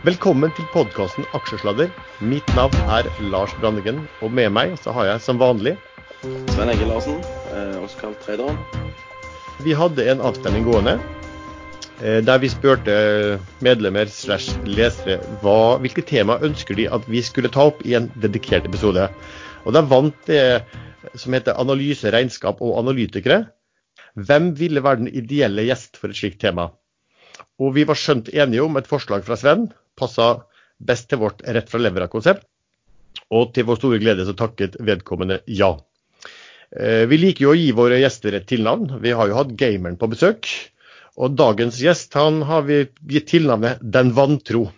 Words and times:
Velkommen 0.00 0.48
til 0.56 0.64
podkasten 0.72 1.26
Aksjesladder. 1.36 1.90
Mitt 2.24 2.46
navn 2.56 2.72
er 2.88 3.04
Lars 3.28 3.52
Brandegen, 3.60 3.98
og 4.24 4.30
med 4.32 4.48
meg 4.56 4.70
så 4.80 4.94
har 4.96 5.10
jeg 5.10 5.20
som 5.20 5.36
vanlig 5.36 5.74
Svein 6.54 6.70
Egil 6.72 6.88
Larsen, 6.88 7.18
eh, 7.52 7.74
også 7.76 7.98
kalt 8.00 8.22
Traderen. 8.24 8.56
Vi 9.60 9.74
hadde 9.76 10.06
en 10.08 10.22
avstemning 10.24 10.64
gående 10.64 10.94
eh, 12.00 12.22
der 12.24 12.40
vi 12.40 12.48
spurte 12.48 12.94
medlemmer 13.60 14.08
slash 14.08 14.56
lesere 14.64 15.18
hva, 15.44 15.76
hvilke 15.84 16.06
tema 16.08 16.38
ønsker 16.48 16.80
de 16.80 16.88
at 16.88 17.04
vi 17.04 17.20
skulle 17.20 17.52
ta 17.52 17.68
opp 17.68 17.84
i 17.84 17.92
en 17.98 18.08
dedikert 18.24 18.64
episode. 18.70 19.04
Og 19.68 19.76
da 19.76 19.84
vant 19.84 20.16
det 20.30 20.62
som 21.12 21.36
heter 21.36 21.60
Analyse, 21.60 22.08
regnskap 22.08 22.64
og 22.64 22.78
analytikere. 22.80 23.42
Hvem 24.16 24.54
ville 24.56 24.80
være 24.80 25.04
den 25.04 25.12
ideelle 25.12 25.68
gjest 25.68 26.00
for 26.00 26.08
et 26.08 26.22
slikt 26.24 26.40
tema? 26.40 26.70
Og 27.60 27.74
vi 27.76 27.84
var 27.84 28.00
skjønt 28.00 28.32
enige 28.32 28.64
om 28.64 28.80
et 28.80 28.88
forslag 28.88 29.28
fra 29.28 29.36
Sven. 29.36 29.68
Passa 30.00 30.30
best 30.80 31.10
til 31.10 31.20
vårt 31.20 31.44
rett 31.44 31.68
fra 31.70 31.82
levra-konsept. 31.82 32.46
Og 33.34 33.52
til 33.54 33.66
vår 33.68 33.78
store 33.78 34.00
glede 34.02 34.26
så 34.26 34.34
takket 34.38 34.78
vedkommende 34.86 35.40
ja. 35.50 35.74
Eh, 36.70 37.06
vi 37.10 37.18
liker 37.18 37.46
jo 37.46 37.54
å 37.54 37.58
gi 37.58 37.70
våre 37.76 38.00
gjester 38.00 38.36
et 38.38 38.48
tilnavn. 38.50 39.00
Vi 39.02 39.14
har 39.14 39.30
jo 39.30 39.38
hatt 39.38 39.56
gameren 39.58 39.98
på 40.00 40.10
besøk. 40.10 40.48
Og 41.20 41.34
dagens 41.36 41.80
gjest 41.82 42.14
han 42.16 42.40
har 42.46 42.62
vi 42.68 42.84
gitt 43.10 43.28
tilnavnet 43.32 43.82
Den 43.82 44.14
vantro. 44.16 44.68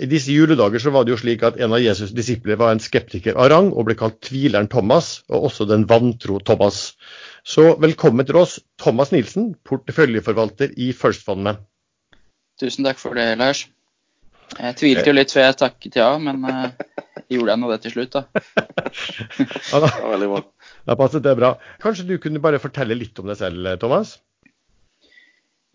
I 0.00 0.08
disse 0.08 0.32
juledager 0.32 0.80
så 0.82 0.90
var 0.90 1.04
det 1.04 1.12
jo 1.12 1.18
slik 1.20 1.44
at 1.46 1.58
en 1.60 1.74
av 1.76 1.82
Jesus' 1.82 2.14
disipler 2.16 2.56
var 2.58 2.72
en 2.72 2.80
skeptiker 2.82 3.36
av 3.36 3.50
rang 3.52 3.68
og 3.74 3.86
ble 3.86 3.96
kalt 3.98 4.16
tvileren 4.24 4.70
Thomas, 4.72 5.20
og 5.28 5.50
også 5.50 5.66
den 5.68 5.84
vantro 5.90 6.40
Thomas. 6.40 6.96
Så 7.44 7.76
velkommen 7.82 8.26
til 8.26 8.40
oss, 8.40 8.56
Thomas 8.80 9.12
Nilsen, 9.12 9.52
porteføljeforvalter 9.68 10.72
i 10.80 10.90
First-fondet. 10.96 11.60
Tusen 12.58 12.88
takk 12.88 12.98
for 12.98 13.14
det, 13.14 13.28
Lars. 13.38 13.66
Jeg 14.54 14.76
tvilte 14.78 15.10
jo 15.10 15.14
litt 15.16 15.32
før 15.34 15.48
jeg 15.48 15.58
takket 15.60 15.98
ja, 15.98 16.10
men 16.22 16.44
uh, 16.46 16.68
gjorde 17.32 17.52
jeg 17.52 17.60
nå 17.62 17.72
det 17.72 17.80
til 17.84 17.94
slutt, 17.96 18.14
da. 18.14 18.44
ja, 19.72 19.80
da. 19.82 19.90
Veldig 20.12 20.30
bra. 20.30 20.44
Da 20.86 20.96
passet 20.98 21.24
det 21.26 21.34
bra. 21.38 21.56
Kanskje 21.82 22.06
du 22.08 22.16
kunne 22.22 22.42
bare 22.42 22.62
fortelle 22.62 22.96
litt 22.98 23.18
om 23.20 23.28
deg 23.30 23.40
selv, 23.40 23.68
Thomas? 23.82 24.16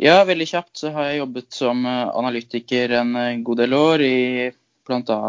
Ja, 0.02 0.24
veldig 0.26 0.48
kjapt 0.50 0.82
så 0.82 0.90
har 0.96 1.12
jeg 1.12 1.20
jobbet 1.22 1.54
som 1.54 1.86
eh, 1.86 2.08
analytiker 2.18 2.96
en 3.04 3.14
eh, 3.20 3.42
god 3.46 3.60
del 3.62 3.76
år 3.78 4.02
i 4.02 4.18
bl.a. 4.88 5.20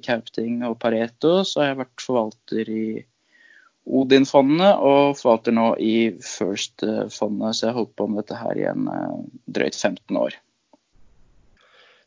Kaupting 0.00 0.62
og 0.64 0.78
Pareto. 0.80 1.40
Så 1.44 1.60
har 1.60 1.72
jeg 1.72 1.80
vært 1.82 2.04
forvalter 2.06 2.70
i 2.72 2.84
Odin-fondet 4.00 4.80
og 4.86 5.18
forvalter 5.18 5.52
nå 5.56 5.66
i 5.84 5.96
First-fondet. 6.24 7.58
Så 7.58 7.66
jeg 7.66 7.74
har 7.74 7.76
holdt 7.82 7.92
på 7.98 8.08
med 8.08 8.22
dette 8.22 8.40
her 8.40 8.56
i 8.56 8.64
en 8.70 8.88
drøyt 9.52 9.76
15 9.76 10.22
år. 10.22 10.38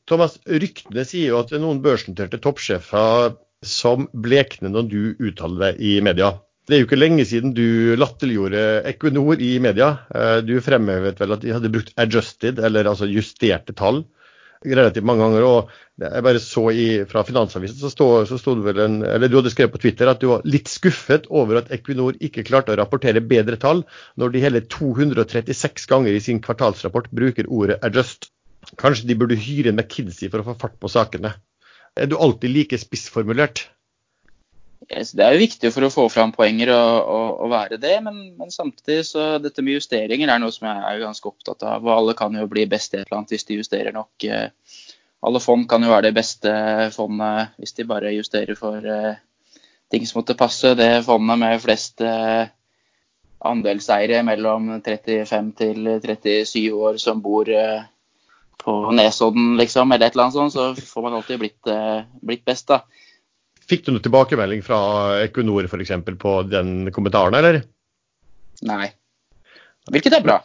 Thomas, 0.09 0.35
ryktene 0.43 1.05
sier 1.07 1.31
jo 1.31 1.39
at 1.39 1.51
det 1.51 1.59
er 1.59 1.63
noen 1.63 1.83
børsnoterte 1.83 2.39
toppsjefer 2.43 3.37
som 3.63 4.09
blekner 4.11 4.73
når 4.73 4.89
du 4.91 5.01
uttaler 5.29 5.69
deg 5.69 5.79
i 5.79 5.93
media. 6.03 6.33
Det 6.67 6.75
er 6.75 6.81
jo 6.81 6.87
ikke 6.87 6.99
lenge 6.99 7.23
siden 7.27 7.53
du 7.55 7.95
latterliggjorde 7.99 8.63
Equinor 8.87 9.39
i 9.43 9.53
media. 9.63 9.93
Eh, 10.15 10.39
du 10.47 10.57
fremhevet 10.63 11.19
vel 11.19 11.35
at 11.35 11.43
de 11.43 11.55
hadde 11.55 11.71
brukt 11.71 11.95
adjusted, 11.99 12.59
eller 12.59 12.87
altså 12.87 13.07
justerte 13.07 13.75
tall, 13.75 14.03
relativt 14.63 15.07
mange 15.07 15.25
ganger. 15.25 15.47
og 15.47 15.71
jeg 15.99 16.23
bare 16.23 16.39
så 16.39 16.63
i, 16.71 16.85
Fra 17.07 17.23
Finansavisen 17.27 17.79
så 17.79 17.91
stod, 17.91 18.27
så 18.27 18.39
stod 18.39 18.63
vel 18.63 18.79
en, 18.79 19.01
eller 19.07 19.31
du 19.31 19.39
hadde 19.41 19.51
skrevet 19.51 19.75
på 19.75 19.83
Twitter 19.83 20.11
at 20.11 20.23
du 20.23 20.29
var 20.31 20.47
litt 20.47 20.71
skuffet 20.71 21.27
over 21.29 21.59
at 21.59 21.71
Equinor 21.75 22.15
ikke 22.19 22.47
klarte 22.47 22.75
å 22.75 22.79
rapportere 22.79 23.23
bedre 23.23 23.59
tall, 23.59 23.83
når 24.15 24.35
de 24.35 24.43
hele 24.43 24.63
236 24.67 25.87
ganger 25.91 26.15
i 26.15 26.23
sin 26.23 26.43
kvartalsrapport 26.43 27.11
bruker 27.11 27.51
ordet 27.51 27.79
adjust. 27.83 28.31
Kanskje 28.79 29.09
de 29.09 29.17
burde 29.19 29.37
hyre 29.39 29.71
en 29.71 29.79
McKinsey 29.79 30.31
for 30.31 30.41
å 30.41 30.47
få 30.51 30.57
fart 30.61 30.79
på 30.81 30.91
sakene. 30.91 31.35
Er 31.99 32.09
du 32.09 32.17
alltid 32.17 32.53
like 32.53 32.79
spissformulert? 32.81 33.67
Yes, 34.91 35.13
det 35.15 35.23
er 35.23 35.35
jo 35.35 35.43
viktig 35.43 35.69
for 35.71 35.85
å 35.85 35.91
få 35.93 36.07
fram 36.11 36.33
poenger 36.35 36.73
å 36.73 37.47
være 37.51 37.77
det, 37.79 37.93
men, 38.03 38.17
men, 38.39 38.51
samtidig 38.51 39.05
så 39.07 39.37
dette 39.39 39.63
med 39.63 39.77
justeringer 39.77 40.31
er 40.31 40.41
noe 40.43 40.51
som 40.51 40.67
jeg 40.67 40.81
er 40.89 41.03
ganske 41.03 41.29
opptatt 41.29 41.63
av. 41.63 41.85
og 41.85 41.93
Alle 41.93 42.15
kan 42.19 42.35
jo 42.35 42.49
bli 42.51 42.65
best 42.69 42.93
i 42.93 42.99
et 42.99 43.05
eller 43.05 43.21
annet 43.21 43.35
hvis 43.35 43.47
de 43.47 43.59
justerer 43.61 43.95
nok. 43.95 44.11
Eh, 44.27 44.49
alle 45.23 45.39
fond 45.39 45.63
kan 45.69 45.85
jo 45.85 45.93
være 45.93 46.09
det 46.09 46.17
beste 46.17 46.51
fondet 46.95 47.53
hvis 47.61 47.77
de 47.77 47.87
bare 47.87 48.11
justerer 48.11 48.59
for 48.59 48.83
uh, 48.83 49.15
ting 49.93 50.03
som 50.07 50.19
måtte 50.19 50.35
passe. 50.35 50.73
Det 50.75 51.05
fondet 51.05 51.39
med 51.39 51.61
flest 51.63 52.03
uh, 52.03 52.43
andelseiere 53.47 54.19
mellom 54.27 54.81
35 54.83 55.53
til 55.61 55.87
37 56.03 56.65
år 56.75 56.99
som 56.99 57.23
bor 57.23 57.47
uh, 57.47 57.85
på 58.61 58.73
Nesodden, 58.95 59.55
liksom, 59.59 59.91
eller 59.91 60.07
et 60.07 60.15
eller 60.15 60.27
annet 60.27 60.37
sånt, 60.37 60.53
så 60.53 60.93
får 60.93 61.05
man 61.05 61.17
alltid 61.19 61.41
blitt, 61.41 61.61
eh, 61.67 62.05
blitt 62.21 62.45
best, 62.45 62.67
da. 62.71 62.83
Fikk 63.63 63.85
du 63.85 63.93
noe 63.93 64.03
tilbakemelding 64.03 64.63
fra 64.65 64.79
Equinor 65.23 65.67
f.eks. 65.69 65.93
på 66.19 66.33
den 66.49 66.91
kommentaren, 66.95 67.35
eller? 67.39 67.61
Nei. 68.67 68.89
Hvilket 69.91 70.17
er 70.19 70.25
bra. 70.25 70.41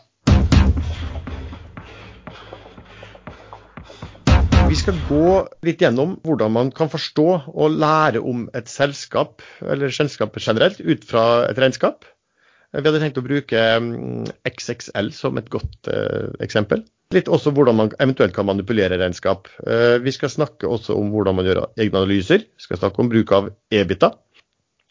Vi 4.69 4.77
skal 4.77 4.99
gå 5.09 5.29
litt 5.65 5.81
gjennom 5.81 6.19
hvordan 6.27 6.53
man 6.53 6.71
kan 6.77 6.91
forstå 6.93 7.27
og 7.49 7.77
lære 7.81 8.21
om 8.21 8.47
et 8.59 8.69
selskap, 8.69 9.41
eller 9.65 9.95
selskap 9.95 10.37
generelt, 10.37 10.83
ut 10.85 11.07
fra 11.09 11.49
et 11.49 11.59
regnskap. 11.59 12.05
Vi 12.77 12.84
hadde 12.84 13.01
tenkt 13.01 13.19
å 13.21 13.25
bruke 13.25 13.61
mm, 13.81 14.29
XXL 14.49 15.09
som 15.17 15.39
et 15.41 15.49
godt 15.53 15.89
uh, 15.89 16.29
eksempel. 16.45 16.83
Litt 17.17 17.31
også 17.33 17.55
hvordan 17.56 17.79
man 17.79 17.93
eventuelt 17.97 18.34
kan 18.37 18.45
manipulere 18.49 18.99
regnskap. 19.01 19.49
Uh, 19.65 19.97
vi 20.05 20.12
skal 20.12 20.33
snakke 20.33 20.69
også 20.69 20.97
om 20.99 21.09
hvordan 21.15 21.39
man 21.39 21.49
gjør 21.49 21.62
egne 21.81 22.03
analyser. 22.03 22.45
Vi 22.45 22.67
skal 22.67 22.83
snakke 22.83 23.01
om 23.01 23.09
bruk 23.09 23.33
av 23.33 23.49
EBITA. 23.73 24.12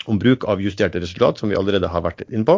Om 0.10 0.18
bruk 0.22 0.48
av 0.50 0.64
justerte 0.64 1.02
resultat, 1.04 1.38
som 1.38 1.54
vi 1.54 1.60
allerede 1.60 1.92
har 1.92 2.06
vært 2.06 2.26
inne 2.32 2.48
på. 2.48 2.58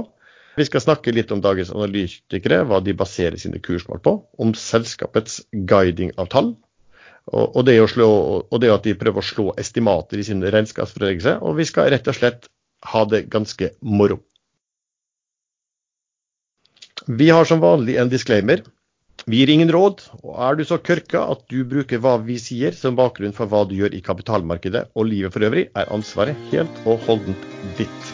Vi 0.60 0.68
skal 0.68 0.84
snakke 0.84 1.12
litt 1.16 1.32
om 1.36 1.44
dagens 1.44 1.74
analytikere, 1.76 2.64
hva 2.68 2.80
de 2.84 2.96
baserer 2.98 3.40
sine 3.40 3.60
kursmål 3.64 4.02
på. 4.06 4.16
Om 4.40 4.56
selskapets 4.56 5.42
guiding 5.52 6.16
av 6.20 6.32
tall. 6.32 6.54
Og, 7.30 7.44
og, 7.44 7.62
det 7.68 7.76
slå, 7.92 8.08
og, 8.48 8.58
det 8.64 8.72
at 8.74 8.88
de 8.88 8.96
prøver 8.98 9.22
å 9.22 9.30
slå 9.30 9.52
estimater 9.60 10.20
i 10.20 10.26
sin 10.26 10.42
regnskapsforleggelse. 10.44 11.38
Og 11.44 11.60
vi 11.60 11.68
skal 11.68 11.92
rett 11.92 12.08
og 12.08 12.18
slett 12.18 12.50
ha 12.88 13.04
det 13.12 13.26
ganske 13.32 13.74
moro. 13.84 14.22
Vi 17.08 17.30
har 17.30 17.46
som 17.46 17.60
vanlig 17.60 17.96
en 17.98 18.10
disclaimer. 18.10 18.64
Vi 19.26 19.42
gir 19.42 19.52
ingen 19.54 19.72
råd, 19.72 20.02
og 20.24 20.36
er 20.44 20.58
du 20.58 20.64
så 20.68 20.80
kørka 20.80 21.22
at 21.32 21.44
du 21.52 21.62
bruker 21.68 22.00
hva 22.04 22.18
vi 22.24 22.40
sier 22.40 22.76
som 22.76 22.98
bakgrunn 22.98 23.36
for 23.36 23.52
hva 23.52 23.66
du 23.68 23.76
gjør 23.78 23.96
i 23.96 24.02
kapitalmarkedet 24.04 24.88
og 24.96 25.08
livet 25.08 25.36
for 25.36 25.44
øvrig, 25.48 25.68
er 25.76 25.92
ansvaret 25.94 26.40
helt 26.52 26.84
og 26.88 27.04
holdent 27.08 27.48
ditt. 27.80 28.12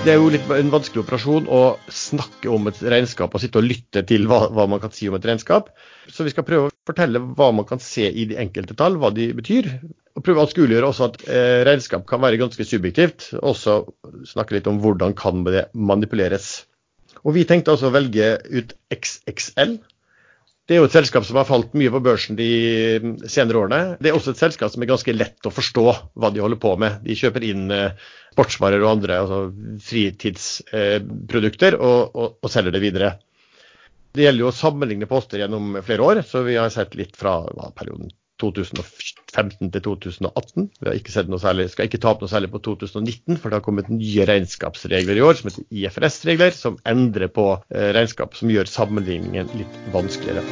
Det 0.00 0.14
er 0.14 0.16
jo 0.16 0.30
litt 0.32 0.48
en 0.56 0.72
vanskelig 0.72 1.02
operasjon 1.02 1.48
å 1.52 1.62
snakke 1.92 2.48
om 2.48 2.70
et 2.70 2.78
regnskap 2.80 3.34
og 3.36 3.42
sitte 3.42 3.60
og 3.60 3.68
lytte 3.68 4.00
til 4.08 4.24
hva, 4.30 4.46
hva, 4.48 4.64
man 4.64 4.80
kan 4.80 4.92
si 4.96 5.10
om 5.10 5.16
et 5.18 5.26
regnskap. 5.28 5.68
Så 6.08 6.24
vi 6.24 6.32
skal 6.32 6.46
prøve 6.48 6.70
å 6.70 6.74
fortelle 6.90 7.22
hva 7.38 7.50
man 7.56 7.66
kan 7.68 7.82
se 7.82 8.06
i 8.10 8.26
de 8.30 8.38
enkelte 8.42 8.76
tall, 8.78 8.98
hva 9.00 9.12
de 9.14 9.30
betyr. 9.36 9.70
Og 10.18 10.24
prøve 10.26 10.44
å 10.44 10.50
skulegjøre 10.50 10.90
også 10.90 11.06
at 11.10 11.20
eh, 11.30 11.60
regnskap 11.68 12.04
kan 12.08 12.22
være 12.22 12.40
ganske 12.40 12.66
subjektivt. 12.66 13.30
Også 13.40 13.82
snakke 14.32 14.58
litt 14.58 14.68
om 14.70 14.82
hvordan 14.82 15.14
kan 15.18 15.44
det 15.46 15.68
manipuleres. 15.72 16.66
Og 17.24 17.34
vi 17.36 17.46
tenkte 17.48 17.74
altså 17.74 17.90
å 17.90 17.94
velge 17.94 18.34
ut 18.50 18.74
XXL. 18.94 19.78
Det 20.70 20.76
er 20.76 20.84
jo 20.84 20.86
et 20.86 20.94
selskap 20.94 21.24
som 21.26 21.34
har 21.40 21.48
falt 21.48 21.72
mye 21.74 21.90
på 21.90 21.98
børsen 22.04 22.36
de 22.38 22.50
senere 23.26 23.58
årene. 23.58 23.96
Det 23.98 24.10
er 24.10 24.14
også 24.14 24.36
et 24.36 24.42
selskap 24.42 24.70
som 24.70 24.84
er 24.84 24.90
ganske 24.92 25.14
lett 25.16 25.48
å 25.48 25.50
forstå 25.50 25.86
hva 26.14 26.30
de 26.30 26.42
holder 26.44 26.60
på 26.62 26.76
med. 26.78 27.00
De 27.02 27.16
kjøper 27.18 27.42
inn 27.48 27.64
eh, 27.74 27.96
sportsvarer 28.30 28.84
og 28.84 28.92
andre 28.92 29.18
altså 29.24 29.40
fritidsprodukter 29.88 31.74
og, 31.80 32.14
og, 32.14 32.38
og, 32.38 32.48
selger 32.52 32.76
det 32.76 32.84
videre. 32.84 33.10
Det 34.10 34.24
gjelder 34.24 34.42
jo 34.42 34.48
å 34.50 34.54
sammenligne 34.54 35.06
poster 35.06 35.38
gjennom 35.38 35.76
flere 35.86 36.02
år, 36.02 36.20
så 36.26 36.42
vi 36.42 36.56
har 36.58 36.72
sett 36.74 36.96
litt 36.98 37.14
fra 37.18 37.36
hva, 37.46 37.68
perioden 37.76 38.10
2015 38.42 39.70
til 39.70 39.82
2018. 39.84 40.66
Vi 40.80 40.94
ikke 40.98 41.12
særlig, 41.14 41.68
skal 41.70 41.86
ikke 41.86 42.00
ta 42.02 42.14
opp 42.14 42.24
noe 42.24 42.32
særlig 42.32 42.50
på 42.50 42.62
2019, 42.64 43.38
for 43.38 43.50
det 43.50 43.60
har 43.60 43.66
kommet 43.66 43.92
nye 43.92 44.26
regnskapsregler 44.26 45.20
i 45.20 45.22
år 45.22 45.38
som 45.38 45.50
heter 45.50 45.68
IFRS-regler, 45.82 46.56
som 46.56 46.80
endrer 46.88 47.30
på 47.30 47.46
eh, 47.70 47.92
regnskap, 47.94 48.34
som 48.38 48.50
gjør 48.50 48.70
sammenligningen 48.72 49.52
litt 49.60 49.78
vanskeligere. 49.94 50.42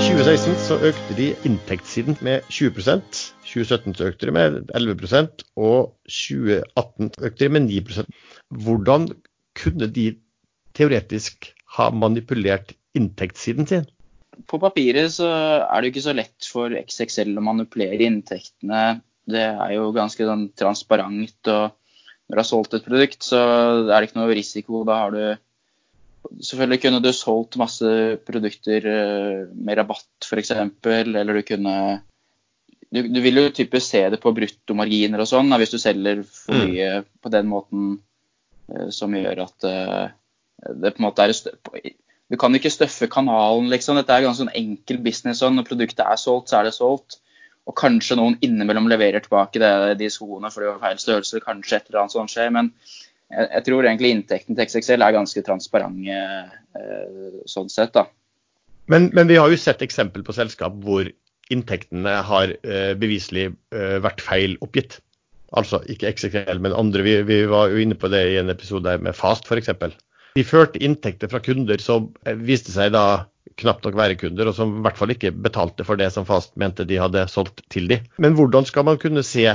I 0.00 0.06
2016 0.06 0.56
så 0.64 0.78
økte 0.88 1.18
de 1.18 1.28
inntektssiden 1.44 2.16
med 2.24 2.46
20% 2.48 3.20
2017 3.50 3.98
så 3.98 4.08
økte 4.08 4.30
de 4.30 4.32
med 4.32 4.70
11% 4.78 5.44
og 5.60 5.92
2018 6.08 7.10
økte 7.26 7.42
de 7.42 7.50
med 7.52 7.66
9% 7.68 8.18
Hvordan 8.64 9.08
kunne 9.58 9.90
de 9.92 10.06
teoretisk 10.76 11.50
ha 11.76 11.90
manipulert 11.94 12.74
inntektssiden 12.98 13.68
sin? 13.70 13.86
På 14.48 14.58
papiret 14.62 15.12
så 15.12 15.28
er 15.28 15.80
det 15.80 15.90
jo 15.90 15.94
ikke 15.94 16.06
så 16.08 16.16
lett 16.16 16.48
for 16.48 16.74
XXL 16.74 17.36
å 17.38 17.44
manipulere 17.44 18.06
inntektene. 18.06 19.00
Det 19.30 19.44
er 19.50 19.74
jo 19.76 19.90
ganske 19.94 20.26
sånn 20.26 20.48
transparent. 20.58 21.38
og 21.52 21.76
Når 22.26 22.34
du 22.34 22.40
har 22.40 22.48
solgt 22.48 22.74
et 22.78 22.86
produkt, 22.86 23.22
så 23.26 23.40
er 23.84 23.92
det 23.98 24.08
ikke 24.08 24.20
noe 24.22 24.36
risiko. 24.38 24.84
Da 24.88 25.04
har 25.04 25.16
du 25.16 25.22
Selvfølgelig 26.20 26.82
kunne 26.82 26.98
du 27.00 27.08
solgt 27.16 27.56
masse 27.56 27.90
produkter 28.28 28.84
eh, 28.86 29.38
med 29.56 29.78
rabatt 29.78 30.26
f.eks. 30.26 30.52
Eller 30.52 31.38
du 31.38 31.42
kunne 31.48 31.74
du, 32.90 33.00
du, 33.08 33.20
vil 33.24 33.40
jo 33.40 33.52
typisk 33.54 33.86
se 33.86 34.02
det 34.12 34.18
på 34.20 34.32
bruttomarginer 34.36 35.22
og 35.22 35.30
sånn, 35.30 35.48
hvis 35.62 35.72
du 35.72 35.78
selger 35.80 36.22
for 36.26 36.58
Mm. 36.58 36.68
mye 36.68 36.88
på 37.22 37.32
den 37.32 37.48
måten 37.48 37.84
eh, 38.68 38.90
som 38.92 39.14
gjør 39.16 39.44
at 39.46 39.66
eh, 39.68 40.12
det 40.60 40.94
på 40.94 41.02
en 41.02 41.08
måte 41.08 41.24
er 41.24 41.34
Du 42.30 42.36
kan 42.38 42.54
ikke 42.54 42.70
støffe 42.70 43.08
kanalen, 43.10 43.70
liksom. 43.72 43.98
Dette 43.98 44.14
er 44.14 44.22
ganske 44.22 44.44
sånn 44.44 44.54
enkel 44.54 45.00
business. 45.02 45.42
Når 45.42 45.66
produktet 45.66 46.04
er 46.06 46.20
solgt, 46.20 46.50
så 46.50 46.60
er 46.60 46.68
det 46.68 46.76
solgt. 46.76 47.18
Og 47.66 47.74
kanskje 47.78 48.16
noen 48.18 48.36
innimellom 48.42 48.88
leverer 48.90 49.22
tilbake 49.24 49.60
det, 49.62 49.98
de 49.98 50.10
skoene 50.10 50.50
for 50.50 50.62
det 50.62 50.70
var 50.70 50.84
feil 50.84 51.00
størrelse. 51.02 51.42
Kanskje 51.42 51.80
et 51.80 51.90
eller 51.90 52.04
annet 52.04 52.14
sånt 52.14 52.32
skjer. 52.32 52.52
Men 52.54 52.70
jeg, 53.30 53.48
jeg 53.48 53.66
tror 53.66 53.86
egentlig 53.86 54.14
inntekten 54.14 54.58
til 54.58 54.70
XXL 54.70 55.06
er 55.06 55.16
ganske 55.18 55.42
transparent 55.46 56.06
eh, 56.10 57.34
sånn 57.50 57.70
sett, 57.72 57.94
da. 57.98 58.06
Men, 58.90 59.10
men 59.14 59.28
vi 59.30 59.38
har 59.38 59.50
jo 59.50 59.58
sett 59.60 59.84
eksempel 59.86 60.24
på 60.26 60.34
selskap 60.34 60.78
hvor 60.82 61.06
inntektene 61.50 62.16
har 62.26 62.54
eh, 62.62 62.92
beviselig 62.98 63.50
eh, 63.74 63.98
vært 64.02 64.22
feil 64.24 64.56
oppgitt. 64.64 64.98
Altså 65.56 65.80
ikke 65.90 66.12
XXL, 66.14 66.62
men 66.62 66.74
andre. 66.74 67.02
Vi, 67.06 67.16
vi 67.26 67.40
var 67.50 67.72
jo 67.72 67.82
inne 67.82 67.98
på 67.98 68.10
det 68.10 68.22
i 68.32 68.38
en 68.38 68.52
episode 68.52 68.96
med 69.02 69.18
Fast 69.18 69.50
f.eks. 69.50 69.72
De 70.36 70.44
førte 70.46 70.80
inntekter 70.82 71.30
fra 71.30 71.40
kunder 71.42 71.82
som 71.82 72.10
eh, 72.26 72.38
viste 72.38 72.72
seg 72.74 72.92
da 72.94 73.04
knapt 73.60 73.84
nok 73.84 73.96
være 73.98 74.18
kunder, 74.20 74.48
og 74.48 74.56
som 74.56 74.78
i 74.78 74.84
hvert 74.84 74.98
fall 74.98 75.12
ikke 75.14 75.32
betalte 75.34 75.84
for 75.86 76.00
det 76.00 76.10
som 76.14 76.26
Fast 76.28 76.54
mente 76.60 76.86
de 76.88 77.00
hadde 77.00 77.26
solgt 77.28 77.64
til 77.72 77.90
de. 77.90 78.00
Men 78.22 78.36
hvordan 78.38 78.68
skal 78.68 78.86
man 78.88 79.00
kunne 79.00 79.24
se 79.26 79.48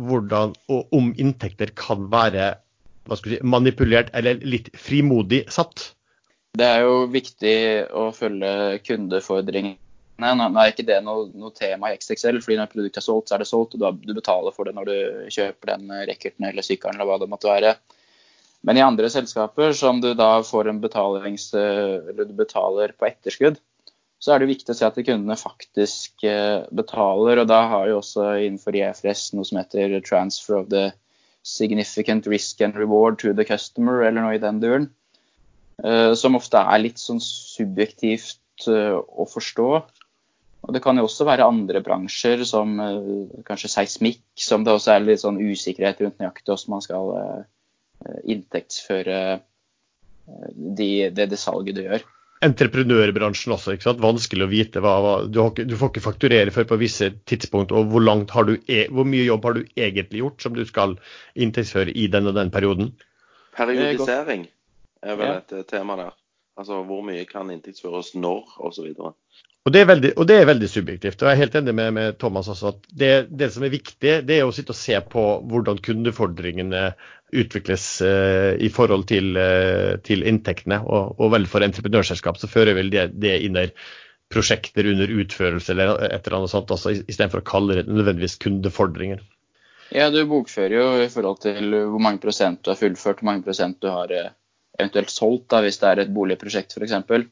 hvordan 0.00 0.54
og 0.72 0.94
om 0.96 1.10
inntekter 1.20 1.72
kan 1.76 2.06
være 2.12 2.54
si, 3.18 3.38
manipulert 3.42 4.12
eller 4.16 4.40
litt 4.44 4.70
frimodig 4.78 5.44
satt? 5.52 5.92
Det 6.56 6.68
er 6.68 6.84
jo 6.84 7.06
viktig 7.12 7.56
å 7.96 8.10
følge 8.14 8.82
kundefordringene. 8.84 9.78
Nå 10.22 10.46
er 10.60 10.70
ikke 10.70 10.84
det 10.86 11.00
noe, 11.02 11.24
noe 11.34 11.50
tema 11.56 11.90
i 11.90 11.96
XXL, 11.96 12.38
fordi 12.44 12.58
når 12.60 12.68
produktet 12.70 13.00
er 13.00 13.06
solgt, 13.06 13.30
så 13.30 13.34
er 13.34 13.42
det 13.42 13.48
solgt, 13.48 13.74
og 13.74 14.04
du 14.04 14.12
betaler 14.14 14.54
for 14.54 14.68
det 14.68 14.76
når 14.76 14.90
du 14.90 15.30
kjøper 15.34 15.72
den 15.72 15.88
racketen 16.06 16.46
eller 16.46 16.66
sykkelen 16.66 17.00
eller 17.00 17.08
hva 17.08 17.16
det 17.18 17.30
måtte 17.32 17.50
være. 17.50 17.72
Men 18.62 18.78
i 18.78 18.84
andre 18.84 19.10
selskaper 19.10 19.74
som 19.74 20.00
du 20.02 20.12
da 20.14 20.36
får 20.46 20.70
en 20.70 20.80
betalings... 20.82 21.50
Eller 21.54 22.28
du 22.28 22.34
betaler 22.38 22.94
på 22.94 23.08
etterskudd, 23.08 23.58
så 24.22 24.34
er 24.34 24.42
det 24.42 24.52
viktig 24.52 24.70
å 24.70 24.78
se 24.78 24.86
at 24.86 24.98
kundene 25.02 25.34
faktisk 25.38 26.22
eh, 26.28 26.62
betaler. 26.70 27.42
Og 27.42 27.48
da 27.50 27.64
har 27.72 27.88
jo 27.90 27.98
også 27.98 28.28
innenfor 28.38 28.76
IFRS 28.78 29.32
noe 29.34 29.48
som 29.48 29.58
heter 29.58 29.98
transfer 30.06 30.60
of 30.60 30.68
the 30.70 30.90
significant 31.42 32.28
risk 32.30 32.60
and 32.62 32.78
reward 32.78 33.18
to 33.18 33.32
the 33.34 33.44
customer, 33.44 34.04
eller 34.06 34.22
noe 34.22 34.36
i 34.36 34.42
den 34.42 34.60
duren. 34.62 34.86
Eh, 35.82 36.12
Som 36.14 36.38
ofte 36.38 36.62
er 36.62 36.84
litt 36.84 37.02
sånn 37.02 37.18
subjektivt 37.22 38.68
eh, 38.70 38.94
å 38.94 39.26
forstå. 39.26 39.68
Og 40.62 40.76
Det 40.76 40.82
kan 40.84 40.94
jo 40.94 41.08
også 41.08 41.26
være 41.26 41.48
andre 41.50 41.82
bransjer, 41.82 42.44
som 42.46 42.78
eh, 42.78 43.40
kanskje 43.48 43.72
seismikk, 43.74 44.22
som 44.38 44.62
det 44.62 44.76
også 44.76 44.94
er 44.94 45.08
litt 45.08 45.24
sånn 45.24 45.42
usikkerhet 45.42 46.04
rundt 46.04 46.22
nøyaktig 46.22 46.46
hvordan 46.52 46.76
man 46.76 46.86
skal 46.86 47.10
eh, 47.18 47.42
inntektsføre 48.24 49.20
eh, 49.36 50.50
de, 50.54 50.90
det, 51.14 51.28
det 51.32 51.38
salget 51.40 51.78
du 51.78 51.84
gjør. 51.84 52.04
entreprenørbransjen 52.42 53.54
også. 53.54 53.76
ikke 53.76 53.88
sant? 53.88 54.02
Vanskelig 54.02 54.46
å 54.46 54.50
vite. 54.50 54.82
Hva, 54.82 54.94
hva, 55.04 55.12
du, 55.26 55.40
har 55.42 55.52
ikke, 55.52 55.66
du 55.70 55.76
får 55.78 55.92
ikke 55.92 56.04
fakturere 56.08 56.54
før 56.54 56.66
på 56.72 56.80
visse 56.80 57.12
tidspunkt. 57.30 57.74
Og 57.74 57.92
hvor, 57.92 58.02
langt 58.04 58.34
har 58.34 58.48
du, 58.48 58.56
e, 58.66 58.86
hvor 58.90 59.06
mye 59.08 59.28
jobb 59.28 59.46
har 59.48 59.58
du 59.58 59.62
egentlig 59.76 60.24
gjort 60.24 60.42
som 60.42 60.56
du 60.58 60.64
skal 60.68 60.96
inntektsføre 61.34 61.94
i 61.94 62.08
den 62.12 62.30
og 62.30 62.36
den 62.38 62.50
perioden? 62.54 62.92
Periodisering 63.56 64.48
er 65.02 65.18
vel 65.20 65.36
et 65.36 65.56
ja. 65.58 65.62
tema 65.68 65.98
der. 66.00 66.18
Altså 66.58 66.82
hvor 66.86 67.04
mye 67.06 67.24
kan 67.28 67.50
inntektsføres 67.52 68.12
når, 68.18 68.56
osv. 68.66 68.90
Og 69.62 69.70
det, 69.70 69.84
veldig, 69.86 70.10
og 70.18 70.26
det 70.26 70.36
er 70.40 70.48
veldig 70.48 70.68
subjektivt. 70.68 71.20
og 71.22 71.28
Jeg 71.28 71.36
er 71.36 71.40
helt 71.44 71.56
enig 71.60 71.74
med, 71.78 71.92
med 71.94 72.16
Thomas 72.18 72.48
også 72.50 72.72
at 72.72 72.86
det, 72.98 73.10
det 73.30 73.52
som 73.54 73.62
er 73.62 73.70
viktig, 73.70 74.14
det 74.26 74.38
er 74.38 74.46
å 74.46 74.54
sitte 74.54 74.74
og 74.74 74.78
se 74.78 74.96
på 75.12 75.26
hvordan 75.50 75.78
kundefordringene 75.86 76.88
utvikles 77.32 77.84
eh, 78.04 78.56
i 78.58 78.68
forhold 78.74 79.06
til, 79.08 79.36
eh, 79.38 80.00
til 80.02 80.26
inntektene. 80.26 80.80
Og, 80.82 81.14
og 81.14 81.30
vel 81.36 81.46
for 81.50 81.62
entreprenørselskap 81.64 82.40
så 82.40 82.50
fører 82.50 82.74
vel 82.76 82.90
det, 82.92 83.12
det 83.22 83.36
inn 83.46 83.60
i 83.60 83.68
prosjekter 84.32 84.88
under 84.88 85.12
utførelse 85.22 85.74
eller 85.74 85.94
et 86.08 86.26
eller 86.26 86.40
annet 86.40 86.52
sånt, 86.52 86.72
altså, 86.74 86.96
istedenfor 86.96 87.44
å 87.44 87.48
kalle 87.52 87.78
det 87.78 87.86
nødvendigvis 87.86 88.38
kundefordringer. 88.42 89.22
Ja, 89.92 90.08
du 90.10 90.22
bokfører 90.26 90.74
jo 90.74 90.86
i 91.04 91.10
forhold 91.12 91.42
til 91.44 91.70
hvor 91.70 92.00
mange 92.02 92.22
prosent 92.22 92.62
du 92.64 92.72
har 92.72 92.80
fullført, 92.80 93.20
hvor 93.20 93.28
mange 93.28 93.44
prosent 93.46 93.78
du 93.84 93.90
har 93.92 94.10
eh, 94.10 94.32
eventuelt 94.80 95.12
solgt, 95.12 95.50
da, 95.52 95.60
hvis 95.62 95.78
det 95.78 95.88
er 95.90 96.02
et 96.02 96.12
boligprosjekt 96.16 96.74
f.eks. 96.74 97.28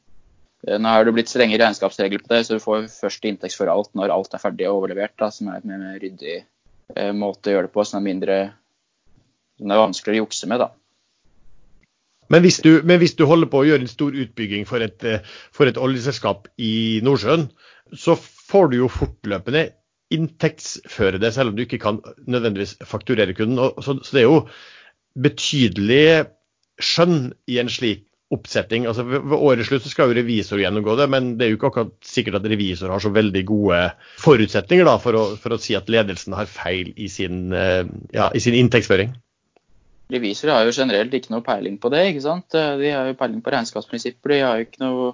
Nå 0.61 0.89
har 0.93 1.05
det 1.05 1.13
blitt 1.15 1.31
strenge 1.31 1.57
regnskapsregler 1.57 2.21
på 2.21 2.29
det, 2.35 2.43
så 2.45 2.57
du 2.57 2.61
får 2.61 2.85
først 2.93 3.23
inntektsføre 3.25 3.73
alt 3.73 3.95
når 3.97 4.13
alt 4.13 4.35
er 4.37 4.41
ferdig 4.43 4.67
og 4.69 4.83
overlevert, 4.83 5.15
da, 5.17 5.31
som 5.33 5.49
er 5.49 5.57
et 5.57 5.65
mer, 5.65 5.95
ryddig 6.01 6.35
eh, 6.37 7.13
måte 7.17 7.49
å 7.49 7.55
gjøre 7.55 7.69
det 7.69 7.73
på, 7.73 7.85
som 7.87 7.97
er 7.97 8.05
mindre 8.05 8.37
som 9.61 9.73
er 9.73 9.81
vanskeligere 9.81 10.21
å 10.21 10.25
jukse 10.27 10.49
med. 10.49 10.61
da. 10.61 10.69
Men 12.31 12.45
hvis, 12.45 12.61
du, 12.63 12.71
men 12.87 13.01
hvis 13.01 13.17
du 13.17 13.25
holder 13.27 13.49
på 13.51 13.61
å 13.61 13.67
gjøre 13.67 13.85
en 13.85 13.91
stor 13.91 14.15
utbygging 14.23 14.67
for 14.69 14.85
et, 14.85 15.01
eh, 15.03 15.25
for 15.53 15.69
et 15.69 15.79
oljeselskap 15.81 16.47
i 16.61 17.01
Nordsjøen, 17.05 17.49
så 17.97 18.15
får 18.21 18.71
du 18.71 18.77
jo 18.83 18.91
fortløpende 18.91 19.65
inntektsføre 20.11 21.19
det, 21.23 21.33
selv 21.35 21.51
om 21.51 21.57
du 21.57 21.65
ikke 21.65 21.81
kan 21.81 21.99
nødvendigvis 22.27 22.77
fakturere 22.87 23.35
kunden. 23.35 23.59
Så, 23.81 23.97
så 24.03 24.15
det 24.15 24.23
er 24.23 24.29
jo 24.29 24.39
betydelig 25.21 26.05
skjønn 26.81 27.31
i 27.51 27.59
en 27.61 27.71
slik 27.71 28.05
oppsetting. 28.31 28.85
Altså 28.89 29.05
ved, 29.07 29.33
årets 29.37 29.69
slutt 29.69 29.85
så 29.85 29.91
skal 29.91 30.11
jo 30.11 30.17
revisor 30.17 30.61
gjennomgå 30.61 30.95
det, 30.99 31.09
men 31.11 31.33
det 31.37 31.45
er 31.45 31.51
jo 31.53 31.59
ikke 31.59 31.71
akkurat 31.71 31.91
sikkert 32.05 32.39
at 32.39 32.47
revisor 32.51 32.93
har 32.93 33.03
så 33.03 33.11
veldig 33.13 33.43
gode 33.49 33.81
forutsetninger 34.23 34.87
da, 34.87 34.95
for, 35.03 35.17
å, 35.17 35.25
for 35.41 35.55
å 35.55 35.59
si 35.61 35.75
at 35.77 35.91
ledelsen 35.91 36.37
har 36.37 36.49
feil 36.51 36.93
i 36.95 37.09
sin, 37.11 37.49
eh, 37.55 37.83
ja, 38.15 38.29
i 38.33 38.43
sin 38.43 38.57
inntektsføring. 38.59 39.13
Revisorer 40.11 40.57
har 40.57 40.67
jo 40.67 40.75
generelt 40.75 41.13
ikke 41.15 41.31
noe 41.31 41.43
peiling 41.45 41.77
på 41.79 41.91
det. 41.93 42.03
ikke 42.09 42.23
sant? 42.25 42.51
De 42.51 42.89
har 42.91 43.07
jo 43.07 43.19
peiling 43.19 43.43
på 43.43 43.53
regnskapsprinsipper. 43.53 44.33
De 44.33 44.39
har 44.43 44.57
jo 44.59 44.65
ikke 44.67 44.83
noe 44.83 45.11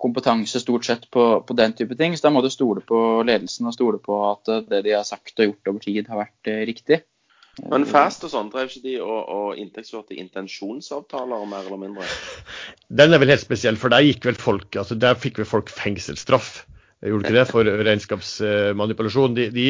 kompetanse 0.00 0.60
stort 0.60 0.86
sett 0.88 1.10
på, 1.12 1.24
på 1.46 1.56
den 1.58 1.74
type 1.76 1.96
ting. 1.98 2.16
Så 2.16 2.26
da 2.26 2.32
må 2.34 2.42
du 2.44 2.50
stole 2.52 2.82
på 2.86 2.98
ledelsen 3.26 3.68
og 3.68 3.76
stole 3.76 4.00
på 4.02 4.16
at 4.30 4.52
eh, 4.52 4.66
det 4.70 4.84
de 4.86 4.96
har 4.96 5.06
sagt 5.08 5.38
og 5.38 5.50
gjort 5.50 5.72
over 5.72 5.84
tid, 5.84 6.08
har 6.08 6.22
vært 6.22 6.52
eh, 6.52 6.62
riktig. 6.68 7.02
Men 7.70 7.84
Fast 7.88 8.24
og 8.24 8.32
sånn, 8.32 8.50
drev 8.52 8.70
ikke 8.70 8.84
de 8.84 8.96
og, 9.02 9.20
og 9.34 9.60
inntektsførte 9.60 10.16
intensjonsavtaler, 10.20 11.46
mer 11.50 11.66
eller 11.66 11.80
mindre? 11.82 12.06
Den 12.88 13.14
er 13.14 13.22
vel 13.22 13.32
helt 13.34 13.42
spesiell, 13.42 13.78
for 13.80 13.92
der 13.92 14.06
gikk 14.06 14.28
vel 14.30 14.38
folk, 14.38 14.70
altså 14.80 14.96
der 14.98 15.18
fikk 15.18 15.42
vel 15.42 15.50
folk 15.50 15.72
fengselsstraff. 15.74 16.62
Gjorde 17.04 17.26
ikke 17.26 17.38
det 17.38 17.48
for 17.50 17.72
regnskapsmanipulasjon? 17.90 19.36
De, 19.36 19.50
de 19.54 19.68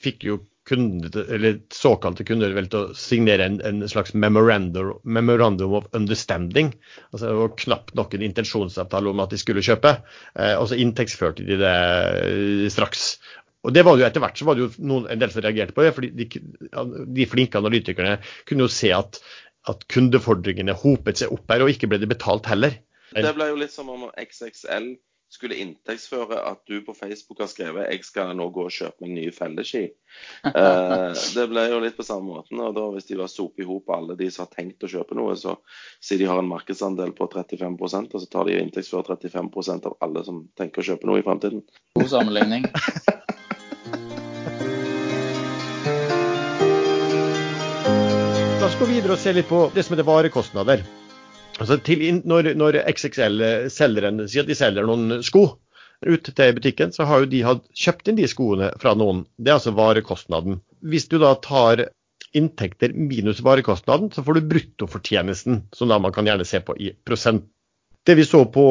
fikk 0.00 0.24
jo 0.28 0.40
kunder, 0.70 1.32
eller 1.34 1.58
såkalte 1.74 2.24
kunder 2.24 2.52
vel 2.54 2.68
til 2.70 2.84
å 2.84 2.96
signere 2.96 3.46
en, 3.48 3.56
en 3.66 3.82
slags 3.90 4.12
memorandum, 4.14 4.92
memorandum 5.02 5.74
of 5.80 5.88
understanding. 5.96 6.70
Altså 7.10 7.26
det 7.26 7.38
var 7.40 7.56
knapt 7.64 7.96
nok 7.98 8.14
en 8.14 8.26
intensjonsavtale 8.28 9.10
om 9.10 9.22
at 9.24 9.34
de 9.34 9.40
skulle 9.40 9.64
kjøpe. 9.66 9.96
Eh, 10.36 10.54
og 10.54 10.68
så 10.70 10.78
inntektsførte 10.78 11.46
de 11.48 11.58
det 11.58 11.74
eh, 11.74 12.68
straks. 12.72 13.16
Og 13.66 13.74
det 13.76 13.84
var 13.84 13.96
det 13.96 14.04
jo 14.04 14.08
Etter 14.08 14.24
hvert 14.24 14.40
så 14.40 14.48
var 14.48 14.56
det 14.56 14.64
jo 14.64 14.70
noen, 14.88 15.06
en 15.12 15.20
del 15.20 15.32
som 15.32 15.44
reagerte 15.44 15.76
på 15.76 15.84
det. 15.84 15.92
fordi 15.96 16.10
de, 16.16 16.28
de 17.18 17.28
flinke 17.28 17.60
analytikerne 17.60 18.16
kunne 18.48 18.66
jo 18.66 18.72
se 18.72 18.92
at, 18.96 19.20
at 19.68 19.84
kundefordringene 19.92 20.76
hopet 20.80 21.20
seg 21.20 21.34
opp 21.34 21.52
her, 21.52 21.64
og 21.64 21.72
ikke 21.74 21.90
ble 21.90 22.00
det 22.00 22.08
betalt 22.10 22.48
heller. 22.50 22.78
Det 23.10 23.34
ble 23.36 23.50
jo 23.50 23.60
litt 23.60 23.74
som 23.74 23.90
om 23.92 24.08
XXL 24.14 24.94
skulle 25.30 25.60
inntektsføre 25.62 26.40
at 26.42 26.64
du 26.66 26.80
på 26.82 26.94
Facebook 26.94 27.38
har 27.38 27.46
skrevet 27.46 27.86
'jeg 27.86 28.04
skal 28.04 28.32
nå 28.36 28.48
gå 28.50 28.64
og 28.66 28.74
kjøpe 28.74 29.06
meg 29.06 29.10
nye 29.14 29.30
felleski'. 29.34 29.92
Eh, 30.44 31.12
det 31.36 31.46
ble 31.52 31.68
jo 31.70 31.78
litt 31.78 31.96
på 31.96 32.06
samme 32.06 32.26
måten. 32.34 32.58
og 32.58 32.74
da 32.74 32.88
Hvis 32.90 33.06
de 33.06 33.16
var 33.16 33.28
sope 33.28 33.62
i 33.62 33.66
hop 33.66 33.90
alle 33.90 34.16
de 34.16 34.30
som 34.30 34.46
har 34.46 34.50
tenkt 34.56 34.82
å 34.82 34.90
kjøpe 34.90 35.14
noe, 35.14 35.36
så 35.36 35.58
sier 36.00 36.18
de 36.18 36.26
har 36.26 36.38
en 36.38 36.50
markedsandel 36.50 37.12
på 37.12 37.30
35 37.30 37.78
og 37.80 38.20
så 38.20 38.30
tar 38.30 38.44
de 38.44 38.58
inntektsfører 38.58 39.16
35% 39.16 39.86
av 39.86 39.96
alle 40.00 40.24
som 40.24 40.48
tenker 40.56 40.82
å 40.82 40.88
kjøpe 40.90 41.06
noe 41.06 41.20
i 41.20 41.22
fremtiden. 41.22 41.62
God 41.94 42.10
sammenligning. 42.10 42.66
videre 48.90 49.14
og 49.14 49.22
se 49.22 49.32
litt 49.34 49.46
på 49.46 49.68
det 49.74 49.84
som 49.86 49.94
heter 49.94 50.06
varekostnader. 50.08 50.80
Altså 51.60 51.76
til, 51.84 52.02
når, 52.26 52.54
når 52.58 52.80
XXL 52.90 53.44
selger 53.70 54.08
en, 54.08 54.24
sier 54.26 54.42
at 54.42 54.50
de 54.50 54.56
selger 54.58 54.88
noen 54.88 55.20
sko 55.26 55.44
ut 56.00 56.30
til 56.30 56.54
butikken, 56.56 56.94
så 56.96 57.06
har 57.06 57.22
jo 57.22 57.30
de 57.30 57.42
hatt 57.44 57.66
kjøpt 57.76 58.10
inn 58.10 58.18
de 58.18 58.26
skoene 58.30 58.70
fra 58.80 58.96
noen. 58.98 59.22
Det 59.36 59.52
er 59.52 59.58
altså 59.58 59.74
varekostnaden. 59.76 60.58
Hvis 60.80 61.06
du 61.12 61.18
da 61.22 61.34
tar 61.44 61.84
inntekter 62.36 62.94
minus 62.96 63.42
varekostnaden, 63.46 64.10
så 64.14 64.24
får 64.26 64.38
du 64.38 64.50
bruttofortjenesten, 64.54 65.64
som 65.76 65.90
da 65.90 66.00
man 66.02 66.14
kan 66.16 66.26
gjerne 66.26 66.46
se 66.48 66.62
på 66.64 66.74
i 66.80 66.92
prosent. 67.06 67.46
Det 68.06 68.16
vi 68.16 68.24
så 68.24 68.46
på 68.48 68.64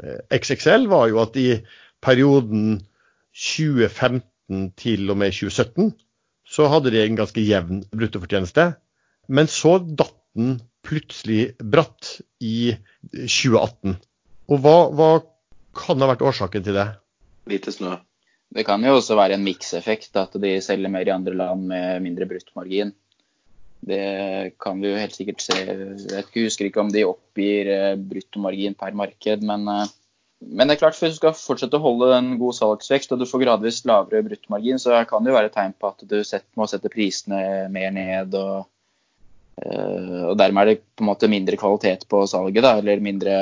eh, 0.00 0.22
XXL, 0.34 0.88
var 0.90 1.10
jo 1.12 1.20
at 1.22 1.36
i 1.38 1.50
perioden 2.02 2.80
2015 3.34 4.72
til 4.80 5.12
og 5.12 5.20
med 5.20 5.36
2017 5.36 5.92
så 6.44 6.66
hadde 6.68 6.92
de 6.92 7.02
en 7.02 7.18
ganske 7.18 7.44
jevn 7.44 7.84
bruttofortjeneste. 7.92 8.72
Men 9.26 9.48
så 9.50 9.78
datt 9.78 10.16
den 10.34 10.58
plutselig 10.84 11.54
bratt 11.60 12.18
i 12.44 12.74
2018. 13.12 13.96
Og 14.52 14.60
hva, 14.60 14.76
hva 14.92 15.10
kan 15.78 16.02
ha 16.02 16.10
vært 16.10 16.24
årsaken 16.26 16.66
til 16.66 16.76
det? 16.76 16.88
Lite 17.50 17.72
snø. 17.74 17.96
Det 18.54 18.62
kan 18.66 18.84
jo 18.86 18.98
også 18.98 19.16
være 19.18 19.38
en 19.38 19.46
mikseffekt, 19.46 20.12
at 20.20 20.36
de 20.40 20.58
selger 20.62 20.92
mer 20.92 21.08
i 21.08 21.14
andre 21.14 21.34
land 21.34 21.64
med 21.70 22.04
mindre 22.04 22.28
bruttmargin. 22.30 22.92
Det 23.84 24.54
kan 24.62 24.78
vi 24.80 24.92
jo 24.92 25.00
helt 25.00 25.16
sikkert 25.16 25.42
se. 25.44 25.56
Jeg 25.58 26.24
husker 26.36 26.68
ikke 26.68 26.84
om 26.84 26.92
de 26.92 27.04
oppgir 27.08 27.68
eh, 27.72 27.96
bruttomargin 28.00 28.76
per 28.78 28.94
marked, 28.96 29.42
men, 29.44 29.66
eh, 29.68 29.90
men, 30.44 30.68
det 30.68 30.76
er 30.76 30.82
klart, 30.84 30.96
for 30.96 31.10
du 31.10 31.18
skal 31.18 31.34
fortsette 31.36 31.76
å 31.76 31.84
holde 31.84 32.12
en 32.16 32.30
god 32.40 32.56
salgsvekst 32.56 33.12
og 33.12 33.20
du 33.20 33.26
får 33.28 33.42
gradvis 33.44 33.82
lavere 33.88 34.24
bruttomargin, 34.28 34.80
så 34.80 35.02
kan 35.08 35.24
det 35.24 35.32
jo 35.32 35.36
være 35.36 35.50
et 35.50 35.56
tegn 35.58 35.76
på 35.76 35.90
at 35.90 36.06
du 36.08 36.16
må 36.56 36.68
sette 36.70 36.92
prisene 36.92 37.42
mer 37.74 37.92
ned. 37.96 38.38
og 38.38 38.70
og 39.54 40.34
dermed 40.38 40.62
er 40.62 40.72
det 40.72 40.80
på 40.96 41.04
en 41.04 41.10
måte 41.12 41.30
mindre 41.30 41.58
kvalitet 41.60 42.08
på 42.10 42.24
salget, 42.26 42.64
da, 42.64 42.74
eller 42.80 43.02
mindre 43.04 43.36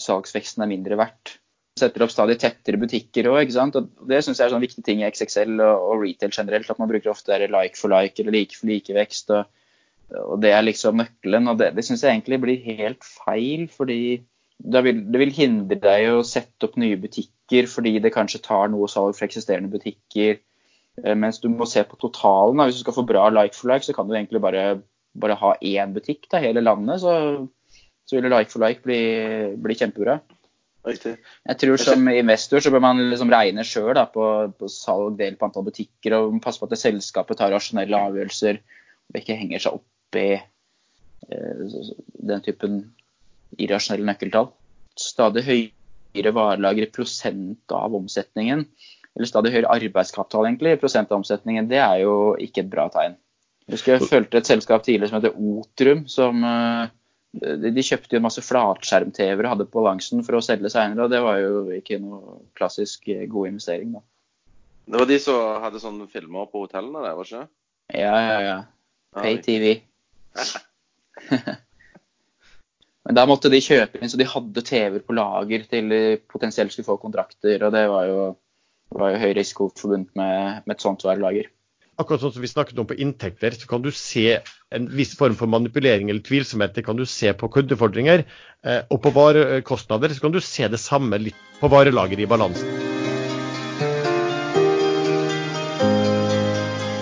salgsveksten 0.00 0.64
er 0.64 0.70
mindre 0.70 0.98
verdt. 1.00 1.36
Setter 1.78 2.04
opp 2.04 2.12
stadig 2.12 2.36
tettere 2.42 2.80
butikker 2.80 3.30
òg. 3.30 3.52
Det 3.52 4.20
syns 4.24 4.40
jeg 4.40 4.48
er 4.48 4.52
sånn 4.52 4.64
viktig 4.64 4.82
ting 4.84 5.04
i 5.04 5.08
XXL 5.08 5.54
og, 5.62 5.86
og, 5.86 6.02
retail 6.02 6.34
generelt. 6.34 6.68
At 6.72 6.80
man 6.82 6.90
bruker 6.90 7.12
ofte 7.12 7.38
like 7.46 7.78
for 7.78 7.92
like 7.92 8.20
eller 8.20 8.34
like 8.34 8.58
for 8.58 8.70
likevekst. 8.70 9.32
Og, 9.36 9.70
og 10.26 10.42
det 10.42 10.52
er 10.56 10.66
liksom 10.66 11.00
nøkkelen. 11.00 11.48
Og 11.52 11.60
det, 11.62 11.70
det 11.78 11.86
syns 11.86 12.04
jeg 12.04 12.16
egentlig 12.16 12.40
blir 12.42 12.66
helt 12.66 13.06
feil, 13.06 13.68
fordi 13.72 14.02
det 14.60 14.84
vil, 14.84 15.04
det 15.08 15.22
vil 15.22 15.32
hindre 15.32 15.78
deg 15.80 16.10
å 16.12 16.26
sette 16.26 16.68
opp 16.68 16.76
nye 16.80 16.98
butikker 17.00 17.68
fordi 17.70 17.94
det 18.02 18.12
kanskje 18.12 18.42
tar 18.44 18.68
noe 18.70 18.90
salg 18.90 19.16
fra 19.16 19.26
eksisterende 19.30 19.72
butikker. 19.72 20.40
Eh, 21.00 21.16
mens 21.16 21.40
du 21.40 21.48
må 21.52 21.68
se 21.70 21.86
på 21.86 21.98
totalen. 22.02 22.60
Hvis 22.66 22.80
du 22.80 22.84
skal 22.84 22.98
få 22.98 23.06
bra 23.08 23.30
like 23.32 23.56
for 23.56 23.72
like, 23.72 23.86
så 23.86 23.96
kan 23.96 24.10
du 24.10 24.16
egentlig 24.16 24.42
bare 24.42 24.82
bare 25.18 25.38
ha 25.40 25.54
én 25.60 25.94
butikk 25.94 26.28
til 26.30 26.44
hele 26.44 26.62
landet, 26.62 27.02
så, 27.02 27.46
så 28.06 28.18
vil 28.18 28.30
like 28.30 28.52
for 28.52 28.62
like 28.62 28.84
bli, 28.84 29.00
bli 29.58 29.76
kjempebra. 29.78 30.20
Riktig. 30.86 31.18
Jeg 31.44 31.58
tror 31.60 31.76
som 31.76 32.08
investor 32.08 32.62
så 32.64 32.70
bør 32.72 32.80
man 32.80 33.02
liksom 33.10 33.32
regne 33.32 33.64
sjøl 33.68 33.98
på, 34.14 34.26
på, 34.56 34.68
salg 34.72 35.18
del 35.18 35.36
på 35.36 35.48
antall 35.48 35.66
butikker 35.66 36.16
og 36.16 36.38
passe 36.40 36.60
på 36.60 36.68
at 36.68 36.72
det 36.72 36.80
selskapet 36.80 37.36
tar 37.36 37.52
rasjonelle 37.52 38.00
avgjørelser 38.08 38.62
og 39.10 39.18
ikke 39.20 39.36
henger 39.36 39.60
seg 39.60 39.76
opp 39.76 40.16
i 40.16 40.30
eh, 40.38 41.66
den 42.30 42.46
typen 42.46 42.80
irrasjonelle 43.60 44.08
nøkkeltall. 44.08 44.48
Stadig 44.96 45.44
høyere 45.44 46.32
varelager 46.36 46.86
i 46.86 46.92
prosent 46.94 47.76
av 47.76 47.94
omsetningen, 47.98 48.64
eller 49.12 49.28
stadig 49.28 49.52
høyere 49.52 49.74
arbeidskapital 49.76 50.48
egentlig 50.48 50.78
i 50.78 50.80
prosent 50.80 51.12
av 51.12 51.20
omsetningen, 51.20 51.68
det 51.68 51.82
er 51.82 52.06
jo 52.06 52.14
ikke 52.40 52.64
et 52.64 52.72
bra 52.72 52.88
tegn. 52.94 53.20
Jeg 53.70 53.76
husker 53.76 53.92
jeg 53.94 54.08
fulgte 54.10 54.40
et 54.40 54.48
selskap 54.48 54.82
tidligere 54.82 55.12
som 55.12 55.20
heter 55.20 55.36
Otrum. 55.38 56.00
som 56.10 56.42
eh, 56.42 56.88
de 57.70 57.82
kjøpte 57.86 58.16
jo 58.16 58.22
masse 58.24 58.42
flatskjerm-TV-er 58.42 59.46
og 59.46 59.52
hadde 59.52 59.66
på 59.70 59.78
balansen 59.84 60.24
for 60.26 60.34
å 60.34 60.42
selge 60.42 60.72
seinere, 60.72 61.04
og 61.04 61.12
det 61.12 61.20
var 61.22 61.38
jo 61.38 61.60
ikke 61.76 62.00
noe 62.02 62.40
klassisk 62.58 63.06
eh, 63.14 63.28
god 63.30 63.52
investering, 63.52 63.92
da. 63.94 64.02
Det 64.90 64.98
var 64.98 65.06
de 65.06 65.18
som 65.22 65.62
hadde 65.62 65.82
sånne 65.84 66.08
filmer 66.10 66.50
på 66.50 66.64
hotellene 66.64 67.04
der, 67.04 67.14
var 67.14 67.28
ikke 67.28 67.44
det? 67.44 67.50
Ja, 68.00 68.16
ja, 68.18 68.40
ja. 68.42 68.58
Pay 69.14 69.38
TV. 69.44 69.70
Men 73.06 73.16
da 73.20 73.26
måtte 73.30 73.52
de 73.54 73.62
kjøpe 73.62 74.00
inn, 74.00 74.10
så 74.10 74.18
de 74.18 74.26
hadde 74.34 74.66
TV-er 74.66 75.06
på 75.06 75.14
lager 75.14 75.70
til 75.70 75.94
de 75.94 76.02
potensielt 76.32 76.74
skulle 76.74 76.90
få 76.90 76.98
kontrakter, 76.98 77.62
og 77.62 77.70
det 77.78 77.86
var 77.94 78.10
jo, 78.10 78.26
var 78.98 79.14
jo 79.14 79.22
høy 79.22 79.30
risiko 79.38 79.70
forbundet 79.78 80.10
med, 80.18 80.66
med 80.66 80.74
et 80.74 80.82
sånt 80.82 81.06
varelager 81.06 81.46
akkurat 82.00 82.24
sånn 82.24 82.34
som 82.34 82.44
vi 82.44 82.50
snakket 82.50 82.80
om 82.80 82.88
på 82.88 82.96
inntekter, 83.00 83.54
så 83.56 83.68
kan 83.70 83.84
du 83.84 83.90
se 83.94 84.40
en 84.74 84.88
viss 84.96 85.12
form 85.18 85.36
for 85.38 85.50
manipulering 85.50 86.10
eller 86.10 86.24
tvilsomhet. 86.26 86.74
Det 86.76 86.86
kan 86.86 86.98
du 86.98 87.06
se 87.08 87.32
på 87.36 87.50
kundefordringer. 87.52 88.24
Eh, 88.64 88.82
og 88.88 89.02
på 89.04 89.12
varekostnader 89.16 90.14
så 90.14 90.26
kan 90.26 90.34
du 90.36 90.40
se 90.44 90.68
det 90.68 90.80
samme 90.80 91.20
litt 91.20 91.48
på 91.60 91.70
varelager 91.72 92.20
i 92.20 92.28
balansen. 92.30 92.90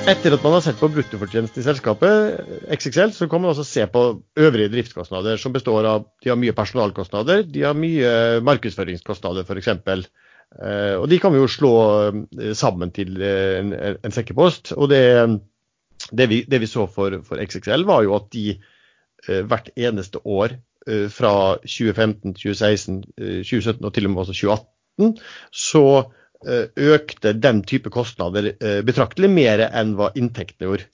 Etter 0.09 0.33
at 0.33 0.41
man 0.41 0.55
har 0.57 0.63
sett 0.65 0.79
på 0.81 0.89
bruttofortjenesten 0.89 1.61
i 1.61 1.67
selskapet, 1.67 2.39
XXL, 2.73 3.11
så 3.13 3.27
kan 3.29 3.43
man 3.45 3.51
også 3.51 3.67
se 3.69 3.83
på 3.93 4.05
øvrige 4.41 4.71
driftskostnader, 4.73 5.37
som 5.37 5.53
består 5.53 5.85
av 5.85 6.07
de 6.25 6.31
har 6.33 6.39
mye 6.41 6.55
personalkostnader, 6.57 7.43
de 7.45 7.67
har 7.67 7.77
mye 7.77 8.15
markedsføringskostnader 8.41 9.45
f.eks. 9.45 9.69
Eh, 10.57 10.95
og 10.97 11.07
de 11.11 11.19
kan 11.21 11.35
vi 11.35 11.43
jo 11.43 11.51
slå 11.51 11.73
eh, 12.09 12.53
sammen 12.57 12.93
til 12.95 13.21
eh, 13.21 13.59
en, 13.61 13.75
en 13.77 14.15
sekkepost. 14.15 14.73
Og 14.77 14.89
det, 14.93 15.03
det, 16.11 16.29
vi, 16.31 16.43
det 16.49 16.63
vi, 16.65 16.71
så 16.71 16.87
for, 16.91 17.21
for, 17.27 17.43
XXL, 17.43 17.87
var 17.89 18.05
jo 18.07 18.17
at 18.19 18.33
de 18.35 18.51
hvert 19.19 19.67
eneste 19.75 20.21
år 20.31 20.53
fra 21.11 21.31
2015, 21.59 22.37
2016, 22.39 23.01
2017 23.19 23.83
og 23.85 23.91
til 23.93 24.07
og 24.07 24.13
med 24.13 24.21
også 24.23 24.37
2018, 24.39 25.17
så 25.51 25.83
økte 26.95 27.33
den 27.35 27.65
type 27.67 27.91
kostnader 27.93 28.53
betraktelig 28.87 29.29
mer 29.33 29.65
enn 29.67 29.97
hva 29.99 30.13
inntektene 30.17 30.71
gjorde 30.71 30.87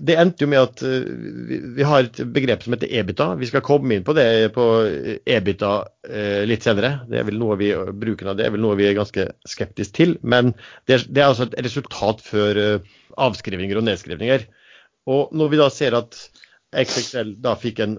det 0.00 0.16
endte 0.18 0.44
jo 0.44 0.50
med 0.50 0.60
at 0.62 0.82
uh, 0.84 1.04
vi, 1.76 1.84
har 1.86 2.06
et 2.06 2.20
begrep 2.34 2.64
som 2.64 2.74
heter 2.76 2.90
EBITA. 3.00 3.28
Vi 3.40 3.48
skal 3.50 3.64
komme 3.64 3.96
inn 3.96 4.06
på 4.06 4.14
det 4.16 4.26
på 4.56 4.64
EBITA 5.26 5.72
uh, 5.84 6.42
litt 6.48 6.66
senere. 6.66 6.96
Det 7.10 7.20
er 7.20 7.28
vel 7.28 7.38
noe 7.40 7.58
vi, 7.60 7.70
Bruken 7.74 8.32
av 8.32 8.38
det 8.38 8.48
er 8.48 8.54
vel 8.54 8.64
noe 8.64 8.78
vi 8.80 8.88
er 8.88 8.98
ganske 8.98 9.28
skeptiske 9.48 9.96
til. 9.98 10.16
Men 10.22 10.52
det 10.88 10.98
er, 10.98 11.06
det 11.08 11.22
er 11.22 11.30
altså 11.30 11.48
et 11.48 11.58
resultat 11.66 12.24
før 12.24 12.60
uh, 12.60 12.92
avskrivninger 13.28 13.80
og 13.80 13.86
nedskrivninger. 13.88 14.46
Og 15.10 15.34
når 15.36 15.52
vi 15.52 15.60
da 15.60 15.70
ser 15.72 15.96
at 15.98 16.18
XXL 16.74 17.36
da 17.44 17.54
fikk 17.60 17.82
en 17.84 17.98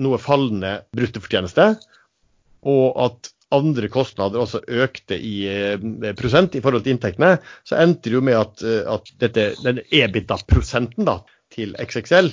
noe 0.00 0.18
fallende 0.22 0.80
bruttofortjeneste, 0.96 1.72
og 2.68 2.86
at 3.04 3.30
andre 3.54 3.90
kostnader 3.90 4.42
også 4.42 4.62
økte 4.68 5.18
i 5.18 5.34
eh, 5.50 6.12
prosent 6.18 6.54
i 6.54 6.62
forhold 6.62 6.84
til 6.86 6.94
inntektene, 6.94 7.36
så 7.66 7.80
endte 7.82 8.08
det 8.08 8.16
jo 8.18 8.24
med 8.24 8.38
at, 8.38 8.62
eh, 8.62 8.82
at 8.86 9.12
dette, 9.22 9.50
den 9.64 9.82
EBITDA-prosenten 9.86 11.10
til 11.54 11.74
XXL, 11.82 12.32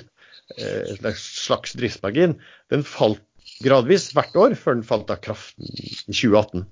eh, 0.57 0.93
en 0.93 1.11
slags 1.17 1.75
driftsmargin, 1.79 2.37
den 2.73 2.85
falt 2.85 3.23
gradvis 3.63 4.11
hvert 4.13 4.35
år, 4.37 4.57
før 4.59 4.77
den 4.77 4.87
falt 4.87 5.13
av 5.13 5.21
kraften 5.23 5.65
i 5.73 5.95
2018. 6.13 6.67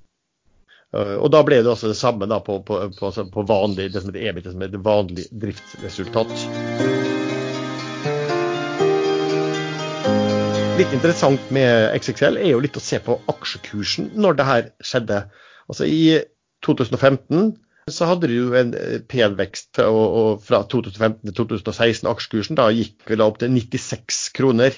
Og 0.96 1.28
da 1.34 1.42
ble 1.44 1.58
det 1.60 1.68
også 1.68 1.90
det 1.92 1.98
samme 2.00 2.28
da 2.30 2.38
på, 2.40 2.62
på, 2.64 2.78
på, 2.96 3.10
på 3.12 3.44
vanlig, 3.50 3.90
det 3.92 4.06
som 4.06 4.14
heter 4.14 4.30
EBITDA, 4.30 4.54
som 4.54 4.64
heter 4.64 4.86
vanlig 4.86 5.28
driftsresultat. 5.44 7.25
Litt 10.76 10.92
interessant 10.92 11.52
med 11.56 11.94
XXL 11.96 12.36
er 12.42 12.50
jo 12.50 12.58
litt 12.60 12.76
å 12.76 12.82
se 12.84 12.98
på 13.00 13.14
aksjekursen 13.32 14.10
når 14.20 14.36
det 14.36 14.48
her 14.48 14.66
skjedde. 14.84 15.22
Altså 15.72 15.88
I 15.88 16.18
2015 16.68 17.54
så 17.96 18.10
hadde 18.10 18.28
de 18.28 18.40
jo 18.42 18.50
en 18.60 18.74
eh, 18.76 18.98
pen 19.08 19.38
vekst, 19.40 19.80
og, 19.80 20.02
og 20.20 20.44
fra 20.44 20.64
2015 20.68 21.22
til 21.30 21.38
2016 21.38 22.10
aksjekursen 22.12 22.60
da 22.60 22.68
gikk 22.76 23.08
da 23.14 23.30
opp 23.30 23.40
til 23.40 23.56
96 23.56 24.20
kroner 24.36 24.76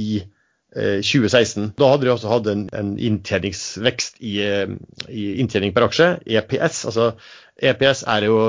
i 0.00 0.22
eh, 0.22 1.04
2016. 1.04 1.74
Da 1.76 1.92
hadde 1.92 2.08
de 2.08 2.14
også 2.14 2.32
hatt 2.32 2.48
en, 2.54 2.64
en 2.72 2.94
inntjeningsvekst 2.96 4.22
i, 4.24 4.38
eh, 4.46 4.76
i, 5.10 5.26
inntjening 5.44 5.76
per 5.76 5.90
aksje, 5.90 6.12
EPS. 6.24 6.86
Altså 6.88 7.10
EPS 7.60 8.06
er 8.16 8.30
jo 8.30 8.40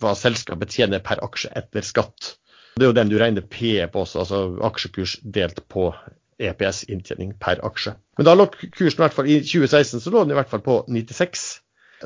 hva 0.00 0.16
selskapet 0.16 0.72
tjener 0.78 1.04
per 1.04 1.20
aksje 1.28 1.52
etter 1.60 1.84
skatt. 1.84 2.38
Det 2.76 2.86
er 2.86 2.90
jo 2.90 2.96
den 2.96 3.10
du 3.10 3.18
regner 3.20 3.44
PE 3.44 3.88
på 3.92 4.04
også, 4.04 4.22
altså 4.22 4.40
aksjekurs 4.66 5.18
delt 5.22 5.62
på 5.72 5.90
EPS, 6.40 6.84
inntjening 6.88 7.34
per 7.40 7.60
aksje. 7.66 7.94
Men 8.18 8.28
da 8.28 8.36
lå 8.36 8.46
kursen 8.52 8.96
i 8.96 9.02
hvert 9.02 9.16
fall 9.16 9.28
i 9.28 9.40
2016 9.44 10.04
så 10.04 10.12
lå 10.12 10.24
den 10.24 10.34
i 10.34 10.38
hvert 10.38 10.50
fall 10.52 10.62
på 10.64 10.80
96. 10.88 11.46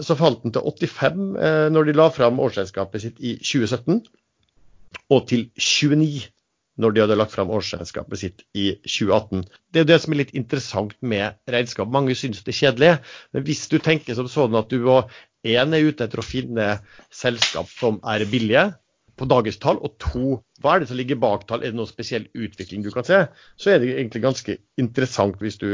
Så 0.02 0.16
falt 0.18 0.42
den 0.42 0.54
til 0.54 0.64
85 0.66 1.36
eh, 1.38 1.66
når 1.70 1.86
de 1.86 1.94
la 1.94 2.08
fram 2.10 2.40
årsregnskapet 2.42 3.04
sitt 3.04 3.20
i 3.22 3.36
2017, 3.38 4.00
og 5.14 5.28
til 5.30 5.46
29 5.54 6.24
når 6.82 6.90
de 6.90 7.02
hadde 7.04 7.16
lagt 7.18 7.34
fram 7.34 7.52
årsregnskapet 7.54 8.18
sitt 8.18 8.42
i 8.58 8.72
2018. 8.82 9.44
Det 9.70 9.80
er 9.80 9.84
jo 9.84 9.90
det 9.92 10.00
som 10.02 10.14
er 10.14 10.20
litt 10.24 10.34
interessant 10.34 10.96
med 11.06 11.38
regnskap. 11.50 11.90
Mange 11.94 12.16
syns 12.18 12.42
det 12.42 12.50
er 12.50 12.58
kjedelig, 12.58 12.90
men 13.30 13.46
hvis 13.46 13.68
du 13.70 13.78
tenker 13.78 14.18
som 14.18 14.30
sånn 14.30 14.58
at 14.58 14.72
du 14.72 14.80
og 14.82 15.12
én 15.46 15.76
er 15.76 15.86
ute 15.86 16.08
etter 16.08 16.18
å 16.18 16.26
finne 16.26 16.78
selskap 17.14 17.70
som 17.70 18.00
er 18.10 18.26
billige, 18.30 18.72
på 19.18 19.28
dagens 19.30 19.60
tall, 19.62 19.78
og 19.78 19.96
to, 20.02 20.38
hva 20.62 20.74
er 20.74 20.82
det 20.82 20.90
som 20.90 20.98
ligger 20.98 21.20
bak 21.22 21.46
tall? 21.48 21.62
Er 21.62 21.72
det 21.72 21.78
noen 21.78 21.90
spesiell 21.90 22.26
utvikling 22.34 22.84
du 22.84 22.90
kan 22.94 23.06
se? 23.06 23.24
Så 23.60 23.74
er 23.74 23.82
det 23.82 23.92
egentlig 23.94 24.24
ganske 24.24 24.56
interessant 24.80 25.38
hvis 25.42 25.60
du 25.60 25.68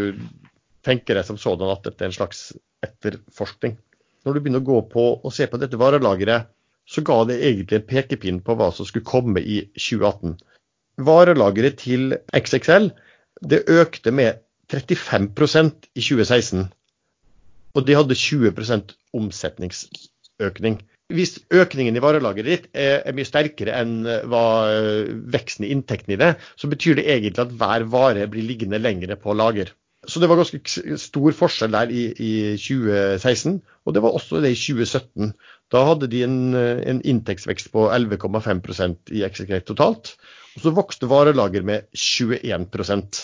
tenker 0.87 1.17
deg 1.17 1.27
som 1.29 1.39
sådan 1.41 1.73
at 1.73 1.85
dette 1.87 2.05
er 2.05 2.11
en 2.11 2.17
slags 2.17 2.51
etterforskning. 2.85 3.77
Når 4.25 4.37
du 4.37 4.41
begynner 4.41 4.63
å 4.63 4.69
gå 4.69 4.81
på 4.93 5.05
og 5.17 5.33
se 5.33 5.47
på 5.49 5.61
dette 5.61 5.81
varelageret, 5.81 6.51
så 6.91 7.05
ga 7.07 7.23
det 7.29 7.39
egentlig 7.47 7.79
en 7.79 7.89
pekepinn 7.89 8.41
på 8.45 8.57
hva 8.59 8.71
som 8.75 8.89
skulle 8.89 9.07
komme 9.07 9.41
i 9.41 9.61
2018. 9.79 10.37
Varelageret 11.07 11.79
til 11.81 12.17
XXL 12.37 12.91
det 13.47 13.63
økte 13.71 14.13
med 14.13 14.41
35% 14.73 15.89
i 15.95 16.03
2016. 16.03 16.67
Og 17.75 17.87
de 17.87 17.97
hadde 17.97 18.19
20% 18.19 18.95
omsetningsøkning. 19.17 20.81
Hvis 21.15 21.37
økningen 21.53 21.97
i 21.97 22.03
varelageret 22.03 22.49
ditt 22.49 22.67
er, 22.71 23.01
er 23.05 23.17
mye 23.17 23.29
sterkere 23.29 23.77
enn 23.81 23.99
eh, 24.09 24.25
hva 24.31 24.45
eh, 24.71 25.11
veksten 25.35 25.67
i 25.67 25.73
inntekten 25.75 26.15
i 26.15 26.19
det, 26.21 26.33
så 26.61 26.71
betyr 26.71 26.99
det 26.99 27.07
egentlig 27.11 27.45
at 27.45 27.55
hver 27.61 27.87
vare 27.93 28.29
blir 28.31 28.47
liggende 28.47 28.81
lengre 28.81 29.19
på 29.21 29.37
lager. 29.37 29.73
Så 30.09 30.23
det 30.23 30.31
var 30.31 30.41
ganske 30.41 30.97
stor 30.97 31.35
forskjell 31.37 31.75
der 31.77 31.91
i, 31.93 32.05
i 32.17 32.33
2016, 32.57 33.59
og 33.85 33.95
det 33.95 34.03
var 34.05 34.17
også 34.17 34.41
det 34.41 34.55
i 34.55 34.61
2017. 34.61 35.35
Da 35.71 35.83
hadde 35.91 36.09
de 36.11 36.23
en, 36.25 36.39
en 36.57 37.03
inntektsvekst 37.05 37.69
på 37.75 37.85
11,5% 37.93 39.13
i 39.13 39.27
Execrate 39.27 39.69
totalt. 39.69 40.15
Og 40.57 40.65
så 40.65 40.73
vokste 40.75 41.11
varelager 41.11 41.67
med 41.69 41.91
21% 41.93 43.21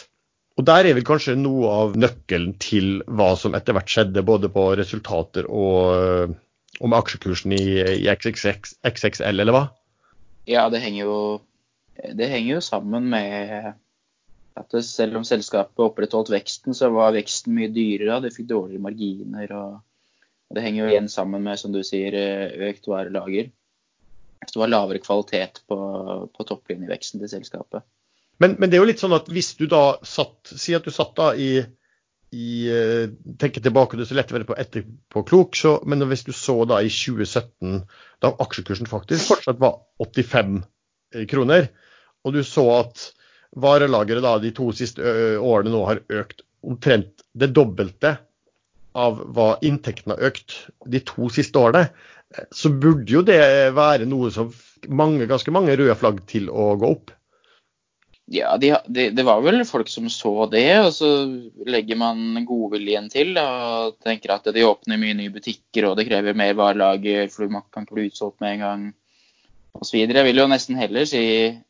og 0.57 0.65
Der 0.65 0.89
er 0.89 0.97
vel 0.97 1.05
kanskje 1.05 1.37
noe 1.37 1.69
av 1.83 1.97
nøkkelen 2.01 2.55
til 2.63 3.03
hva 3.13 3.35
som 3.37 3.57
etter 3.59 3.77
hvert 3.77 3.93
skjedde, 3.93 4.25
både 4.25 4.49
på 4.53 4.71
resultater 4.79 5.49
og 5.53 6.33
med 6.81 6.99
aksjekursen 6.99 7.55
i, 7.57 7.65
i 7.81 8.07
XXX, 8.13 8.77
XXL, 8.85 9.41
eller 9.43 9.57
hva? 9.57 9.65
Ja, 10.47 10.69
det 10.71 10.83
henger 10.85 11.09
jo, 11.09 11.19
det 12.15 12.29
henger 12.31 12.59
jo 12.59 12.63
sammen 12.65 13.09
med 13.11 13.73
at 14.57 14.73
det, 14.73 14.85
selv 14.89 15.19
om 15.19 15.27
selskapet 15.27 15.85
opprettholdt 15.85 16.33
veksten, 16.33 16.77
så 16.77 16.91
var 16.95 17.17
veksten 17.17 17.57
mye 17.57 17.73
dyrere. 17.73 18.21
De 18.25 18.33
fikk 18.33 18.49
dårligere 18.53 18.85
marginer. 18.85 19.53
og 19.53 20.55
Det 20.55 20.65
henger 20.65 20.85
jo 20.85 20.93
igjen 20.93 21.11
sammen 21.13 21.45
med, 21.45 21.61
som 21.61 21.75
du 21.75 21.83
sier, 21.85 22.17
økt 22.69 22.89
varelager. 22.89 23.51
Så 24.47 24.55
det 24.55 24.63
var 24.63 24.73
lavere 24.73 25.03
kvalitet 25.03 25.63
på, 25.69 25.77
på 26.33 26.47
topplinjeveksten 26.49 27.21
til 27.23 27.33
selskapet. 27.33 27.85
Men, 28.39 28.57
men, 28.61 28.69
det 28.69 28.79
er 28.79 28.85
jo 28.85 28.91
litt 28.91 29.03
sånn 29.03 29.17
at 29.17 29.29
hvis 29.33 29.55
du 29.57 29.65
da 29.71 29.97
satt 30.05 30.51
Si 30.61 30.75
at 30.77 30.85
du 30.85 30.93
satt 30.93 31.15
da 31.17 31.31
i 31.33 31.65
i, 32.35 32.69
eh, 32.69 33.09
tenker 33.39 33.63
tilbake, 33.63 33.97
det 33.97 34.07
er 34.07 34.11
så 34.11 34.19
lett 34.19 34.33
å 34.33 34.37
være 34.37 34.49
på 34.49 34.59
etterpåklok, 34.59 35.61
men 35.87 36.07
hvis 36.11 36.27
du 36.27 36.33
så 36.35 36.59
da 36.69 36.81
i 36.83 36.91
2017, 36.91 37.85
da 38.25 38.33
aksjekursen 38.43 38.91
faktisk 38.91 39.31
fortsatt 39.31 39.61
var 39.63 39.79
85 40.03 40.59
eh, 41.15 41.27
kroner, 41.31 41.71
og 42.27 42.35
du 42.35 42.43
så 42.45 42.67
at 42.81 43.11
varelageret 43.57 44.25
da 44.25 44.37
de 44.43 44.51
to 44.53 44.73
siste 44.77 45.01
årene 45.39 45.73
nå 45.73 45.85
har 45.87 46.03
økt 46.13 46.43
omtrent 46.67 47.23
det 47.39 47.53
dobbelte 47.55 48.17
av 48.97 49.21
hva 49.37 49.55
inntekten 49.65 50.15
har 50.15 50.31
økt 50.31 50.57
de 50.89 51.01
to 51.07 51.31
siste 51.33 51.61
årene, 51.61 51.87
eh, 52.35 52.49
så 52.51 52.73
burde 52.73 53.13
jo 53.13 53.23
det 53.27 53.41
være 53.77 54.09
noe 54.09 54.33
som 54.35 54.51
mange, 54.89 55.29
ganske 55.31 55.55
mange 55.55 55.77
røde 55.79 55.97
flagg 55.99 56.25
til 56.29 56.51
å 56.51 56.73
gå 56.81 56.91
opp. 56.97 57.15
Ja, 58.27 58.57
de, 58.59 58.73
de, 58.91 59.11
det 59.15 59.23
var 59.23 59.43
vel 59.45 59.63
folk 59.63 59.87
som 59.89 60.09
så 60.11 60.49
det, 60.51 60.67
og 60.83 60.89
så 60.97 61.09
legger 61.71 61.99
man 62.01 62.41
godviljen 62.49 63.07
til 63.13 63.37
og 63.39 64.01
tenker 64.03 64.33
at 64.35 64.49
de 64.51 64.65
åpner 64.67 64.99
mye 64.99 65.15
nye 65.15 65.31
butikker 65.31 65.87
og 65.87 65.95
det 65.99 66.09
krever 66.09 66.35
mer 66.35 66.57
varelager, 66.59 67.31
for 67.31 67.47
man 67.47 67.63
kan 67.71 67.87
ikke 67.87 68.01
bli 68.01 68.09
utsolgt 68.11 68.43
med 68.43 68.57
en 68.57 68.65
gang 68.65 68.83
osv. 69.79 70.01
Jeg 70.01 70.27
vil 70.27 70.43
jo 70.43 70.49
nesten 70.51 70.81
heller 70.81 71.07
si, 71.07 71.23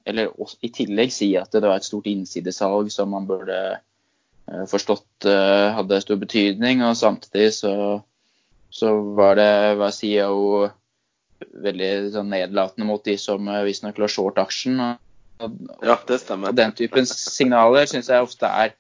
eller 0.09 0.33
i 0.65 0.73
tillegg 0.73 1.13
si 1.13 1.35
at 1.37 1.53
det 1.53 1.67
var 1.67 1.77
et 1.77 1.89
stort 1.89 2.09
innsidesalg 2.09 2.89
som 2.95 3.13
man 3.13 3.29
burde 3.29 3.61
uh, 3.77 4.65
forstått 4.71 5.29
uh, 5.29 5.77
hadde 5.77 6.03
stor 6.07 6.25
betydning, 6.25 6.81
og 6.89 6.97
samtidig 6.97 7.51
så, 7.59 7.75
så 8.73 8.97
var 9.19 9.37
det 9.37 9.53
var 9.83 9.93
CEO 9.93 10.71
veldig 11.67 12.15
sånn 12.17 12.33
nedlatende 12.33 12.89
mot 12.89 13.05
de 13.05 13.21
som 13.21 13.45
uh, 13.45 13.65
visstnok 13.69 14.01
lå 14.01 14.09
short 14.09 14.41
aksjen. 14.41 14.81
og 14.81 15.03
ja, 15.41 15.97
det 16.09 16.21
stemmer. 16.23 16.53
Og 16.53 16.59
den 16.59 16.75
typen 16.77 17.09
signaler 17.09 17.89
syns 17.91 18.11
jeg 18.13 18.25
ofte 18.25 18.49
er 18.49 18.75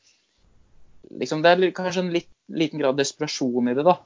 liksom 1.20 1.42
Det 1.44 1.52
er 1.52 1.70
kanskje 1.74 2.02
en 2.02 2.12
litt, 2.14 2.30
liten 2.50 2.80
grad 2.82 2.96
desperasjon 2.98 3.70
i 3.70 3.74
det, 3.78 3.84
da. 3.86 3.98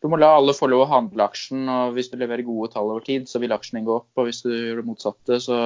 Du 0.00 0.08
må 0.12 0.16
la 0.20 0.34
alle 0.36 0.54
få 0.56 0.68
lov 0.68 0.84
å 0.84 0.90
handle 0.90 1.24
aksjen, 1.24 1.66
og 1.68 1.94
hvis 1.96 2.10
du 2.12 2.16
leverer 2.20 2.44
gode 2.44 2.70
tall 2.72 2.90
over 2.92 3.04
tid, 3.04 3.28
så 3.28 3.40
vil 3.40 3.52
aksjen 3.56 3.84
gå 3.84 3.98
opp. 4.02 4.10
Og 4.20 4.28
hvis 4.28 4.42
du 4.44 4.50
gjør 4.52 4.80
det 4.80 4.86
motsatte, 4.88 5.38
så, 5.40 5.58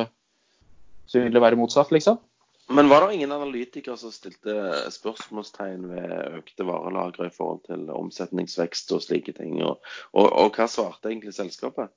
så 1.10 1.22
vil 1.22 1.34
det 1.34 1.42
være 1.42 1.58
motsatt, 1.58 1.90
liksom. 1.94 2.20
Men 2.68 2.90
var 2.90 3.06
det 3.06 3.16
ingen 3.16 3.32
analytikere 3.32 3.96
som 3.96 4.12
stilte 4.12 4.54
spørsmålstegn 4.92 5.86
ved 5.88 6.10
økte 6.42 6.66
varelagre 6.68 7.30
i 7.30 7.34
forhold 7.34 7.62
til 7.64 7.86
omsetningsvekst 7.94 8.92
og 8.92 9.02
slike 9.06 9.32
ting? 9.38 9.56
Og, 9.64 9.78
og, 10.12 10.26
og 10.26 10.58
hva 10.58 10.68
svarte 10.68 11.08
egentlig 11.08 11.32
selskapet? 11.38 11.94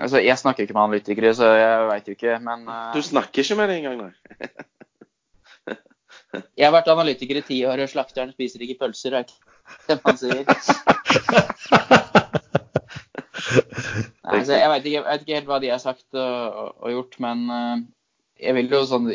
Altså, 0.00 0.18
jeg 0.22 0.38
snakker 0.38 0.64
ikke 0.64 0.74
med 0.74 0.82
analytikere, 0.88 1.34
så 1.38 1.46
jeg 1.54 1.88
veit 1.90 2.08
jo 2.08 2.14
ikke, 2.16 2.38
men 2.42 2.68
uh... 2.68 2.92
Du 2.94 3.02
snakker 3.04 3.42
ikke 3.44 3.58
med 3.60 3.70
dem 3.70 3.76
engang, 3.82 3.98
nei? 4.02 4.14
jeg 6.58 6.66
har 6.66 6.74
vært 6.74 6.90
analytiker 6.92 7.38
i 7.38 7.44
ti 7.46 7.58
år, 7.68 7.84
og 7.84 7.92
slakteren 7.92 8.32
spiser 8.34 8.64
ikke 8.66 8.80
pølser, 8.82 9.12
er 9.14 9.26
ikke 9.26 9.38
det 9.88 9.96
man 10.04 10.16
sier. 10.20 10.42
nei, 14.24 14.38
altså, 14.38 14.52
jeg 14.56 14.70
veit 14.72 14.84
ikke, 14.90 15.02
ikke, 15.20 15.36
helt 15.38 15.50
hva 15.50 15.58
de 15.62 15.72
har 15.72 15.82
sagt 15.82 16.08
og, 16.18 16.74
og 16.80 16.88
gjort, 16.96 17.14
men 17.22 17.38
uh, 17.50 17.76
jeg 18.40 18.58
vil 18.58 18.72
jo 18.74 18.82
sånn 18.88 19.10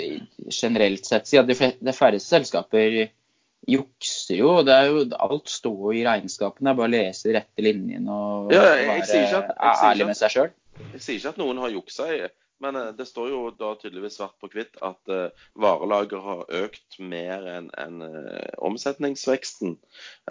generelt 0.48 1.08
sett 1.08 1.28
si 1.30 1.40
at 1.40 1.50
de, 1.50 1.56
de 1.56 1.94
færreste 1.96 2.38
selskaper 2.38 3.10
jukser 3.70 4.40
jo. 4.40 4.54
det 4.66 4.74
er 4.74 4.90
jo, 4.90 5.04
Alt 5.20 5.52
står 5.52 5.80
jo 5.90 5.92
i 6.00 6.06
regnskapene. 6.08 6.70
Det 6.70 6.72
er 6.72 6.80
bare 6.80 6.90
å 6.90 6.94
lese 6.94 7.28
de 7.28 7.36
rette 7.36 7.66
linjene 7.66 8.16
og, 8.16 8.54
ja, 8.56 8.64
jeg, 8.80 9.04
jeg, 9.04 9.26
jeg 9.28 9.34
være 9.36 9.76
ærlig 9.92 10.10
med 10.10 10.20
seg 10.20 10.36
sjøl. 10.36 10.52
Jeg 10.80 11.02
sier 11.04 11.20
ikke 11.20 11.34
at 11.34 11.42
noen 11.42 11.60
har 11.62 11.74
juksa, 11.74 12.08
men 12.60 12.76
eh, 12.76 12.94
det 12.96 13.06
står 13.06 13.30
jo 13.32 13.42
da 13.56 13.74
tydeligvis 13.80 14.20
svart 14.20 14.38
på 14.42 14.50
hvitt 14.54 14.80
at 14.86 15.12
uh, 15.12 15.46
varelager 15.60 16.24
har 16.24 16.48
økt 16.62 17.00
mer 17.00 17.46
enn 17.48 17.70
en, 17.80 18.02
uh, 18.04 18.50
omsetningsveksten. 18.70 19.78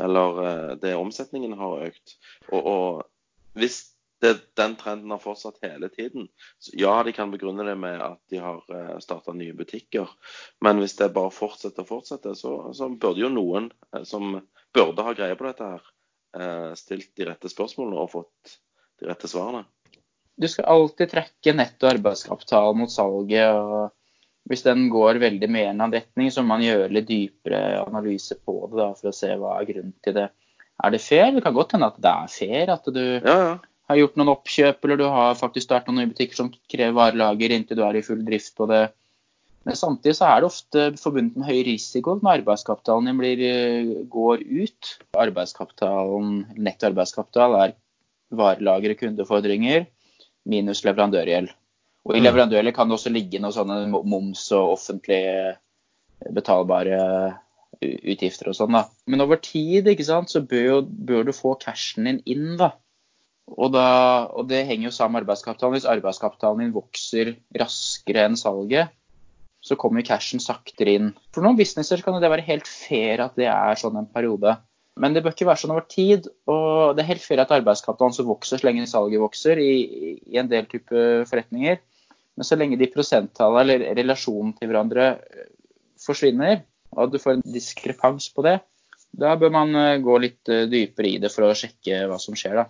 Eller 0.00 0.74
det 0.82 0.96
omsetningen 0.96 1.56
har 1.58 1.86
økt. 1.88 2.18
Og, 2.50 2.60
og 2.60 3.58
hvis 3.58 3.80
det, 4.22 4.34
den 4.58 4.74
trenden 4.76 5.14
har 5.14 5.22
fortsatt 5.22 5.60
hele 5.62 5.88
tiden, 5.94 6.26
så 6.58 6.74
ja, 6.76 6.96
de 7.06 7.14
kan 7.16 7.30
begrunne 7.32 7.64
det 7.64 7.76
med 7.78 8.00
at 8.02 8.20
de 8.32 8.40
har 8.42 8.64
starta 9.04 9.32
nye 9.36 9.54
butikker. 9.54 10.10
Men 10.64 10.82
hvis 10.82 10.96
det 10.98 11.12
bare 11.14 11.30
fortsetter 11.32 11.86
og 11.86 11.92
fortsetter, 11.92 12.34
så, 12.34 12.56
så, 12.74 12.90
burde 12.90 13.22
jo 13.22 13.30
noen 13.30 13.70
som 14.02 14.40
burde 14.74 15.06
ha 15.06 15.14
greie 15.14 15.38
på 15.38 15.46
dette 15.46 15.70
her, 15.70 15.86
stilt 16.76 17.14
de 17.16 17.28
rette 17.30 17.50
spørsmålene 17.52 18.02
og 18.02 18.10
fått 18.16 18.58
de 18.98 19.06
rette 19.06 19.30
svarene 19.30 19.62
du 20.38 20.46
skal 20.48 20.68
alltid 20.70 21.10
trekke 21.10 21.54
netto 21.56 21.88
arbeidskapital 21.90 22.76
mot 22.78 22.92
salget. 22.92 23.54
og 23.54 24.50
Hvis 24.50 24.64
den 24.66 24.86
går 24.92 25.20
veldig 25.22 25.48
mer 25.50 25.72
enn 25.72 25.82
en 25.84 25.94
retning, 25.94 26.30
så 26.30 26.44
må 26.44 26.54
man 26.54 26.66
gjøre 26.66 26.92
litt 26.94 27.08
dypere 27.08 27.80
analyse 27.82 28.38
på 28.38 28.60
det 28.70 28.78
da, 28.78 28.92
for 28.98 29.10
å 29.10 29.16
se 29.16 29.32
hva 29.34 29.56
er 29.58 29.70
grunnen 29.72 29.96
til 30.04 30.14
det. 30.20 30.28
Er 30.78 30.94
det 30.94 31.02
fair? 31.02 31.32
Det 31.34 31.42
kan 31.42 31.56
godt 31.56 31.74
hende 31.74 31.88
at 31.90 31.98
det 31.98 32.12
er 32.12 32.30
fair. 32.30 32.70
At 32.76 32.86
du 32.94 33.02
ja, 33.02 33.34
ja. 33.34 33.50
har 33.90 33.98
gjort 33.98 34.20
noen 34.20 34.32
oppkjøp, 34.36 34.86
eller 34.86 35.02
du 35.02 35.08
har 35.10 35.34
faktisk 35.40 35.66
startet 35.66 35.90
noen 35.90 36.04
nye 36.04 36.12
butikker 36.12 36.38
som 36.38 36.52
krever 36.70 36.94
varelager 37.00 37.56
inntil 37.56 37.80
du 37.80 37.84
er 37.88 37.98
i 37.98 38.06
full 38.06 38.22
drift 38.26 38.54
på 38.58 38.70
det. 38.70 38.86
Men 39.66 39.76
samtidig 39.76 40.14
så 40.16 40.30
er 40.30 40.40
det 40.40 40.48
ofte 40.48 40.84
forbundet 41.02 41.34
med 41.36 41.50
høy 41.50 41.58
risiko 41.66 42.14
når 42.22 42.38
arbeidskapitalen 42.38 43.10
din 43.10 43.18
blir, 43.18 43.42
eh, 43.42 43.90
går 44.08 44.46
ut. 44.46 44.94
Arbeidskapitalen, 45.18 46.46
netto 46.56 46.88
arbeidskapital 46.88 47.58
er 47.66 47.74
varelager 48.38 48.94
og 48.94 49.02
kundefordringer 49.02 49.88
minus 50.50 50.84
leverandørgjeld. 50.86 51.52
Og 52.08 52.16
I 52.16 52.22
mm. 52.22 52.26
leverandørgjeld 52.26 52.74
kan 52.76 52.88
det 52.88 52.96
også 52.98 53.12
ligge 53.12 53.40
noe 53.42 53.54
sånne 53.54 53.82
moms 53.92 54.46
og 54.56 54.74
offentlige 54.78 55.58
betalbare 56.34 56.98
utgifter 57.78 58.50
og 58.50 58.56
sånn. 58.58 58.74
da. 58.74 58.86
Men 59.10 59.24
over 59.24 59.40
tid 59.42 59.88
ikke 59.90 60.06
sant, 60.06 60.32
så 60.32 60.42
bør, 60.42 60.64
jo, 60.66 60.78
bør 60.82 61.28
du 61.28 61.34
få 61.36 61.54
cashen 61.60 62.08
din 62.08 62.22
inn. 62.26 62.54
da. 62.60 62.72
Og, 63.48 63.72
da, 63.72 63.88
og 64.36 64.48
det 64.50 64.64
henger 64.68 64.90
jo 64.90 64.94
sammen 64.94 65.18
med 65.18 65.26
arbeidskapitalen. 65.26 65.76
Hvis 65.78 65.88
arbeidskapitalen 65.88 66.64
din 66.64 66.74
vokser 66.76 67.34
raskere 67.60 68.26
enn 68.28 68.38
salget, 68.40 68.94
så 69.64 69.76
kommer 69.80 70.06
cashen 70.06 70.42
saktere 70.42 70.96
inn. 70.98 71.12
For 71.34 71.44
noen 71.44 71.58
businesser 71.58 72.02
kan 72.04 72.18
det 72.22 72.30
være 72.30 72.46
helt 72.46 72.68
fair 72.70 73.24
at 73.24 73.38
det 73.38 73.48
er 73.50 73.80
sånn 73.80 73.98
en 74.00 74.10
periode. 74.10 74.56
Men 74.98 75.14
det 75.14 75.22
bør 75.24 75.34
ikke 75.34 75.46
være 75.48 75.62
sånn 75.62 75.74
over 75.74 75.86
tid. 75.90 76.26
Og 76.50 76.96
det 76.96 77.04
er 77.04 77.12
helt 77.12 77.24
fair 77.24 77.42
at 77.42 77.52
arbeidskapitalen 77.54 78.16
så 78.16 78.26
vokser 78.26 78.60
så 78.60 78.68
lenge 78.68 78.88
salget 78.90 79.22
vokser 79.22 79.60
i, 79.62 79.70
i 80.26 80.40
en 80.40 80.50
del 80.50 80.66
type 80.70 81.04
forretninger. 81.30 81.78
Men 82.38 82.46
så 82.46 82.58
lenge 82.58 82.78
de 82.78 82.90
prosenttallene 82.92 83.62
eller 83.64 83.96
relasjonen 83.98 84.54
til 84.58 84.70
hverandre 84.70 85.06
eh, 85.18 85.46
forsvinner, 85.98 86.60
og 86.94 87.10
du 87.10 87.18
får 87.18 87.36
en 87.36 87.46
diskrepans 87.50 88.28
på 88.34 88.44
det, 88.46 88.60
da 89.18 89.32
bør 89.40 89.50
man 89.54 89.74
eh, 89.74 89.96
gå 90.04 90.18
litt 90.22 90.50
eh, 90.52 90.68
dypere 90.70 91.10
i 91.10 91.22
det 91.22 91.32
for 91.34 91.48
å 91.48 91.56
sjekke 91.58 92.04
hva 92.10 92.18
som 92.22 92.36
skjer. 92.38 92.60
da. 92.60 92.68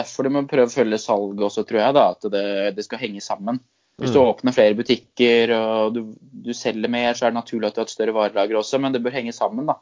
Derfor 0.00 0.26
du 0.26 0.34
må 0.34 0.42
prøve 0.50 0.66
å 0.66 0.72
følge 0.74 0.98
salget 1.02 1.46
også, 1.46 1.64
tror 1.68 1.82
jeg. 1.84 1.96
da, 1.96 2.08
At 2.16 2.26
det, 2.34 2.46
det 2.78 2.86
skal 2.86 3.02
henge 3.04 3.22
sammen. 3.24 3.62
Hvis 4.00 4.14
du 4.14 4.18
mm. 4.18 4.26
åpner 4.30 4.56
flere 4.56 4.76
butikker 4.78 5.50
og 5.54 5.94
du, 5.94 6.02
du, 6.18 6.54
selger 6.56 6.88
mer, 6.90 7.12
så 7.14 7.26
er 7.26 7.34
det 7.34 7.40
naturlig 7.42 7.68
at 7.68 7.76
du 7.76 7.82
har 7.82 7.88
et 7.88 7.92
større 7.92 8.14
varelager 8.16 8.56
også, 8.58 8.80
men 8.80 8.94
det 8.94 9.02
bør 9.04 9.18
henge 9.18 9.34
sammen. 9.36 9.68
da. 9.68 9.76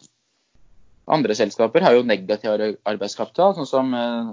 Andre 1.09 1.35
selskaper 1.39 1.85
har 1.85 1.97
jo 1.97 2.05
negativ 2.07 2.77
arbeidskapital, 2.89 3.55
sånn 3.57 3.69
som 3.69 3.95
eh, 3.97 4.33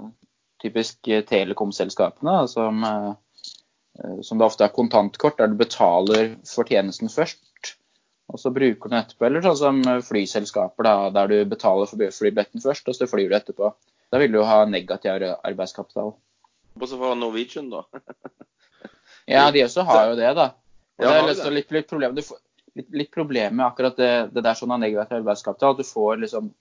typisk 0.62 1.08
telekomselskapene, 1.28 2.36
som, 2.52 2.84
eh, 2.84 4.18
som 4.26 4.38
det 4.38 4.48
ofte 4.48 4.66
er 4.66 4.74
kontantkort, 4.76 5.38
der 5.40 5.52
du 5.52 5.56
betaler 5.60 6.34
for 6.48 6.68
tjenesten 6.68 7.12
først. 7.12 7.42
Og 8.32 8.42
så 8.42 8.50
bruker 8.50 8.90
du 8.90 8.92
den 8.92 9.00
etterpå. 9.00 9.28
Eller 9.28 9.44
sånn 9.44 9.58
som 9.60 9.82
flyselskaper, 10.04 10.84
da, 10.84 10.94
der 11.14 11.30
du 11.30 11.36
betaler 11.48 11.88
for 11.88 12.18
flybilletten 12.18 12.64
først, 12.64 12.88
og 12.90 12.98
så 12.98 13.08
flyr 13.08 13.30
du 13.30 13.36
etterpå. 13.38 13.70
Da 14.12 14.20
vil 14.22 14.34
du 14.34 14.42
ha 14.46 14.64
negativ 14.68 15.24
arbeidskapital. 15.46 16.12
Bortsett 16.76 17.00
fra 17.00 17.14
Norwegian, 17.14 17.70
da. 17.72 17.86
Ja, 19.26 19.48
de 19.50 19.64
også 19.64 19.82
har 19.82 20.12
jo 20.12 20.18
det, 20.20 20.28
da. 20.38 20.52
Og 21.00 21.02
det 21.02 21.14
er 21.16 21.24
liksom 21.26 21.54
litt, 21.56 21.72
litt, 21.74 21.88
problem, 21.90 22.12
du 22.14 22.22
får, 22.22 22.38
litt, 22.78 22.86
litt 22.94 23.08
problem 23.10 23.56
med 23.58 23.66
akkurat 23.66 23.96
det, 23.98 24.10
det 24.36 24.44
der 24.46 24.54
sånn 24.54 24.70
av 24.70 24.78
negativ 24.78 25.18
arbeidskapital. 25.18 25.74
At 25.74 25.80
du 25.82 25.88
får 25.88 26.20
liksom 26.22 26.52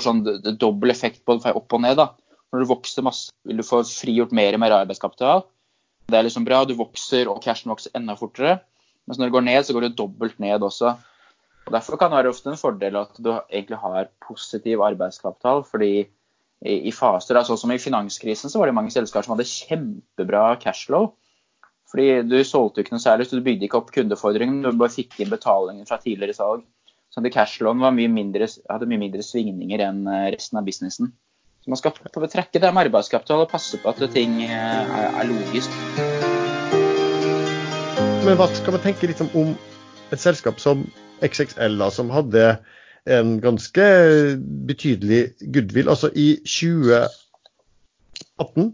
sånn 0.00 0.22
dobbel 0.58 0.92
effekt 0.94 1.24
på 1.26 1.36
det, 1.38 1.52
opp 1.52 1.76
og 1.76 1.82
ned. 1.84 1.98
da. 2.00 2.12
Når 2.52 2.62
du 2.62 2.70
vokser 2.70 3.04
masse, 3.04 3.32
vil 3.48 3.60
du 3.60 3.66
få 3.66 3.82
frigjort 3.88 4.32
mer 4.36 4.56
og 4.56 4.62
mer 4.62 4.76
arbeidskapital. 4.82 5.44
Det 6.08 6.18
er 6.18 6.26
liksom 6.26 6.44
bra. 6.44 6.64
Du 6.68 6.74
vokser, 6.76 7.28
og 7.30 7.42
cashen 7.44 7.72
vokser 7.72 7.94
enda 7.96 8.16
fortere. 8.18 8.58
Mens 9.06 9.18
når 9.18 9.28
det 9.28 9.36
går 9.36 9.46
ned, 9.48 9.62
så 9.64 9.76
går 9.76 9.88
det 9.88 9.96
dobbelt 9.98 10.38
ned 10.42 10.62
også. 10.62 10.96
Og 11.66 11.72
Derfor 11.72 11.96
kan 11.96 12.10
det 12.10 12.20
være 12.20 12.32
ofte 12.34 12.50
en 12.50 12.60
fordel 12.60 12.98
at 12.98 13.16
du 13.22 13.30
egentlig 13.36 13.78
har 13.78 14.10
positiv 14.26 14.82
arbeidskapital. 14.82 15.64
fordi 15.64 16.08
i, 16.62 16.92
faser, 16.94 17.40
sånn 17.42 17.58
som 17.58 17.72
i 17.74 17.80
finanskrisen, 17.82 18.50
så 18.50 18.60
var 18.60 18.70
det 18.70 18.76
mange 18.76 18.92
selskaper 18.94 19.26
som 19.26 19.34
hadde 19.34 19.48
kjempebra 19.50 20.44
cashflow. 20.62 21.08
Fordi 21.90 22.22
du 22.24 22.38
solgte 22.46 22.84
ikke 22.84 22.94
noe 22.94 23.02
særlig, 23.02 23.26
så 23.28 23.36
du 23.36 23.44
bygde 23.44 23.66
ikke 23.66 23.80
opp 23.80 23.90
kundefordringen. 23.94 24.62
Du 24.62 24.78
bare 24.78 24.94
fikk 24.94 25.18
inn 25.20 25.32
betalingen 25.32 25.88
fra 25.88 25.98
tidligere 26.00 26.36
salg. 26.36 26.62
Så 27.12 27.20
det 27.20 27.34
cashlån 27.34 27.76
mye 27.76 28.08
hadde 28.72 28.86
mye 28.88 29.02
mindre 29.02 29.20
svingninger 29.26 29.82
enn 29.84 30.06
eh, 30.08 30.30
resten 30.32 30.56
av 30.56 30.64
businessen. 30.64 31.10
Så 31.60 31.68
man 31.68 31.76
skal 31.76 31.92
prøve 31.98 32.24
å 32.24 32.32
trekke 32.32 32.56
det 32.62 32.70
med 32.72 32.88
arbeidskapital 32.88 33.42
og 33.44 33.52
passe 33.52 33.76
på 33.82 33.90
at 33.90 34.00
ting 34.14 34.38
eh, 34.46 34.94
er, 34.96 35.26
logisk. 35.28 35.68
Men 38.24 38.38
hva 38.40 38.46
skal 38.56 38.72
man 38.78 38.84
tenke 38.86 39.04
litt 39.10 39.20
om 39.26 39.52
et 40.12 40.22
selskap 40.24 40.56
som 40.62 40.86
XXL, 41.20 41.76
da, 41.84 41.88
som 41.92 42.08
hadde 42.14 42.56
en 43.12 43.28
ganske 43.44 43.84
betydelig 44.70 45.22
goodwill. 45.52 45.92
Altså 45.92 46.08
i 46.16 46.40
2018 46.48 48.72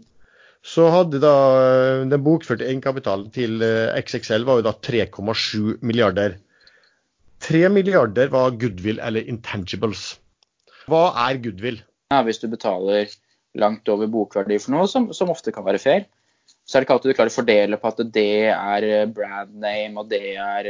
så 0.63 0.87
hadde 0.95 1.19
da 1.19 1.35
eh, 1.59 2.07
den 2.07 2.23
bokførte 2.23 2.63
egenkapitalen 2.71 3.27
til 3.35 3.59
XXL 3.99 4.47
var 4.47 4.55
jo 4.61 4.67
da 4.71 4.79
3,7 4.79 5.83
milliarder. 5.83 6.39
3 7.45 7.69
milliarder 7.71 8.31
var 8.33 8.57
goodwill 8.59 8.99
eller 8.99 9.27
intangibles. 9.31 10.17
Hva 10.89 11.09
er 11.27 11.39
goodwill? 11.43 11.79
Ja, 12.11 12.23
hvis 12.25 12.41
du 12.41 12.47
betaler 12.51 13.11
langt 13.59 13.89
over 13.89 14.09
bokverdi 14.11 14.57
for 14.61 14.75
noe, 14.75 14.89
som, 14.89 15.09
som 15.15 15.31
ofte 15.33 15.53
kan 15.55 15.65
være 15.65 15.81
fair, 15.81 16.05
så 16.65 16.77
er 16.77 16.81
det 16.81 16.87
ikke 16.87 16.97
alltid 16.97 17.11
du 17.13 17.17
klarer 17.17 17.33
å 17.33 17.37
fordele 17.37 17.79
på 17.81 17.89
at 17.89 18.03
det 18.13 18.29
er 18.53 18.85
eh, 18.87 19.09
brand 19.09 19.55
name, 19.61 20.01
og 20.01 20.09
det 20.11 20.21
er 20.35 20.69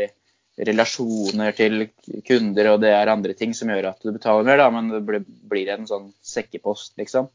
relasjoner 0.67 1.55
til 1.55 1.87
kunder, 2.27 2.73
og 2.73 2.81
det 2.83 2.91
er 2.91 3.11
andre 3.11 3.35
ting 3.37 3.53
som 3.55 3.71
gjør 3.71 3.91
at 3.93 4.03
du 4.03 4.11
betaler 4.11 4.47
mer, 4.47 4.59
da, 4.59 4.67
men 4.73 4.89
det 4.91 5.01
blir, 5.07 5.71
en 5.71 5.87
sånn 5.87 6.09
sekkepost, 6.25 6.97
liksom. 6.99 7.29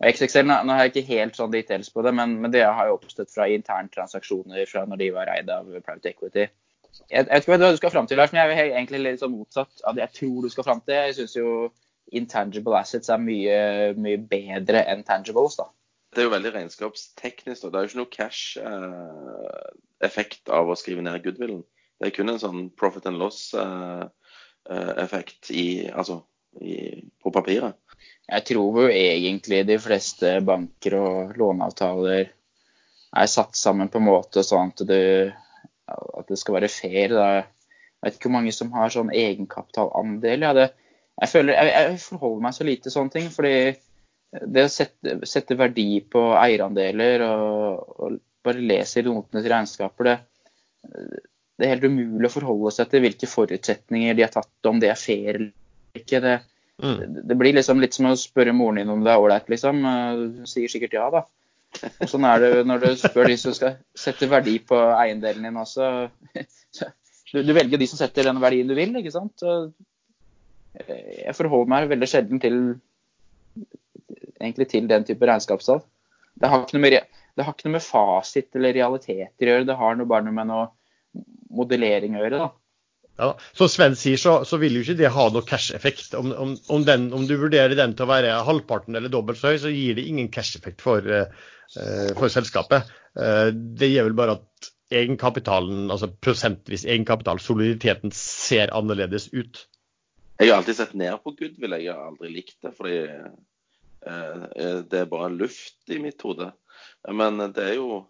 Og 0.00 0.08
XXL, 0.10 0.48
nå 0.48 0.74
har 0.74 0.86
jeg 0.86 0.94
ikke 0.94 1.10
helt 1.12 1.36
sånn 1.38 1.52
details 1.52 1.92
på 1.92 2.02
det, 2.04 2.14
men, 2.16 2.38
men 2.42 2.52
det 2.52 2.64
har 2.64 2.88
jo 2.88 2.96
oppstått 2.96 3.32
fra 3.32 3.46
interntransaksjoner 3.52 4.64
fra 4.68 4.84
når 4.88 5.00
de 5.00 5.10
var 5.14 5.30
eid 5.36 5.52
av 5.52 5.68
private 5.68 6.10
equity. 6.10 6.48
Jeg, 7.10 7.20
jeg 7.20 7.26
vet 7.28 7.42
ikke 7.42 7.52
hva 7.52 7.72
du 7.72 7.76
skal 7.78 7.94
fram 7.94 8.08
til, 8.08 8.18
Lars, 8.20 8.32
men 8.32 8.40
jeg 8.40 8.48
er 8.58 8.64
egentlig 8.78 9.00
litt 9.02 9.22
sånn 9.22 9.36
motsatt 9.36 9.74
av 9.84 9.92
det 9.96 10.02
jeg 10.06 10.14
tror 10.20 10.36
du 10.42 10.48
skal 10.52 10.66
fram 10.66 10.82
til. 10.84 10.94
Jeg 10.96 11.16
syns 11.18 11.34
jo 11.36 11.48
intangible 12.14 12.78
assets 12.78 13.10
er 13.12 13.20
mye, 13.22 13.58
mye 13.98 14.18
bedre 14.30 14.80
enn 14.90 15.06
tangibles, 15.06 15.54
da. 15.60 15.66
Det 16.14 16.20
er 16.22 16.26
jo 16.28 16.36
veldig 16.36 16.52
regnskapsteknisk. 16.54 17.60
da. 17.62 17.68
Det 17.68 17.76
er 17.76 17.82
jo 17.82 17.88
ikke 17.90 18.02
noe 18.02 18.16
cash-effekt 18.18 20.44
av 20.54 20.64
å 20.70 20.78
skrive 20.78 21.02
ned 21.02 21.24
goodwillen. 21.24 21.62
Det 21.98 22.04
er 22.08 22.14
kun 22.14 22.30
en 22.30 22.42
sånn 22.42 22.60
profit 22.78 23.06
and 23.10 23.18
loss-effekt 23.18 25.42
altså, 25.94 26.16
på 26.54 27.28
papiret. 27.34 27.74
Jeg 28.30 28.44
tror 28.48 28.80
jo 28.84 28.88
egentlig 28.88 29.66
de 29.68 29.76
fleste 29.82 30.40
banker 30.46 30.94
og 30.98 31.36
låneavtaler 31.38 32.24
er 33.14 33.26
satt 33.30 33.56
sammen 33.58 33.88
på 33.90 33.98
en 34.00 34.08
måte 34.08 34.42
sånn 34.46 34.70
at 34.72 34.78
det, 34.88 35.02
at 35.90 36.30
det 36.30 36.38
skal 36.40 36.58
være 36.58 36.70
fair. 36.72 37.14
Da. 37.14 37.26
Jeg 37.34 38.06
vet 38.06 38.18
ikke 38.18 38.28
hvor 38.30 38.36
mange 38.38 38.54
som 38.56 38.72
har 38.76 38.92
sånn 38.92 39.12
egenkapitalandel. 39.14 40.46
Ja, 40.46 40.52
det, 40.56 40.68
jeg, 41.20 41.32
føler, 41.32 41.56
jeg, 41.56 41.74
jeg 41.74 42.00
forholder 42.04 42.46
meg 42.46 42.56
så 42.56 42.68
lite 42.68 42.86
til 42.86 42.96
sånne 42.96 43.14
ting. 43.14 43.28
fordi 43.34 43.56
det 44.54 44.64
å 44.66 44.72
sette, 44.72 45.18
sette 45.30 45.56
verdi 45.58 46.00
på 46.10 46.24
eierandeler 46.40 47.22
og, 47.28 47.92
og 48.02 48.16
bare 48.44 48.64
lese 48.64 49.00
i 49.00 49.06
notene 49.06 49.44
til 49.44 49.52
regnskaper, 49.52 50.10
det, 50.10 50.16
det 51.54 51.66
er 51.66 51.76
helt 51.76 51.86
umulig 51.86 52.28
å 52.28 52.34
forholde 52.34 52.72
seg 52.74 52.90
til 52.90 53.04
hvilke 53.04 53.30
forutsetninger 53.30 54.18
de 54.18 54.26
har 54.26 54.34
tatt, 54.34 54.50
om 54.68 54.82
det 54.82 54.90
er 54.90 55.00
fair 55.00 55.38
eller 55.38 56.00
ikke. 56.00 56.20
Det, 56.24 56.40
Mm. 56.82 57.20
det 57.28 57.34
blir 57.38 57.54
liksom 57.54 57.78
litt 57.78 57.94
som 57.94 58.08
å 58.10 58.16
spørre 58.18 58.50
moren 58.50 58.80
din 58.80 58.88
om 58.90 59.04
det 59.04 59.12
er 59.12 59.20
ålreit, 59.22 59.46
liksom. 59.46 59.84
Hun 59.86 60.48
sier 60.50 60.72
sikkert 60.72 60.96
ja, 60.96 61.04
da. 61.14 61.20
Og 61.84 62.10
sånn 62.10 62.26
er 62.28 62.42
det 62.42 62.50
når 62.68 62.84
du 62.84 62.88
spør 63.00 63.28
de 63.30 63.36
som 63.40 63.54
skal 63.56 63.78
sette 63.98 64.28
verdi 64.30 64.58
på 64.64 64.78
eiendelen 64.96 65.48
din 65.48 65.60
også. 65.60 65.90
Du, 67.32 67.40
du 67.42 67.52
velger 67.56 67.80
de 67.80 67.88
som 67.90 67.98
setter 67.98 68.28
den 68.28 68.40
verdien 68.42 68.68
du 68.70 68.76
vil, 68.78 68.94
ikke 69.00 69.10
sant. 69.14 69.34
Så 69.40 69.72
jeg 70.86 71.34
forholder 71.34 71.70
meg 71.72 71.88
veldig 71.90 72.08
sjelden 72.10 72.42
til 72.42 72.58
egentlig 74.40 74.68
til 74.70 74.88
den 74.90 75.06
type 75.06 75.26
regnskapstall. 75.26 75.82
Det 76.34 76.50
har 76.50 76.64
ikke 76.64 76.78
noe 76.78 77.74
med 77.74 77.82
fasit 77.84 78.58
eller 78.58 78.76
realiteter 78.76 79.48
å 79.48 79.56
gjøre, 79.56 79.68
det 79.68 79.78
har 79.78 79.98
noe, 79.98 80.10
bare 80.10 80.26
noe 80.26 80.36
med 80.36 80.50
noe 80.50 81.24
modellering 81.54 82.16
å 82.16 82.24
gjøre. 82.24 82.40
da. 82.42 82.50
Ja, 83.16 83.36
Som 83.52 83.68
Sven 83.70 83.94
sier, 83.98 84.18
så, 84.18 84.40
så 84.48 84.58
vil 84.58 84.74
jo 84.74 84.82
ikke 84.82 84.96
det 84.98 85.12
ha 85.14 85.24
noe 85.30 85.46
cash-effekt. 85.46 86.16
Om, 86.18 86.32
om, 86.34 86.54
om, 86.74 86.86
om 87.18 87.26
du 87.28 87.36
vurderer 87.38 87.76
den 87.78 87.94
til 87.94 88.08
å 88.08 88.10
være 88.10 88.40
halvparten 88.46 88.98
eller 88.98 89.12
dobbelt 89.12 89.38
så 89.38 89.52
høy, 89.52 89.58
så 89.62 89.70
gir 89.70 89.98
det 89.98 90.06
ingen 90.10 90.30
cash-effekt 90.34 90.82
for, 90.82 91.06
uh, 91.06 92.10
for 92.18 92.32
selskapet. 92.32 92.90
Uh, 93.14 93.52
det 93.54 93.92
gjør 93.92 94.10
vel 94.10 94.18
bare 94.18 94.36
at 94.40 94.70
egenkapitalen, 94.94 95.86
altså 95.94 96.10
prosentvis 96.10 96.84
egenkapital, 96.88 97.38
soliditeten, 97.42 98.10
ser 98.14 98.74
annerledes 98.74 99.30
ut. 99.34 99.64
Jeg 100.42 100.50
har 100.50 100.58
alltid 100.58 100.80
sett 100.80 100.98
ned 100.98 101.14
på 101.22 101.36
goodwill. 101.38 101.78
Jeg 101.78 101.94
har 101.94 102.10
aldri 102.10 102.34
likt 102.34 102.58
det, 102.66 102.74
fordi 102.74 102.98
uh, 103.06 104.46
det 104.90 105.04
er 105.04 105.10
bare 105.10 105.30
luft 105.30 105.86
i 105.86 106.02
mitt 106.02 106.18
hode. 106.26 106.50
Men 107.14 107.38
det 107.54 107.62
er 107.62 107.76
jo 107.78 108.06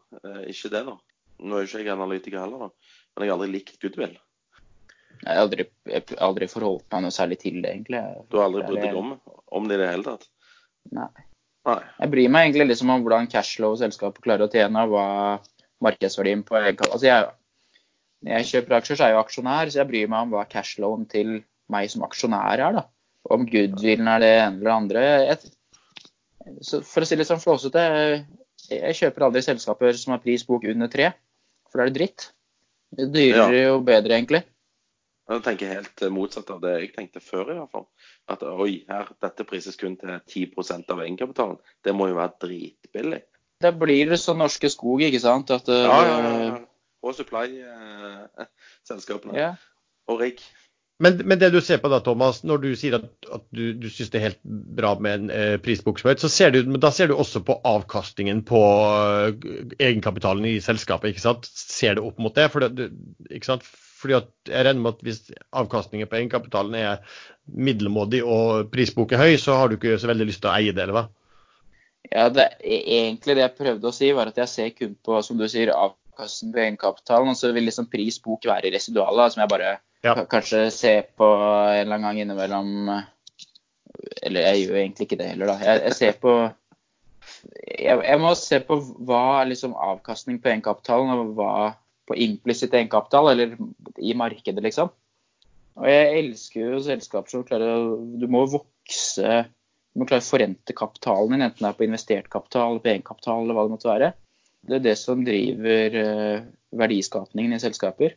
ikke 0.48 0.72
det, 0.72 0.86
da. 0.88 0.96
Nå 1.44 1.56
er 1.58 1.66
jo 1.66 1.68
ikke 1.68 1.84
jeg 1.84 1.92
analytiker 1.92 2.40
heller, 2.40 2.70
da. 2.70 2.94
Men 3.12 3.26
jeg 3.26 3.34
har 3.34 3.36
aldri 3.36 3.52
likt 3.52 3.82
goodwill. 3.82 4.16
Jeg 5.22 5.30
har 5.30 5.42
aldri, 5.44 5.66
aldri 6.22 6.48
forholdt 6.50 6.86
meg 6.92 7.04
noe 7.04 7.14
særlig 7.14 7.38
til 7.42 7.60
det, 7.62 7.70
egentlig. 7.70 8.02
Du 8.30 8.38
har 8.40 8.48
aldri 8.48 8.64
brydd 8.66 8.82
Det 8.82 8.90
deg 8.90 8.98
om, 9.00 9.14
om 9.58 9.70
det 9.70 9.78
i 9.78 9.82
det 9.82 9.92
hele 9.92 10.06
tatt? 10.08 10.28
Nei. 10.94 11.08
Nei. 11.64 11.80
Jeg 12.00 12.12
bryr 12.12 12.32
meg 12.32 12.48
egentlig 12.48 12.68
liksom 12.72 12.92
om 12.92 13.04
hvordan 13.04 13.30
cashflow 13.32 13.76
selskapet 13.80 14.24
klarer 14.24 14.46
å 14.46 14.52
tjene, 14.52 14.84
og 14.84 14.92
hva 14.92 15.06
markedsverdien 15.84 16.44
på 16.46 16.58
Altså 16.60 17.06
jeg, 17.06 17.30
når 18.24 18.38
jeg 18.38 18.50
kjøper 18.50 18.78
aksjer, 18.78 18.98
så 18.98 19.06
er 19.06 19.12
jeg 19.12 19.16
jo 19.16 19.24
aksjonær, 19.24 19.72
så 19.72 19.80
jeg 19.80 19.90
bryr 19.90 20.12
meg 20.12 20.26
om 20.26 20.34
hva 20.34 20.44
cashflowen 20.50 21.08
til 21.10 21.34
meg 21.72 21.90
som 21.92 22.04
aksjonær 22.06 22.60
er, 22.68 22.78
da. 22.80 22.86
Om 23.32 23.46
goodwillen 23.48 24.08
er 24.12 24.20
det 24.20 24.32
ene 24.36 24.58
eller 24.58 24.68
det 24.68 24.74
andre. 24.74 25.04
Jeg, 25.24 25.52
så 26.68 26.82
for 26.84 27.04
å 27.04 27.08
si 27.08 27.16
det 27.16 27.22
litt 27.22 27.30
sånn 27.30 27.40
flåsete, 27.40 27.84
jeg, 27.96 28.24
jeg 28.76 28.98
kjøper 29.00 29.28
aldri 29.28 29.44
selskaper 29.44 29.96
som 29.96 30.16
har 30.16 30.24
pris 30.24 30.44
bok 30.48 30.66
under 30.68 30.92
tre, 30.92 31.12
for 31.70 31.80
da 31.80 31.86
er 31.86 31.92
det 31.92 32.00
dritt. 32.00 32.26
Jo 32.94 33.08
dyrere, 33.10 33.62
jo 33.62 33.78
bedre, 33.84 34.18
egentlig. 34.18 34.44
Jeg 35.30 35.40
tenker 35.46 35.70
helt 35.72 36.02
motsatt 36.12 36.50
av 36.52 36.58
det 36.60 36.72
jeg 36.82 36.90
tenkte 36.96 37.20
før, 37.24 37.48
i 37.54 37.56
hvert 37.56 37.70
fall. 37.72 37.86
At 38.28 38.42
oi, 38.44 38.84
her, 38.90 39.08
dette 39.24 39.44
prises 39.48 39.76
kun 39.80 39.94
til 39.96 40.10
10% 40.28 40.90
av 40.92 41.00
egenkapitalen. 41.00 41.56
Det 41.84 41.94
må 41.96 42.08
jo 42.10 42.18
være 42.18 42.36
dritbillig. 42.44 43.22
Da 43.64 43.70
blir 43.72 44.10
det 44.10 44.18
sånn 44.20 44.38
Norske 44.42 44.68
Skog, 44.68 45.00
ikke 45.06 45.20
sant? 45.22 45.48
At, 45.54 45.68
eh, 45.72 45.86
Ja, 45.88 46.00
ja, 46.04 46.18
ja. 46.44 46.58
Og 47.04 47.12
supply-selskapene. 47.16 49.34
ja. 49.44 49.52
Og 50.10 50.20
rigg. 50.20 50.38
Men, 51.02 51.16
men 51.26 51.40
det 51.40 51.48
du 51.50 51.58
ser 51.64 51.80
på 51.82 51.88
da, 51.90 51.98
Thomas, 52.04 52.42
når 52.46 52.58
du 52.62 52.68
sier 52.78 52.94
at, 53.00 53.06
at 53.34 53.42
du, 53.56 53.62
du 53.80 53.88
syns 53.90 54.10
det 54.12 54.18
er 54.20 54.26
helt 54.28 54.42
bra 54.78 54.92
med 55.02 55.12
en 55.24 55.30
eh, 55.34 55.56
prisboksmøte, 55.62 56.20
så 56.22 56.28
ser 56.30 56.50
du, 56.54 56.60
men 56.68 56.78
da 56.84 56.90
ser 56.94 57.06
du 57.10 57.14
også 57.18 57.40
på 57.48 57.56
avkastningen 57.66 58.38
på 58.46 58.60
eh, 58.62 59.32
egenkapitalen 59.88 60.44
i 60.52 60.60
selskapet. 60.64 61.10
ikke 61.14 61.24
sant? 61.24 61.42
Ser 61.50 61.92
du 61.98 62.02
opp 62.06 62.18
mot 62.22 62.34
det? 62.38 62.46
For 62.52 62.58
det, 62.62 62.70
du- 62.78 62.94
ikke 63.34 63.48
sant? 63.50 63.64
Fordi 64.04 64.18
jeg 64.18 64.64
regner 64.68 64.82
med 64.84 64.98
at 64.98 65.04
hvis 65.06 65.20
avkastningen 65.56 66.08
på 66.10 66.18
egenkapitalen 66.20 66.74
er 66.76 67.20
middelmådig 67.48 68.20
og 68.24 68.68
prisbok 68.72 69.14
er 69.16 69.22
høy, 69.24 69.36
så 69.40 69.56
har 69.56 69.70
du 69.72 69.78
ikke 69.78 69.96
så 70.00 70.10
veldig 70.10 70.26
lyst 70.28 70.42
til 70.44 70.52
å 70.52 70.56
eie 70.58 70.74
det, 70.76 70.84
eller 70.84 70.98
hva? 70.98 71.04
Ja, 72.10 72.28
det, 72.28 72.50
egentlig 72.60 73.38
det 73.38 73.46
jeg 73.46 73.56
prøvde 73.56 73.88
å 73.88 73.94
si, 73.96 74.10
var 74.16 74.28
at 74.28 74.40
jeg 74.42 74.52
ser 74.52 74.72
kun 74.76 74.92
på, 75.04 75.20
som 75.24 75.40
du 75.40 75.46
sier, 75.48 75.72
avkastning 75.72 76.52
på 76.52 76.60
egenkapitalen. 76.66 77.32
Og 77.32 77.38
så 77.40 77.52
vil 77.56 77.64
liksom 77.68 77.88
pris 77.92 78.20
bok 78.22 78.44
være 78.50 78.72
residualet, 78.74 79.34
som 79.34 79.44
jeg 79.44 79.52
bare 79.54 79.78
Ja. 80.04 80.12
kanskje 80.28 80.66
ser 80.70 81.06
på 81.16 81.24
en 81.24 81.80
eller 81.80 81.96
annen 81.96 82.04
gang 82.04 82.20
innimellom. 82.20 82.90
Eller 84.20 84.50
jeg 84.50 84.66
gjør 84.66 84.82
egentlig 84.82 85.08
ikke 85.08 85.18
det 85.22 85.30
heller, 85.30 85.54
da. 85.54 85.56
Jeg, 85.64 85.80
jeg 85.88 85.96
ser 85.96 86.20
på 86.20 86.34
jeg, 87.78 87.96
jeg 88.04 88.20
må 88.20 88.34
se 88.36 88.60
på 88.60 88.76
hva 89.08 89.22
er 89.40 89.48
liksom 89.48 89.72
avkastning 89.72 90.40
på 90.42 90.50
egenkapitalen, 90.52 91.12
og 91.14 91.32
hva 91.38 91.54
på 92.08 92.16
implisitt 92.26 92.74
egenkapital, 92.74 93.30
eller 93.32 93.56
i 93.98 94.14
markedet, 94.18 94.62
liksom. 94.64 94.90
Og 95.74 95.86
jeg 95.90 96.18
elsker 96.20 96.60
jo 96.62 96.82
selskaper 96.84 97.32
som 97.32 97.42
klarer 97.46 97.96
Du 98.20 98.28
må 98.30 98.44
vokse 98.46 99.38
Du 99.50 99.98
må 99.98 100.06
klare 100.06 100.22
å 100.22 100.26
forrente 100.26 100.76
kapitalen 100.76 101.34
din, 101.34 101.46
enten 101.46 101.64
det 101.64 101.70
er 101.70 101.78
på 101.78 101.86
investert 101.86 102.28
kapital, 102.30 102.78
på 102.82 102.92
egenkapital 102.92 103.42
eller 103.42 103.56
hva 103.58 103.64
det 103.66 103.74
måtte 103.74 103.90
være. 103.90 104.12
Det 104.64 104.78
er 104.78 104.84
det 104.84 104.94
som 104.98 105.22
driver 105.26 105.98
uh, 105.98 106.46
verdiskapningen 106.74 107.54
i 107.54 107.62
selskaper. 107.62 108.16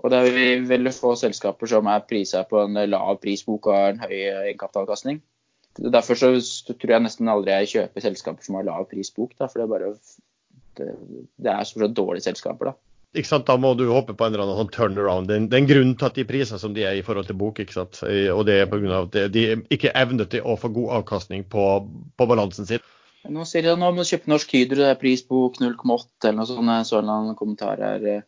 Og 0.00 0.08
det 0.12 0.20
er 0.22 0.64
veldig 0.64 0.92
få 0.96 1.12
selskaper 1.20 1.68
som 1.68 1.90
er 1.92 2.06
prisa 2.08 2.44
på 2.48 2.62
en 2.62 2.80
lav 2.88 3.18
prisbok 3.20 3.68
og 3.68 3.76
har 3.76 3.92
en 3.92 4.04
høy 4.06 4.14
egenkapitalavkastning. 4.14 5.20
Derfor 5.76 6.18
så 6.20 6.32
tror 6.68 6.94
jeg 6.94 7.04
nesten 7.04 7.28
aldri 7.32 7.52
jeg 7.52 7.72
kjøper 7.74 8.04
selskaper 8.06 8.44
som 8.44 8.56
har 8.58 8.68
lav 8.68 8.86
prisbok, 8.90 9.34
da, 9.38 9.48
for 9.48 9.60
det 9.60 9.66
er 9.66 9.72
bare 9.72 9.92
det, 10.78 10.88
det 11.42 11.52
er 11.52 11.68
så 11.68 11.88
dårlige 11.88 12.30
selskaper, 12.30 12.72
da 12.72 12.78
ikke 13.12 13.28
sant, 13.28 13.44
Da 13.48 13.58
må 13.60 13.74
du 13.76 13.84
håpe 13.90 14.14
på 14.16 14.24
en 14.24 14.32
eller 14.32 14.46
annen 14.46 14.58
sånn 14.62 14.72
turnaround. 14.72 15.28
Det 15.28 15.36
er 15.36 15.60
en 15.60 15.68
grunn 15.68 15.92
til 16.00 16.08
at 16.08 16.16
de 16.16 16.24
priser 16.28 16.60
som 16.60 16.72
de 16.76 16.86
er 16.88 16.96
i 16.96 17.04
forhold 17.04 17.28
til 17.28 17.36
bok. 17.36 17.60
ikke 17.60 17.76
sant? 17.76 18.00
Og 18.06 18.42
det 18.48 18.56
er 18.62 18.70
pga. 18.70 19.02
at 19.02 19.18
de 19.34 19.44
ikke 19.74 19.92
evner 19.98 20.28
til 20.32 20.46
å 20.48 20.56
få 20.56 20.72
god 20.72 21.02
avkastning 21.02 21.44
på, 21.52 21.66
på 22.16 22.28
balansen 22.28 22.68
sin. 22.68 22.84
Nå 23.28 23.44
sier 23.46 23.62
de 23.62 23.74
at 23.74 23.78
nå 23.78 23.92
må 23.92 24.02
du 24.02 24.08
kjøpe 24.08 24.32
Norsk 24.32 24.54
Hydro, 24.56 24.80
det 24.80 24.88
er 24.90 24.98
pris 24.98 25.20
på 25.22 25.44
0,8 25.54 26.26
eller 26.26 26.38
noe 26.40 26.48
sånt. 26.48 26.72
Jeg 26.72 26.88
så 26.88 26.96
en 26.98 27.04
eller 27.04 27.20
annen 27.20 27.38
kommentar 27.38 27.84
her 27.84 28.08
eh, 28.10 28.24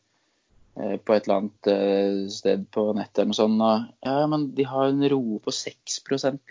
på 1.00 1.16
et 1.16 1.24
eller 1.24 1.40
annet 1.40 1.70
eh, 1.72 2.20
sted 2.30 2.68
på 2.76 2.84
nettet 2.94 3.24
eller 3.24 3.32
noe 3.32 3.40
sånt. 3.40 3.64
ja, 4.04 4.20
men 4.30 4.46
de 4.54 4.68
har 4.68 4.92
en 4.92 5.08
roe 5.16 5.40
på 5.42 5.56
6 5.64 5.98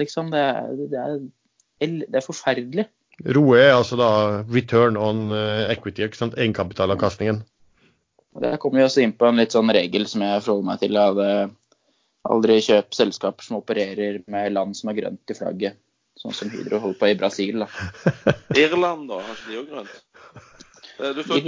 liksom. 0.01 0.33
Det 0.33 0.41
er, 0.41 0.75
det 0.81 1.05
er, 1.05 1.23
det 1.79 2.19
er 2.19 2.25
forferdelig. 2.25 2.89
Roe 3.35 3.59
er 3.61 3.75
altså 3.75 3.97
da 3.99 4.11
return 4.49 4.97
on 4.97 5.27
eh, 5.35 5.69
equity, 5.71 6.07
ikke 6.07 6.19
sant? 6.19 6.37
egenkapitalavkastningen. 6.39 7.43
Det 8.41 8.55
kommer 8.61 8.81
vi 8.81 8.87
også 8.87 9.03
inn 9.03 9.13
på 9.13 9.27
en 9.29 9.37
litt 9.37 9.53
sånn 9.53 9.69
regel 9.73 10.07
som 10.09 10.23
jeg 10.25 10.41
forholder 10.41 10.69
meg 10.71 10.79
til. 10.81 10.97
At 10.97 11.53
aldri 12.33 12.57
kjøp 12.65 12.95
selskaper 12.97 13.45
som 13.45 13.59
opererer 13.59 14.21
med 14.31 14.55
land 14.55 14.77
som 14.77 14.89
er 14.89 14.97
grønt 14.97 15.33
i 15.33 15.37
flagget. 15.37 15.77
Sånn 16.19 16.35
som 16.35 16.51
Hydro 16.53 16.79
holder 16.81 16.99
på 16.99 17.09
i 17.09 17.17
Brasil. 17.17 17.63
Da. 17.63 17.67
Irland, 18.63 19.07
da? 19.09 19.19
Har 19.25 19.37
ikke 19.37 19.51
de 19.51 19.61
òg 19.61 19.71
grønt? 19.71 19.95
Eh, 20.99 21.13
du 21.17 21.23
så 21.25 21.39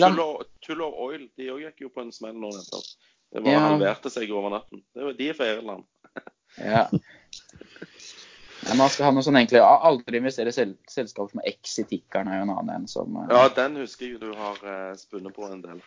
Tullor 0.66 0.96
Oil, 1.06 1.28
de 1.38 1.52
òg 1.54 1.66
gikk 1.68 1.86
jo 1.86 1.92
på 1.94 2.06
en 2.06 2.14
smell 2.14 2.38
nå 2.38 2.50
nettopp. 2.54 2.88
Det 3.36 3.44
var 3.46 3.58
ja. 3.58 3.66
halverte 3.68 4.12
seg 4.14 4.32
over 4.34 4.54
natten. 4.54 4.82
Det 4.96 5.06
var 5.06 5.18
de 5.18 5.30
er 5.30 5.38
fra 5.38 5.52
Irland. 5.54 5.86
ja. 6.62 6.88
Nei, 8.66 8.78
man 8.80 8.90
skal 8.90 9.10
ha 9.10 9.14
noe 9.14 9.26
sånn 9.26 9.38
egentlig 9.38 9.62
Aldri 9.62 10.18
investere 10.18 10.50
i 10.50 10.56
sel 10.56 10.74
selskap 10.90 11.30
som 11.32 11.44
X 11.46 11.80
i 11.84 11.86
tikkeren 11.90 12.32
er 12.32 12.40
jo 12.40 12.48
en 12.48 12.56
annen 12.56 12.74
en 12.80 12.88
som 12.90 13.20
uh... 13.20 13.28
Ja, 13.30 13.46
den 13.54 13.78
husker 13.82 14.08
jeg 14.08 14.22
du 14.24 14.32
har 14.34 14.58
uh, 14.64 14.96
spunnet 14.98 15.36
på 15.36 15.46
en 15.50 15.62
del. 15.62 15.84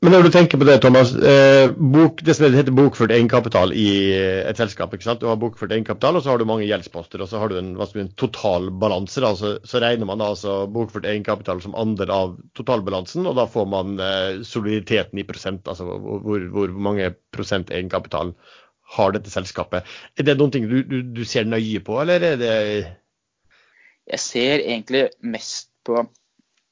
Men 0.00 0.14
når 0.14 0.24
du 0.24 0.32
tenker 0.32 0.56
på 0.56 0.64
det, 0.64 0.78
Thomas. 0.80 1.10
Eh, 1.12 1.74
bok, 1.76 2.22
det 2.24 2.32
som 2.32 2.54
heter 2.54 2.72
bokført 2.72 3.12
egenkapital 3.12 3.74
i 3.76 3.88
eh, 4.16 4.46
et 4.48 4.56
selskap. 4.56 4.94
ikke 4.96 5.04
sant? 5.04 5.20
Du 5.20 5.28
har 5.28 5.36
bokført 5.36 5.74
egenkapital, 5.76 6.16
og 6.16 6.24
så 6.24 6.32
har 6.32 6.40
du 6.40 6.46
mange 6.48 6.64
gjeldsposter. 6.64 7.20
Og 7.20 7.28
så 7.28 7.42
har 7.42 7.52
du 7.52 7.58
en, 7.58 7.74
en 7.76 8.08
totalbalanse. 8.22 9.20
da, 9.20 9.34
så, 9.36 9.50
så, 9.60 9.82
regner 9.84 10.08
man 10.08 10.22
da 10.22 10.30
altså 10.32 10.62
bokført 10.72 11.04
egenkapital 11.04 11.60
som 11.60 11.76
andel 11.76 12.14
av 12.16 12.32
totalbalansen, 12.56 13.28
og 13.28 13.36
da 13.36 13.44
får 13.44 13.68
man 13.68 14.00
eh, 14.00 14.40
soliditeten 14.48 15.20
i 15.20 15.26
prosent. 15.28 15.68
Altså 15.68 15.84
hvor, 15.84 16.48
hvor, 16.48 16.72
mange 16.88 17.12
prosent 17.36 17.68
egenkapital 17.68 18.32
har 18.96 19.14
dette 19.14 19.32
selskapet. 19.32 19.86
Er 20.18 20.26
det 20.26 20.38
noen 20.38 20.54
ting 20.54 20.68
du, 20.70 20.80
du, 20.86 21.00
du 21.16 21.22
ser 21.28 21.48
nøye 21.48 21.82
på, 21.86 22.00
eller 22.02 22.24
er 22.32 22.40
det 22.40 22.54
Jeg 24.10 24.22
ser 24.22 24.64
egentlig 24.64 25.08
mest 25.22 25.70
på 25.86 26.02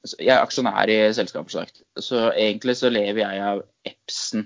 jeg 0.07 0.31
er 0.31 0.39
aksjonær 0.39 0.87
i 0.91 0.97
selskapet, 1.15 1.51
sagt. 1.51 1.81
Så 1.99 2.29
egentlig 2.31 2.77
så 2.79 2.91
lever 2.91 3.19
jeg 3.19 3.43
av 3.43 3.61
Epson. 3.87 4.45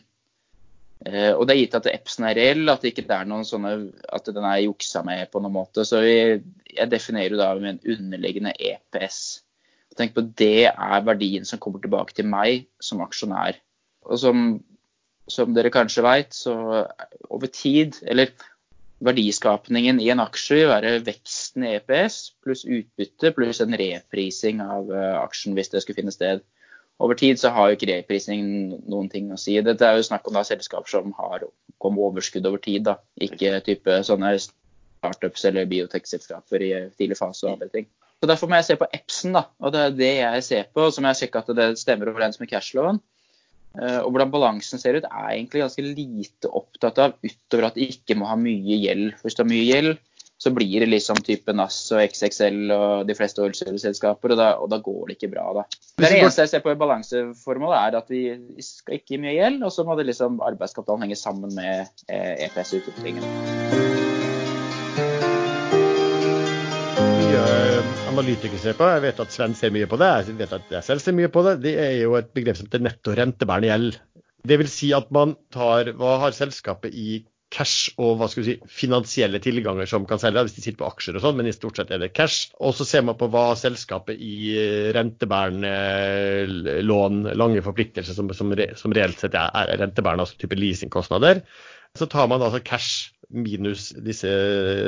Eh, 1.05 1.31
og 1.35 1.45
det 1.45 1.53
er 1.53 1.59
gitt 1.59 1.77
at 1.77 1.89
Epson 1.91 2.25
er 2.25 2.37
reell, 2.39 2.63
at 2.71 2.81
det 2.81 2.93
ikke 2.93 3.05
er 3.11 3.27
noen 3.29 3.45
sånne, 3.45 3.73
at 4.15 4.29
den 4.29 4.47
er 4.47 4.63
juksa 4.63 5.03
med 5.05 5.29
på 5.31 5.43
noen 5.43 5.53
måte. 5.53 5.85
Så 5.85 6.01
jeg, 6.01 6.41
jeg 6.71 6.89
definerer 6.91 7.37
da 7.39 7.51
med 7.59 7.75
en 7.75 7.97
underliggende 7.97 8.55
EPS. 8.57 9.19
Tenk 9.97 10.15
på 10.15 10.25
Det 10.41 10.71
er 10.71 11.05
verdien 11.05 11.45
som 11.45 11.61
kommer 11.61 11.83
tilbake 11.83 12.15
til 12.17 12.25
meg 12.29 12.65
som 12.81 13.03
aksjonær. 13.05 13.59
Og 14.09 14.19
som, 14.19 14.47
som 15.31 15.53
dere 15.55 15.71
kanskje 15.73 16.03
veit, 16.03 16.33
så 16.35 16.55
over 17.29 17.51
tid, 17.51 17.95
eller 18.07 18.33
verdiskapningen 19.03 19.99
i 19.99 20.09
en 20.13 20.21
aksje 20.23 20.57
vil 20.57 20.71
være 20.71 20.97
veksten 21.03 21.65
i 21.67 21.75
EPS 21.77 22.17
pluss 22.43 22.63
utbytte 22.63 23.33
pluss 23.35 23.59
en 23.63 23.75
reprising 23.79 24.61
av 24.63 24.91
eh, 24.93 25.15
aksjen 25.19 25.57
hvis 25.57 25.73
det 25.73 25.83
skulle 25.83 25.99
finne 25.99 26.13
sted. 26.15 26.43
Over 27.03 27.17
tid 27.19 27.39
så 27.41 27.51
har 27.51 27.69
jo 27.69 27.77
ikke 27.77 27.89
reprising 27.89 28.45
noen 28.87 29.09
ting 29.11 29.31
å 29.33 29.39
si. 29.39 29.57
Dette 29.65 29.87
er 29.87 29.97
jo 29.97 30.05
snakk 30.07 30.27
om 30.29 30.37
da 30.37 30.43
selskap 30.47 30.87
som 30.87 31.11
har 31.17 31.43
kommet 31.83 32.05
overskudd 32.05 32.47
over 32.47 32.61
tid, 32.63 32.85
da. 32.87 32.99
ikke 33.19 33.57
type 33.65 33.97
sånne 34.07 34.35
startups 34.39 35.43
eller 35.49 35.67
biotekselskaper 35.67 36.63
i 36.63 36.71
tidlig 36.95 37.19
fase 37.19 37.47
og 37.47 37.57
andre 37.57 37.71
ting. 37.73 37.89
Så 38.21 38.29
Derfor 38.29 38.47
må 38.47 38.55
jeg 38.55 38.69
se 38.69 38.75
på 38.79 38.87
Epson, 38.95 39.33
da. 39.35 39.47
og 39.59 39.73
det 39.75 39.81
er 39.81 39.97
det 39.97 40.13
jeg 40.13 40.43
ser 40.47 40.69
på. 40.71 40.85
Så 40.87 41.03
må 41.03 41.11
jeg 41.11 41.25
sjekke 41.25 41.41
at 41.43 41.49
det 41.57 41.65
stemmer 41.81 42.13
overens 42.13 42.39
med 42.39 42.47
cashloven. 42.53 43.01
Eh, 43.81 43.99
og 44.03 44.13
hvordan 44.13 44.33
balansen 44.33 44.81
ser 44.81 44.99
ut, 44.99 45.07
er 45.09 45.29
egentlig 45.33 45.63
ganske 45.63 45.85
lite 45.85 46.51
opptatt 46.53 46.99
av, 47.01 47.15
utover 47.23 47.69
at 47.69 47.77
de 47.79 47.89
ikke 47.95 48.17
må 48.19 48.29
ha 48.29 48.37
mye 48.39 48.81
gjeld. 48.85 49.13
For 49.17 49.29
hvis 49.29 49.39
du 49.39 49.43
har 49.43 49.49
mye 49.49 49.69
gjeld, 49.69 49.95
så 50.43 50.51
blir 50.51 50.83
det 50.83 50.89
liksom 50.89 51.21
type 51.23 51.53
NAS 51.55 51.77
og 51.95 52.03
XXL 52.03 52.73
og 52.75 53.07
de 53.07 53.15
fleste 53.15 53.43
oljeselskaper, 53.45 54.35
og, 54.35 54.43
og, 54.65 54.67
da 54.73 54.79
går 54.83 55.03
det 55.07 55.17
ikke 55.17 55.31
bra, 55.37 55.45
da. 55.61 55.65
Det 56.03 56.11
eneste 56.17 56.43
jeg 56.43 56.51
ser 56.51 56.65
på 56.65 56.73
i 56.73 56.79
balanseformålet, 56.79 57.79
er 57.79 57.99
at 58.01 58.11
vi 58.11 58.23
skal 58.65 58.99
ikke 58.99 59.15
gi 59.15 59.21
mye 59.23 59.37
gjeld, 59.37 59.61
og 59.63 59.71
så 59.71 59.87
må 59.87 59.95
det 59.99 60.09
liksom 60.11 60.41
arbeidskapitalen 60.43 61.07
henge 61.07 61.19
sammen 61.19 61.53
med 61.55 61.85
eh, 62.09 62.49
EPS-utviklingen. 62.49 63.62
Analytikere 68.13 68.61
ser 68.61 68.77
på. 68.77 68.87
Jeg 68.87 69.03
vet 69.03 69.21
at 69.23 69.33
Sven 69.33 69.57
ser 69.57 69.73
mye 69.75 69.89
på 69.89 69.99
det. 70.01 70.09
Jeg 70.29 70.39
vet 70.39 70.55
at 70.55 70.73
jeg 70.77 70.87
selv 70.87 71.03
ser 71.03 71.17
mye 71.17 71.31
på 71.33 71.43
det. 71.47 71.57
Det 71.65 71.75
er 71.81 71.93
jo 72.03 72.15
et 72.19 72.31
begrep 72.35 72.59
som 72.59 72.69
heter 72.69 72.85
netto 72.85 73.15
rentebærende 73.17 73.71
gjeld. 73.71 74.01
Det 74.43 74.57
vil 74.59 74.71
si 74.71 74.89
at 74.95 75.11
man 75.15 75.37
tar 75.55 75.93
hva 75.97 76.17
har 76.25 76.35
selskapet 76.35 76.95
i 76.95 77.23
cash 77.53 77.93
og 78.01 78.17
hva 78.17 78.27
skal 78.29 78.41
vi 78.43 78.47
si, 78.47 78.55
finansielle 78.81 79.39
tilganger 79.43 79.87
som 79.89 80.07
kan 80.09 80.19
selge, 80.21 80.41
hvis 80.47 80.55
de 80.57 80.63
sitter 80.65 80.79
på 80.81 80.89
aksjer 80.89 81.19
og 81.19 81.23
sånn, 81.25 81.37
men 81.37 81.49
i 81.49 81.53
stort 81.55 81.77
sett 81.77 81.93
er 81.93 82.01
det 82.01 82.13
cash. 82.17 82.49
Og 82.63 82.73
så 82.77 82.87
ser 82.87 83.05
man 83.05 83.17
på 83.19 83.29
hva 83.33 83.51
selskapet 83.59 84.17
i 84.17 84.57
rentebærende 84.95 85.73
lån, 86.83 87.21
lange 87.39 87.61
forpliktelser 87.65 88.17
som, 88.17 88.31
som, 88.35 88.53
som 88.79 88.95
reelt 88.95 89.21
sett 89.21 89.37
er 89.37 89.75
rentebærende, 89.83 90.25
altså 90.25 90.41
type 90.41 90.57
leasingkostnader. 90.59 91.43
Så 91.97 92.09
tar 92.09 92.25
man 92.31 92.41
altså 92.41 92.63
cash 92.65 93.13
minus 93.33 93.89
disse 94.05 94.29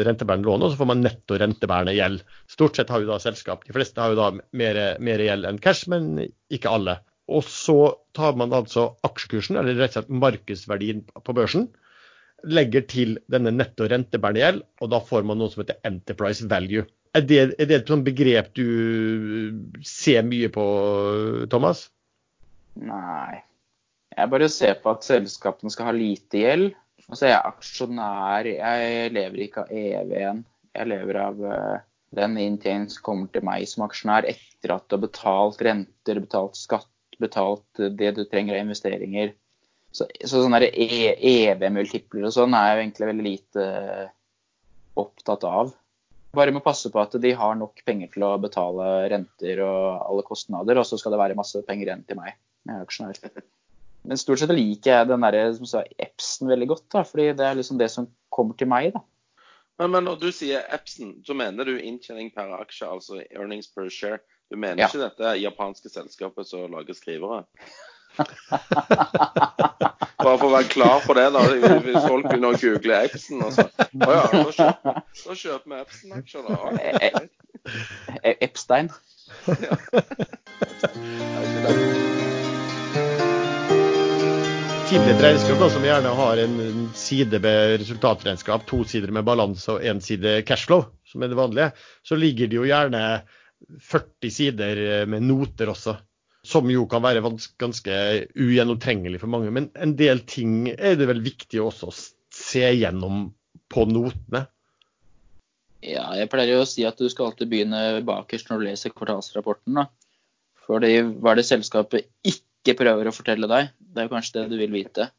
rentebærende 0.05 0.47
lånene, 0.47 0.67
og 0.67 0.73
så 0.73 0.79
får 0.81 0.89
man 0.91 1.03
netto 1.05 1.38
rentebærende 1.41 1.95
gjeld. 1.97 2.21
Stort 2.51 2.77
sett 2.77 2.91
har 2.93 3.03
jo 3.03 3.10
da 3.10 3.19
selskap, 3.21 3.65
de 3.65 3.75
fleste 3.75 4.01
har 4.01 4.13
jo 4.13 4.19
da 4.19 4.29
mer, 4.58 4.81
mer 5.03 5.23
gjeld 5.25 5.49
enn 5.49 5.62
cash, 5.62 5.89
men 5.91 6.13
ikke 6.53 6.71
alle. 6.71 6.99
Og 7.25 7.45
så 7.49 7.79
tar 8.17 8.38
man 8.38 8.53
altså 8.53 8.91
aksjekursen, 9.08 9.58
eller 9.58 9.77
rett 9.79 9.95
og 9.95 10.03
slett 10.03 10.21
markedsverdien 10.25 11.01
på 11.25 11.36
børsen, 11.38 11.69
legger 12.45 12.86
til 12.86 13.17
denne 13.31 13.53
netto 13.55 13.88
rentebærende 13.89 14.43
gjeld, 14.43 14.62
og 14.84 14.93
da 14.93 15.01
får 15.01 15.25
man 15.25 15.41
noe 15.41 15.49
som 15.51 15.63
heter 15.63 15.81
enterprise 15.88 16.45
value. 16.51 16.86
Er 17.15 17.23
det, 17.25 17.41
er 17.55 17.67
det 17.69 17.79
et 17.79 17.89
sånt 17.89 18.05
begrep 18.05 18.51
du 18.58 18.65
ser 19.88 20.25
mye 20.27 20.51
på, 20.53 20.65
Thomas? 21.51 21.88
Nei. 22.75 23.41
Jeg 24.15 24.31
bare 24.31 24.47
ser 24.51 24.77
på 24.84 24.91
at 24.95 25.08
selskapene 25.08 25.71
skal 25.71 25.89
ha 25.89 25.93
lite 25.95 26.39
gjeld, 26.39 26.75
og 27.11 27.21
jeg 27.21 27.35
er 27.35 27.47
aksjonær. 27.47 28.49
Jeg 28.49 29.13
lever 29.13 29.45
ikke 29.45 29.65
av 29.65 29.71
EV-en. 29.77 30.41
Jeg 30.75 30.89
lever 30.91 31.19
av 31.21 31.39
uh, 31.45 31.77
den 32.17 32.37
inntjeningen 32.41 32.91
som 32.91 33.05
kommer 33.05 33.31
til 33.31 33.45
meg 33.45 33.67
som 33.69 33.85
aksjonær 33.85 34.27
etter 34.29 34.73
at 34.75 34.87
du 34.89 34.97
har 34.97 35.03
betalt 35.05 35.61
renter, 35.65 36.21
betalt 36.23 36.59
skatt, 36.59 36.91
betalt 37.21 37.83
det 37.99 38.15
du 38.17 38.23
trenger 38.25 38.57
av 38.57 38.65
investeringer. 38.65 39.33
Så, 39.95 40.09
så 40.27 40.41
sånne 40.43 40.67
EV-multipler 40.67 42.27
og 42.27 42.33
sånn 42.35 42.55
er 42.57 42.73
jeg 42.73 42.81
egentlig 42.83 43.09
veldig 43.11 43.27
lite 43.29 43.67
uh, 43.69 44.07
opptatt 44.99 45.45
av. 45.47 45.75
Bare 46.35 46.51
må 46.51 46.59
passe 46.63 46.91
på 46.91 46.99
at 46.99 47.15
de 47.21 47.31
har 47.37 47.55
nok 47.55 47.79
penger 47.87 48.11
til 48.11 48.25
å 48.27 48.33
betale 48.41 49.05
renter 49.13 49.61
og 49.63 50.01
alle 50.03 50.25
kostnader, 50.27 50.81
og 50.81 50.87
så 50.89 50.99
skal 50.99 51.15
det 51.15 51.21
være 51.21 51.37
masse 51.39 51.61
penger 51.67 51.91
igjen 51.91 52.03
til 52.09 52.19
meg. 52.19 52.35
Jeg 52.65 52.75
er 52.75 52.83
aksjonær. 52.83 53.45
Men 54.05 54.19
stort 54.21 54.41
sett 54.41 54.53
liker 54.53 54.91
jeg 54.91 55.09
den 55.09 55.25
der, 55.25 55.53
som 55.57 55.69
sa, 55.69 55.83
Epson 56.01 56.51
veldig 56.51 56.67
godt, 56.73 56.87
da, 56.93 57.03
fordi 57.07 57.31
det 57.37 57.45
er 57.47 57.57
liksom 57.57 57.79
det 57.81 57.89
som 57.93 58.09
kommer 58.33 58.57
til 58.59 58.69
meg. 58.71 58.93
da. 58.95 59.01
Men, 59.79 59.91
men 59.91 60.03
når 60.07 60.15
du 60.21 60.29
sier 60.31 60.63
Epson, 60.73 61.17
så 61.25 61.35
mener 61.35 61.67
du 61.67 61.75
inntjening 61.75 62.31
per 62.35 62.53
aksje, 62.61 62.87
altså 62.87 63.19
earnings 63.25 63.67
per 63.67 63.89
share. 63.91 64.21
Du 64.51 64.55
mener 64.57 64.83
ja. 64.83 64.87
ikke 64.87 65.01
dette 65.01 65.35
japanske 65.41 65.89
selskapet 65.89 66.47
som 66.47 66.71
lager 66.71 66.95
skrivere? 66.95 67.43
Bare 70.25 70.37
for 70.39 70.47
å 70.47 70.53
være 70.53 70.69
klar 70.71 71.03
på 71.03 71.13
det, 71.17 71.25
da, 71.35 71.41
hvis 71.83 72.05
folk 72.05 72.29
begynner 72.29 72.55
å 72.55 72.59
google 72.61 73.01
Epson. 73.09 73.43
Og 73.43 73.51
så, 73.57 73.67
å 73.67 74.11
ja, 74.15 74.23
da 74.31 74.45
kjøper, 74.59 75.01
da 75.25 75.39
kjøper 75.41 75.67
vi 75.73 75.81
Epson-aksjer, 75.81 76.41
da. 76.47 76.51
Okay. 76.71 76.93
E- 78.15 78.29
e- 78.31 78.37
Epstein. 78.47 78.93
ja. 79.59 81.33
Tidligere 84.95 85.60
da, 85.60 85.69
som 85.69 85.84
gjerne 85.84 86.12
har 86.15 86.39
en 86.39 86.89
side 86.95 87.39
med 87.43 87.73
resultatregnskap, 87.81 88.63
to 88.67 88.77
sider 88.88 89.12
med 89.12 89.25
balanse 89.27 89.73
og 89.73 89.84
én 89.84 89.99
side 89.99 90.38
cashflow, 90.47 90.86
som 91.03 91.25
er 91.25 91.34
det 91.34 91.36
vanlige, 91.36 91.65
så 92.05 92.15
ligger 92.15 92.47
det 92.47 92.55
jo 92.55 92.67
gjerne 92.69 93.01
40 93.89 94.31
sider 94.31 94.79
med 95.12 95.25
noter 95.27 95.73
også. 95.73 95.97
Som 96.47 96.71
jo 96.71 96.86
kan 96.88 97.03
være 97.03 97.25
ganske 97.60 97.99
ugjennomtrengelig 98.39 99.19
for 99.19 99.34
mange. 99.34 99.51
Men 99.51 99.67
en 99.75 99.97
del 99.99 100.23
ting 100.29 100.69
er 100.71 100.95
det 100.95 101.10
vel 101.12 101.19
viktig 101.25 101.60
også 101.60 101.91
å 101.91 101.97
se 102.31 102.63
gjennom 102.77 103.27
på 103.67 103.88
notene. 103.91 104.45
Ja, 105.84 106.08
jeg 106.15 106.31
pleier 106.31 106.55
jo 106.55 106.63
å 106.63 106.71
si 106.71 106.88
at 106.88 107.01
du 107.01 107.10
skal 107.12 107.34
alltid 107.34 107.51
begynne 107.51 107.84
bakerst 108.05 108.47
når 108.47 108.62
du 108.62 108.69
leser 108.69 108.95
kvartalsrapporten. 108.95 109.81
da. 109.81 109.89
Fordi 110.69 111.01
hva 111.19 111.34
er 111.34 111.41
det 111.41 111.49
selskapet 111.51 112.08
ikke 112.23 112.44
prøver 112.73 113.08
å 113.10 113.13
fortelle 113.13 113.49
deg? 113.51 113.69
Det 113.78 114.01
er 114.01 114.08
jo 114.08 114.13
kanskje 114.15 114.39
det 114.39 114.49
du 114.49 114.58
vil 114.58 114.73
vite. 114.73 115.12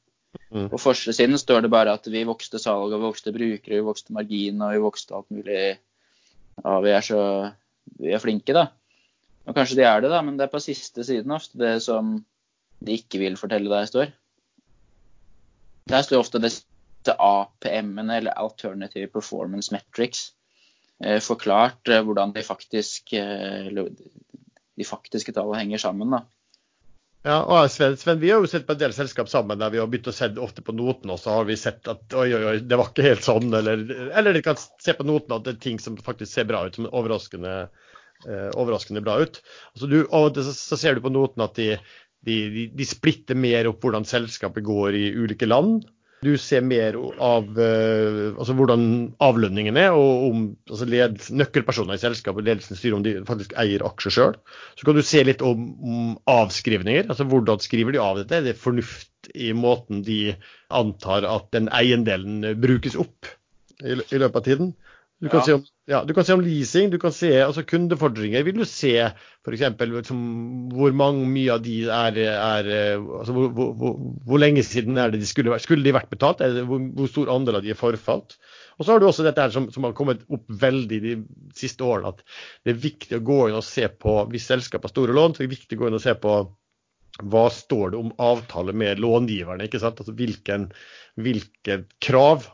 Mm. 0.50 0.66
På 0.72 0.80
forsiden 0.80 1.38
står 1.40 1.64
det 1.64 1.72
bare 1.72 1.94
at 1.96 2.08
vi 2.10 2.24
vokste 2.26 2.58
salg, 2.60 2.90
og 2.90 2.98
vi 2.98 3.06
vokste 3.06 3.34
brukere, 3.34 3.78
vi 3.78 3.86
vokste 3.86 4.16
margin 4.16 4.64
og 4.64 4.74
vi 4.74 4.82
vokste 4.82 5.16
alt 5.16 5.30
mulig. 5.34 5.60
Ja, 6.64 6.74
vi 6.82 6.92
er 6.96 7.04
så 7.04 7.20
vi 8.00 8.12
er 8.14 8.22
flinke, 8.22 8.54
da. 8.56 8.68
Og 9.46 9.54
kanskje 9.54 9.78
de 9.78 9.86
er 9.86 10.02
det, 10.02 10.10
da, 10.10 10.22
men 10.26 10.38
det 10.38 10.46
er 10.46 10.52
på 10.52 10.62
siste 10.62 11.04
siden 11.06 11.34
ofte 11.34 11.58
det 11.60 11.76
som 11.84 12.16
de 12.82 12.96
ikke 12.98 13.20
vil 13.22 13.38
fortelle 13.40 13.70
deg 13.70 13.88
står. 13.88 14.10
Der 15.86 16.02
står 16.02 16.24
ofte 16.24 16.42
disse 16.42 17.14
APM-ene, 17.14 18.18
eller 18.18 18.34
Alternative 18.42 19.08
Performance 19.14 19.70
Metrics, 19.74 20.32
eh, 21.04 21.20
forklart 21.22 21.92
eh, 21.92 22.02
hvordan 22.02 22.34
de, 22.34 22.42
faktisk, 22.42 23.14
eh, 23.14 23.70
de 23.70 24.88
faktiske 24.88 25.32
tallene 25.36 25.62
henger 25.62 25.84
sammen. 25.86 26.10
da. 26.18 26.24
Ja, 27.26 27.40
og 27.42 27.70
Sven, 27.74 27.96
Sven, 27.98 28.20
vi 28.22 28.28
har 28.30 28.38
jo 28.38 28.46
sett 28.46 28.68
på 28.68 28.76
en 28.76 28.78
del 28.78 28.92
selskap 28.94 29.26
sammen 29.26 29.58
der 29.58 29.72
vi 29.74 29.80
har 29.82 29.88
begynt 29.90 30.06
å 30.12 30.14
se 30.14 30.28
ofte 30.38 30.62
på 30.62 30.74
notene, 30.78 31.16
og 31.16 31.18
så 31.18 31.40
har 31.40 31.48
vi 31.48 31.56
sett 31.58 31.88
at 31.90 32.14
oi, 32.14 32.28
oi, 32.36 32.42
oi, 32.52 32.54
det 32.62 32.78
var 32.78 32.92
ikke 32.92 33.06
helt 33.08 33.26
sånn. 33.26 33.50
Eller, 33.50 33.82
eller 34.14 34.36
de 34.36 34.44
kan 34.46 34.60
se 34.60 34.94
på 34.94 35.06
notene 35.08 35.40
at 35.40 35.48
det 35.48 35.56
er 35.56 35.64
ting 35.64 35.80
som 35.82 35.98
faktisk 35.98 36.30
ser 36.30 36.46
bra 36.46 36.62
ut, 36.68 36.78
som 36.78 36.86
overraskende 36.86 37.56
eh, 37.64 38.50
overraskende 38.54 39.02
bra 39.02 39.18
ut. 39.24 39.40
Altså 39.74 39.90
du, 39.90 39.98
og 40.04 40.38
så, 40.38 40.54
så, 40.54 40.78
ser 40.78 40.94
du 40.94 41.02
på 41.02 41.10
noten 41.16 41.42
at 41.42 41.58
de, 41.58 41.72
de, 42.28 42.68
de, 42.70 42.86
splitter 42.86 43.38
mer 43.38 43.72
opp 43.72 43.82
hvordan 43.82 44.06
selskapet 44.06 44.62
går 44.70 44.94
i 44.94 45.04
ulike 45.18 45.50
land. 45.50 45.82
Du 46.24 46.32
ser 46.40 46.62
mer 46.64 46.96
av 46.96 47.50
uh, 47.60 48.36
altså 48.40 48.54
hvordan 48.56 48.84
avlønningen 49.22 49.76
er, 49.76 49.92
og 49.92 50.22
om 50.30 50.44
altså 50.70 50.88
ledelse, 50.88 51.34
nøkkelpersoner 51.36 51.98
i 51.98 52.00
selskapet 52.00 52.46
ledelsen 52.46 52.78
styrer 52.78 52.96
om 52.96 53.04
de 53.04 53.12
faktisk 53.28 53.52
eier 53.60 53.84
aksjer 53.84 54.14
sjøl. 54.16 54.38
Så 54.78 54.88
kan 54.88 54.96
du 54.96 55.04
se 55.04 55.20
litt 55.28 55.44
om, 55.44 55.66
om, 55.76 56.14
avskrivninger. 56.32 57.10
altså 57.12 57.28
Hvordan 57.28 57.60
skriver 57.62 57.96
de 57.96 58.02
av 58.02 58.22
dette? 58.22 58.40
Er 58.40 58.48
det 58.48 58.56
fornuft 58.60 59.30
i 59.34 59.52
måten 59.56 60.00
de 60.06 60.36
antar 60.72 61.28
at 61.28 61.52
den 61.52 61.68
eiendelen 61.74 62.56
brukes 62.62 62.96
opp 62.96 63.28
i, 63.84 63.92
i 63.92 64.22
løpet 64.22 64.40
av 64.40 64.48
tiden? 64.48 64.74
Du 65.16 65.30
kan, 65.32 65.40
ja. 65.40 65.44
se 65.46 65.54
om, 65.56 65.62
ja, 65.88 66.02
du 66.04 66.12
kan, 66.12 66.24
se 66.28 66.34
om, 66.36 66.42
leasing, 66.44 66.90
du 66.92 66.98
kan 67.00 67.12
se 67.14 67.30
altså 67.40 67.62
kundefordringer. 67.64 68.42
Vil 68.44 68.58
du 68.58 68.66
se 68.68 68.92
f.eks. 69.00 69.62
Liksom, 69.80 70.18
hvor 70.76 70.92
mange 70.92 71.24
mye 71.30 71.54
av 71.54 71.62
de 71.64 71.76
er, 71.88 72.18
er 72.20 72.68
altså, 73.00 73.32
hvor, 73.32 73.48
hvor, 73.54 73.94
hvor, 73.96 74.42
lenge 74.42 74.64
siden 74.66 75.00
er 75.00 75.14
det 75.14 75.22
de 75.22 75.30
skulle, 75.30 75.56
skulle 75.64 75.86
de 75.86 75.94
vært 75.96 76.12
betalt? 76.12 76.44
Det, 76.44 76.66
hvor, 76.68 76.82
hvor, 76.98 77.08
stor 77.08 77.32
andel 77.32 77.56
av 77.56 77.64
de 77.64 77.72
er 77.72 77.80
forfalt? 77.80 78.36
Og 78.76 78.84
så 78.84 78.92
har 78.92 79.00
du 79.00 79.08
også 79.08 79.24
dette 79.24 79.40
her 79.40 79.54
som, 79.54 79.70
som, 79.72 79.88
har 79.88 79.96
kommet 79.96 80.26
opp 80.28 80.44
veldig 80.66 81.00
de 81.06 81.16
siste 81.56 81.86
årene, 81.86 82.12
at 82.12 82.20
det 82.66 82.74
er 82.74 82.84
viktig 82.84 83.16
å 83.16 83.24
gå 83.24 83.40
inn 83.48 83.56
og 83.56 83.64
se 83.64 83.88
på 83.88 84.18
Hvis 84.34 84.50
selskapet 84.50 84.90
har 84.90 84.92
store 84.92 85.16
lån, 85.16 85.32
så 85.32 85.42
er 85.42 85.48
det 85.48 85.56
viktig 85.56 85.78
å 85.78 85.84
gå 85.84 85.88
inn 85.88 85.96
og 85.96 86.04
se 86.04 86.12
på 86.20 86.36
hva 87.24 87.46
står 87.48 87.94
det 87.94 87.98
om 88.02 88.12
avtale 88.20 88.74
med 88.76 89.00
långiverne? 89.00 89.64
ikke 89.64 89.80
sant? 89.80 90.02
Altså 90.02 90.12
Hvilken, 90.12 90.68
hvilke 91.16 91.78
krav 92.04 92.44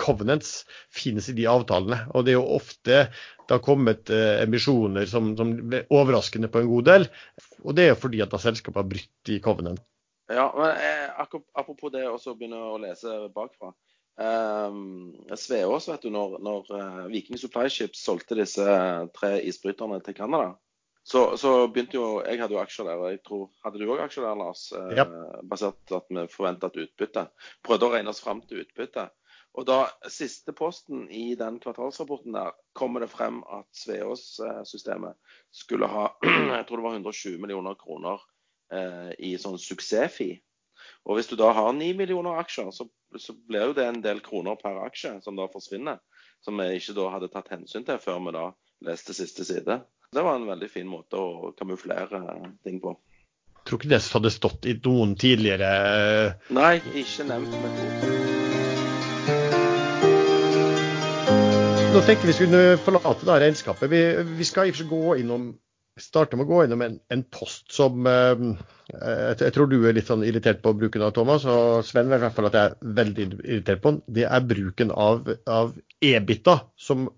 covenants 0.00 0.62
finnes 0.94 1.28
i 1.30 1.36
de 1.36 1.46
avtalene. 1.50 2.00
Og 2.14 2.26
det 2.26 2.34
er 2.34 2.38
jo 2.38 2.56
ofte 2.58 3.02
det 3.48 3.56
har 3.56 3.64
kommet 3.64 4.10
eh, 4.12 4.42
emisjoner 4.44 5.08
som, 5.08 5.32
som 5.38 5.54
ble 5.70 5.84
overraskende 5.94 6.50
på 6.52 6.62
en 6.62 6.70
god 6.72 6.88
del. 6.90 7.06
Og 7.64 7.76
det 7.76 7.86
er 7.86 7.92
jo 7.94 8.02
fordi 8.02 8.20
at 8.24 8.34
da 8.34 8.40
selskapet 8.42 8.82
har 8.82 8.90
brutt 8.90 9.32
i 9.32 9.40
covenant. 9.44 9.80
Ja, 10.28 10.50
men 10.56 10.74
eh, 10.76 11.06
Apropos 11.18 11.92
det 11.94 12.04
å 12.08 12.18
begynne 12.34 12.60
å 12.74 12.80
lese 12.82 13.14
bakfra. 13.34 13.72
Eh, 14.20 14.78
Sveås, 15.40 15.88
vet 15.88 16.04
du, 16.04 16.12
når, 16.12 16.38
når 16.44 16.72
uh, 16.74 17.02
Viking 17.08 17.40
Supply 17.40 17.70
Ships 17.72 18.02
solgte 18.04 18.36
disse 18.38 18.66
tre 19.16 19.36
isbryterne 19.48 20.02
til 20.04 20.16
Canada, 20.18 20.56
så, 21.08 21.36
så, 21.40 21.50
begynte 21.72 21.96
jo 21.96 22.08
Jeg 22.20 22.36
hadde 22.36 22.52
jo 22.52 22.60
aksjer 22.60 22.84
der, 22.84 23.00
og 23.00 23.12
jeg 23.14 23.20
tror 23.24 23.46
Hadde 23.64 23.80
du 23.80 23.86
òg 23.88 24.02
aksjer 24.04 24.26
der, 24.26 24.34
Lars? 24.36 24.66
Eh, 24.76 24.90
ja. 24.98 25.06
basert 25.48 25.78
på 25.88 25.96
at 25.96 26.10
vi 26.12 26.24
forventa 26.28 26.68
et 26.68 26.82
utbytte. 26.82 27.22
Prøvde 27.64 27.88
å 27.88 27.94
regne 27.94 28.12
oss 28.12 28.20
fram 28.20 28.42
til 28.44 28.60
utbytte. 28.64 29.06
Og 29.58 29.66
da 29.66 29.88
siste 30.12 30.54
posten 30.54 31.08
i 31.10 31.32
den 31.38 31.56
kvartalsrapporten 31.58 32.36
der, 32.36 32.52
kommer 32.78 33.02
det 33.02 33.10
frem 33.10 33.40
at 33.50 33.66
Sveås-systemet 33.74 35.18
skulle 35.50 35.88
ha 35.90 36.12
jeg 36.54 36.66
tror 36.68 36.78
det 36.78 36.84
var 36.84 36.98
120 37.00 37.40
millioner 37.42 37.74
kroner 37.80 38.22
eh, 38.72 39.10
i 39.18 39.32
sånn 39.40 39.58
suksessfi. 39.58 40.36
Og 41.08 41.18
hvis 41.18 41.30
du 41.30 41.34
da 41.40 41.50
har 41.56 41.72
9 41.74 41.90
millioner 41.98 42.38
aksjer, 42.38 42.70
så, 42.70 42.86
så, 43.18 43.34
blir 43.48 43.70
jo 43.70 43.74
det 43.74 43.88
en 43.88 44.02
del 44.04 44.22
kroner 44.22 44.58
per 44.60 44.78
aksje 44.84 45.16
som 45.24 45.38
da 45.38 45.48
forsvinner. 45.50 45.98
Som 46.44 46.60
vi 46.62 46.68
ikke 46.78 46.94
da 46.94 47.08
hadde 47.16 47.30
tatt 47.32 47.50
hensyn 47.50 47.86
til 47.86 47.98
før 47.98 48.22
vi 48.28 48.34
da 48.36 48.44
leste 48.86 49.16
siste 49.16 49.46
side. 49.48 49.80
Det 50.14 50.22
var 50.22 50.38
en 50.38 50.46
veldig 50.46 50.68
fin 50.70 50.86
måte 50.88 51.18
å 51.18 51.50
kamuflere 51.58 52.22
ting 52.62 52.78
på. 52.84 52.94
Jeg 53.58 53.66
tror 53.66 53.82
ikke 53.82 53.90
det 53.90 54.04
hadde 54.06 54.32
stått 54.32 54.68
i 54.70 54.78
noen 54.86 55.16
tidligere 55.18 55.72
Nei, 56.54 56.78
ikke 57.02 57.26
nevnt 57.28 57.58
med 57.58 57.82
ord. 57.82 58.07
Nå 61.88 62.00
tenkte 62.04 62.28
vi 62.28 62.36
skulle 62.36 62.76
forlate 62.84 63.24
da 63.24 63.38
regnskapet. 63.40 63.88
Vi, 63.90 64.02
vi 64.38 64.46
skal 64.46 64.68
i 64.68 64.72
og 64.72 64.76
for 64.76 64.82
seg 64.82 64.92
gå 64.92 65.16
innom 65.22 65.48
starte 65.98 66.38
med 66.38 66.46
å 66.46 66.50
gå 66.52 66.64
innom 66.64 66.82
en, 66.84 66.96
en 67.12 67.22
post 67.34 67.72
som 67.74 68.06
eh, 68.06 68.42
jeg, 68.92 69.38
jeg, 69.40 69.52
tror 69.54 69.70
du 69.70 69.78
er 69.80 69.96
litt 69.96 70.08
sånn 70.08 70.24
irritert 70.26 70.60
på 70.64 70.74
bruken 70.78 71.04
av, 71.04 71.12
Thomas. 71.16 71.46
Og 71.48 71.84
Sven 71.86 72.10
i 72.10 72.20
hvert 72.20 72.36
fall 72.36 72.48
at 72.50 72.58
jeg 72.58 72.70
er 72.70 72.96
veldig 73.00 73.28
irritert 73.40 73.82
på 73.84 73.94
den. 73.94 74.02
Det 74.18 74.26
er 74.28 74.48
bruken 74.52 74.92
av, 74.94 75.28
av 75.50 75.74
EBITA, 76.04 76.58
som 76.78 77.08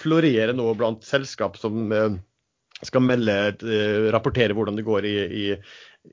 florerer 0.00 0.54
nå 0.56 0.68
blant 0.78 1.04
selskap 1.04 1.58
som 1.60 1.92
eh, 1.92 2.10
skal 2.86 3.04
melde, 3.04 3.36
eh, 3.66 4.10
rapportere 4.14 4.56
hvordan 4.56 4.78
det 4.78 4.86
går 4.86 5.08
i, 5.08 5.16
i, 5.42 5.44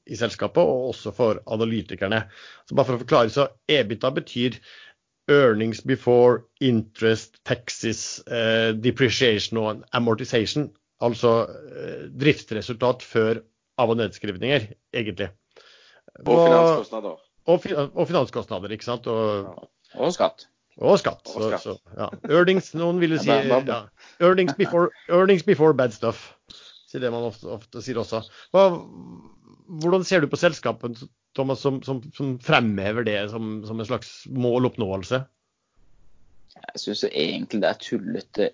i, 0.04 0.17
selskapet, 0.20 0.63
og 0.63 0.91
også 0.91 1.13
for 1.15 1.43
analytikerne. 1.46 2.26
Så 2.67 2.76
bare 2.76 2.89
for 2.89 2.98
å 2.98 3.06
forklare, 3.06 3.34
så 3.34 3.48
EBITA 3.72 4.12
betyr 4.17 4.60
earnings 5.27 5.81
before 5.81 6.45
interest, 6.61 7.43
taxes, 7.45 8.23
uh, 8.27 8.71
depreciation 8.83 9.59
og 9.61 9.83
amortization. 9.93 10.71
Altså 11.01 11.33
uh, 11.45 12.05
driftsresultat 12.19 13.03
før 13.05 13.41
av- 13.77 13.93
og 13.93 13.99
nedskrivninger, 13.99 14.71
egentlig. 14.93 15.29
Og 16.25 16.47
finanskostnader. 16.47 17.17
Og, 17.47 17.65
og, 17.93 18.07
finanskostnader, 18.07 18.73
ikke 18.73 18.87
sant. 18.87 19.07
Og, 19.07 19.67
og 19.95 20.13
skatt. 20.15 20.47
Og 20.77 20.99
skatt. 20.99 21.29
Og 21.35 21.51
skatt. 21.51 21.63
Så, 21.63 21.75
så, 21.77 21.97
ja. 21.97 22.09
Earnings, 22.29 22.73
noen 22.77 22.99
ville 23.01 23.19
si 23.23 23.29
ja. 23.29 23.83
earnings, 24.19 24.55
before, 24.57 24.89
earnings 25.09 25.45
before 25.45 25.73
bad 25.77 25.93
stuff. 25.93 26.33
Sier 26.87 27.03
det 27.03 27.11
man 27.11 27.27
ofte, 27.27 27.49
ofte 27.51 27.83
sier 27.83 27.99
også. 28.01 28.23
Hva, 28.55 28.67
hvordan 29.81 30.05
ser 30.07 30.23
du 30.23 30.29
på 30.31 30.39
selskapet 30.39 31.01
Thomas, 31.38 31.62
som, 31.62 31.82
som, 31.86 32.02
som 32.17 32.36
fremhever 32.43 33.06
det 33.08 33.19
som, 33.32 33.60
som, 33.67 33.80
en 33.80 33.89
slags 33.89 34.13
måloppnåelse? 34.34 35.21
Jeg 36.58 36.82
syns 36.82 37.04
egentlig 37.12 37.62
det 37.62 37.69
er 37.69 37.84
tullete 37.84 38.50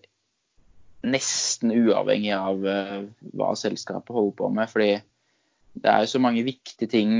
nesten 1.03 1.71
uavhengig 1.75 2.33
av 2.35 2.63
uh, 2.63 2.99
hva 3.35 3.53
selskapet 3.59 4.15
holder 4.15 4.35
på 4.39 4.51
med. 4.55 4.71
fordi 4.71 4.91
det 5.73 5.89
er 5.89 6.03
jo 6.03 6.11
så 6.11 6.21
mange 6.21 6.43
viktige 6.45 6.91
ting 6.91 7.15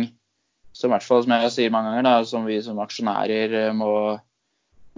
som 0.73 0.93
hvert 0.93 1.05
fall, 1.05 1.23
som 1.25 1.33
jeg 1.35 1.51
sier 1.53 1.73
mange 1.73 1.91
ganger, 1.91 2.05
da, 2.07 2.27
som 2.27 2.45
vi 2.47 2.59
som 2.63 2.79
aksjonærer 2.83 3.57
uh, 3.69 3.75
må 3.77 3.91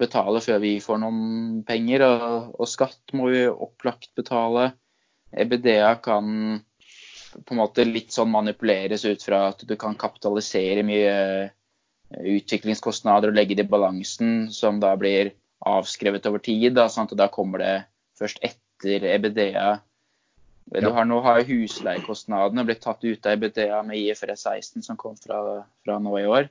betale 0.00 0.42
før 0.44 0.60
vi 0.62 0.76
får 0.82 1.00
noen 1.02 1.62
penger. 1.66 2.04
Og, 2.06 2.50
og 2.58 2.70
skatt 2.70 3.14
må 3.16 3.30
vi 3.32 3.46
opplagt 3.48 4.12
betale. 4.18 4.70
EBDA 5.36 5.94
kan 6.04 6.58
på 7.34 7.54
en 7.54 7.60
måte 7.60 7.84
litt 7.86 8.14
sånn 8.14 8.30
manipuleres 8.32 9.04
ut 9.06 9.22
fra 9.22 9.48
at 9.50 9.64
du 9.68 9.74
kan 9.80 9.96
kapitalisere 9.98 10.84
mye 10.86 11.16
eh, 11.46 11.50
utviklingskostnader 12.36 13.32
og 13.32 13.38
legge 13.38 13.58
det 13.58 13.66
i 13.66 13.72
balansen, 13.72 14.48
som 14.54 14.80
da 14.82 14.94
blir 14.98 15.34
avskrevet 15.66 16.26
over 16.30 16.42
tid. 16.42 16.74
Da, 16.76 16.88
sant? 16.92 17.12
Og 17.12 17.20
da 17.20 17.28
kommer 17.32 17.62
det 17.62 17.74
først 18.18 18.42
etter 18.46 19.06
EBDA. 19.16 19.68
Du 20.66 20.88
har, 20.90 21.06
nå 21.06 21.20
har 21.22 21.44
husleiekostnadene 21.46 22.64
blitt 22.66 22.82
tatt 22.82 23.04
ut 23.04 23.26
av 23.26 23.36
EBDA 23.36 23.82
med 23.86 24.00
IFRS 24.00 24.48
16, 24.48 24.86
som 24.88 24.98
kom 24.98 25.14
fra, 25.18 25.62
fra 25.86 25.98
nå 26.02 26.16
i 26.18 26.26
år. 26.26 26.48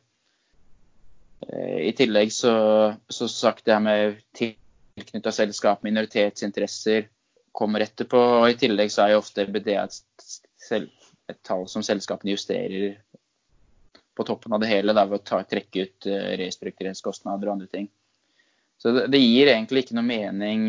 Eh, 1.49 1.81
I 1.89 1.91
tillegg 1.97 2.31
så, 2.33 2.55
så 3.09 3.27
sagt 3.31 3.65
det 3.67 3.75
her 3.75 3.83
med 3.83 4.21
tilknytta 4.37 5.33
selskap, 5.35 5.83
minoritetsinteresser, 5.83 7.09
kommer 7.55 7.83
etterpå. 7.83 8.19
og 8.39 8.49
I 8.51 8.57
tillegg 8.59 8.91
så 8.91 9.05
er 9.05 9.15
jo 9.15 9.21
ofte 9.23 9.45
EBDA 9.45 9.83
et 9.83 9.99
et 10.71 11.41
tall 11.45 11.67
som 11.69 11.83
selskapene 11.85 12.33
justerer 12.33 12.97
på 14.15 14.23
toppen 14.23 14.53
av 14.53 14.59
det 14.59 14.71
hele 14.71 14.93
da, 14.95 15.05
ved 15.05 15.19
å 15.19 15.27
ta, 15.27 15.41
trekke 15.43 15.85
ut 15.85 16.07
uh, 16.09 16.33
restruktureringskostnader 16.39 17.49
og 17.49 17.57
andre 17.57 17.69
ting. 17.71 17.87
Så 18.79 18.93
det, 18.95 19.07
det, 19.11 19.21
gir 19.23 19.51
egentlig 19.51 19.85
ikke 19.85 19.97
noe 19.97 20.07
mening 20.07 20.67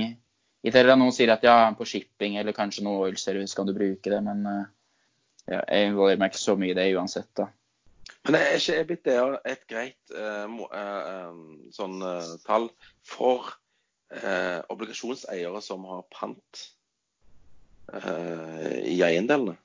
i 0.66 0.72
det 0.72 0.82
noen 0.99 1.14
sier 1.14 1.30
at 1.34 1.44
ja, 1.47 1.59
på 1.78 1.86
shipping 1.86 2.38
eller 2.40 2.57
kanskje 2.57 2.82
noe 2.86 3.05
oil 3.07 3.18
service 3.20 3.55
kan 3.55 3.68
du 3.68 3.74
bruke 3.76 4.11
det, 4.11 4.18
men 4.24 4.42
uh, 4.49 4.64
ja, 5.47 5.61
jeg 5.61 5.92
involverer 5.92 6.22
meg 6.22 6.34
ikke 6.34 6.42
så 6.42 6.57
mye 6.59 6.72
i 6.74 6.78
det 6.78 6.88
uansett, 6.97 7.30
da. 7.38 7.51
Men 8.26 8.40
er 8.40 8.57
ikke 8.59 8.80
EBITDA 8.82 9.26
et 9.47 9.62
greit 9.70 10.14
uh, 10.14 10.51
uh, 10.51 11.36
sånn 11.74 12.03
tall 12.47 12.70
for 13.07 13.55
obligasjonseiere 14.70 15.59
som 15.66 15.82
har 15.90 16.05
pant 16.14 16.61
i 18.86 18.94
eiendelene? 19.03 19.57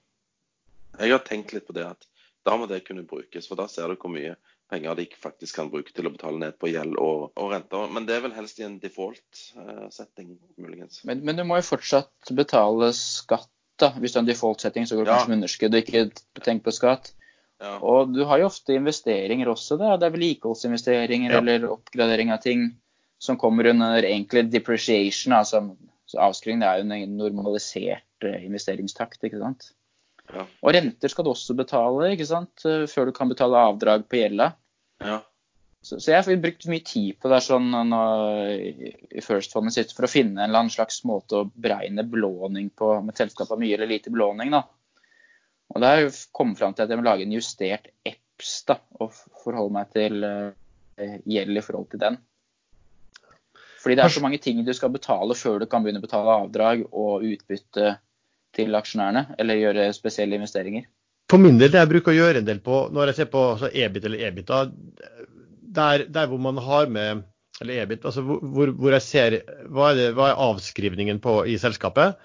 Jeg 0.99 1.13
har 1.13 1.23
tenkt 1.25 1.53
litt 1.55 1.67
på 1.67 1.75
det 1.77 1.85
at 1.87 2.07
da 2.45 2.55
må 2.57 2.65
det 2.69 2.83
kunne 2.87 3.05
brukes, 3.07 3.47
for 3.47 3.59
da 3.59 3.67
ser 3.69 3.91
du 3.91 3.99
hvor 4.01 4.11
mye 4.13 4.35
penger 4.71 4.95
de 4.97 5.05
faktisk 5.19 5.59
kan 5.59 5.69
bruke 5.71 5.93
til 5.93 6.07
å 6.07 6.13
betale 6.13 6.39
ned 6.41 6.57
på 6.61 6.71
gjeld 6.71 6.95
og, 7.01 7.31
og 7.35 7.53
renter. 7.53 7.89
Men 7.91 8.07
det 8.07 8.17
er 8.17 8.25
vel 8.25 8.35
helst 8.35 8.61
i 8.61 8.65
en 8.65 8.79
default-setting, 8.81 10.35
muligens. 10.61 11.01
Men, 11.07 11.25
men, 11.27 11.37
du 11.37 11.45
må 11.47 11.59
jo 11.59 11.67
fortsatt 11.73 12.31
betale 12.37 12.91
skatt, 12.97 13.49
da. 13.81 13.91
Hvis 13.99 14.13
du 14.13 14.19
har 14.19 14.25
en 14.25 14.29
default-setting, 14.31 14.87
så 14.87 14.97
går 14.97 15.05
du 15.05 15.11
ja. 15.11 15.17
kanskje 15.17 15.33
med 15.33 15.41
underskudd 15.41 15.75
og 15.75 15.83
ikke 15.83 16.45
tenk 16.45 16.63
på 16.65 16.73
skatt. 16.75 17.11
Ja. 17.61 17.75
Og 17.85 18.15
du 18.15 18.23
har 18.25 18.41
jo 18.41 18.47
ofte 18.49 18.73
investeringer 18.77 19.51
også, 19.51 19.77
da. 19.81 19.93
Det 19.99 20.07
er 20.07 20.15
vedlikeholdsinvesteringer 20.15 21.35
ja. 21.35 21.41
eller 21.43 21.67
oppgradering 21.69 22.33
av 22.33 22.41
ting 22.45 22.71
som 23.21 23.37
kommer 23.37 23.69
under 23.69 24.01
egentlig 24.01 24.47
depreciation. 24.49 25.35
altså 25.37 25.67
Avskriving 26.17 26.63
er 26.65 26.79
jo 26.79 26.87
en 26.89 27.19
normalisert 27.19 28.25
eh, 28.25 28.41
investeringstakt, 28.47 29.21
ikke 29.27 29.39
sant. 29.43 29.69
Ja. 30.31 30.45
Og 30.61 30.75
renter 30.75 31.11
skal 31.11 31.25
du 31.25 31.33
også 31.33 31.55
betale 31.57 32.13
ikke 32.13 32.29
sant? 32.29 32.63
Eh, 32.67 32.85
før 32.91 33.09
du 33.09 33.15
kan 33.15 33.31
betale 33.31 33.65
avdrag 33.71 34.07
på 34.09 34.21
gjelda. 34.21 34.51
Ja. 35.01 35.19
Så, 35.81 35.97
så, 35.97 36.11
jeg 36.11 36.21
har 36.21 36.43
brukt 36.43 36.67
mye 36.69 36.83
tid 36.85 37.17
på 37.17 37.29
det 37.31 37.39
sånn 37.41 37.71
nå, 37.89 38.01
i 38.61 39.23
First 39.25 39.55
Fundet 39.55 39.73
sitt 39.73 39.95
for 39.97 40.05
å 40.05 40.11
finne 40.11 40.45
en 40.45 40.69
slags 40.69 41.01
måte 41.09 41.39
å 41.39 41.47
beregne 41.49 42.05
belåning 42.05 42.69
på 42.77 42.93
med 43.01 43.15
et 43.15 43.23
selskap 43.23 43.55
mye 43.57 43.73
eller 43.73 43.89
lite 43.89 44.13
belåning. 44.13 44.53
da. 44.53 44.61
Og 45.73 45.81
da 45.81 45.93
har 45.93 46.03
jeg 46.03 46.13
kommet 46.35 46.59
fram 46.59 46.75
til 46.75 46.85
at 46.85 46.91
jeg 46.91 47.01
må 47.01 47.07
lage 47.07 47.25
en 47.25 47.33
justert 47.33 47.89
EPS 48.05 48.53
da, 48.69 48.77
og 49.01 49.15
forholde 49.41 49.73
meg 49.73 49.89
til 49.95 50.21
uh, 50.21 50.51
gjeld 51.25 51.57
i 51.57 51.65
forhold 51.65 51.89
til 51.93 52.03
den. 52.03 52.19
Fordi 53.81 53.97
det 53.97 54.03
er 54.05 54.13
så 54.13 54.21
mange 54.21 54.37
ting 54.37 54.61
du 54.61 54.73
skal 54.77 54.93
betale 54.93 55.33
før 55.37 55.63
du 55.63 55.65
kan 55.69 55.81
begynne 55.81 56.03
å 56.03 56.05
betale 56.05 56.37
avdrag 56.43 56.83
og 56.91 57.25
utbytte 57.25 57.95
til 58.55 58.75
aksjonærene, 58.75 59.25
eller 59.39 59.59
gjøre 59.59 59.91
spesielle 59.95 60.37
investeringer? 60.39 60.87
For 61.31 61.39
min 61.39 61.59
del, 61.59 61.71
det 61.71 61.79
jeg 61.79 61.91
bruker 61.93 62.11
å 62.11 62.17
gjøre 62.17 62.41
en 62.41 62.47
del 62.47 62.59
på 62.63 62.85
når 62.91 63.11
jeg 63.11 63.21
ser 63.21 63.29
på 63.31 63.43
altså 63.53 63.69
EBIT 63.71 64.07
eller 64.09 64.23
EBITA, 64.27 64.61
der, 65.71 66.05
der, 66.11 66.27
hvor 66.27 66.41
man 66.43 66.59
har 66.59 66.89
med 66.91 67.21
eller 67.61 67.83
EBIT, 67.83 68.05
altså 68.09 68.23
hvor, 68.25 68.71
hvor 68.73 68.95
jeg 68.95 69.05
ser 69.05 69.37
hva 69.69 69.91
er, 69.91 69.99
det, 69.99 70.07
hva 70.17 70.31
er 70.31 70.43
avskrivningen 70.49 71.21
på 71.23 71.43
i 71.47 71.57
selskapet, 71.61 72.17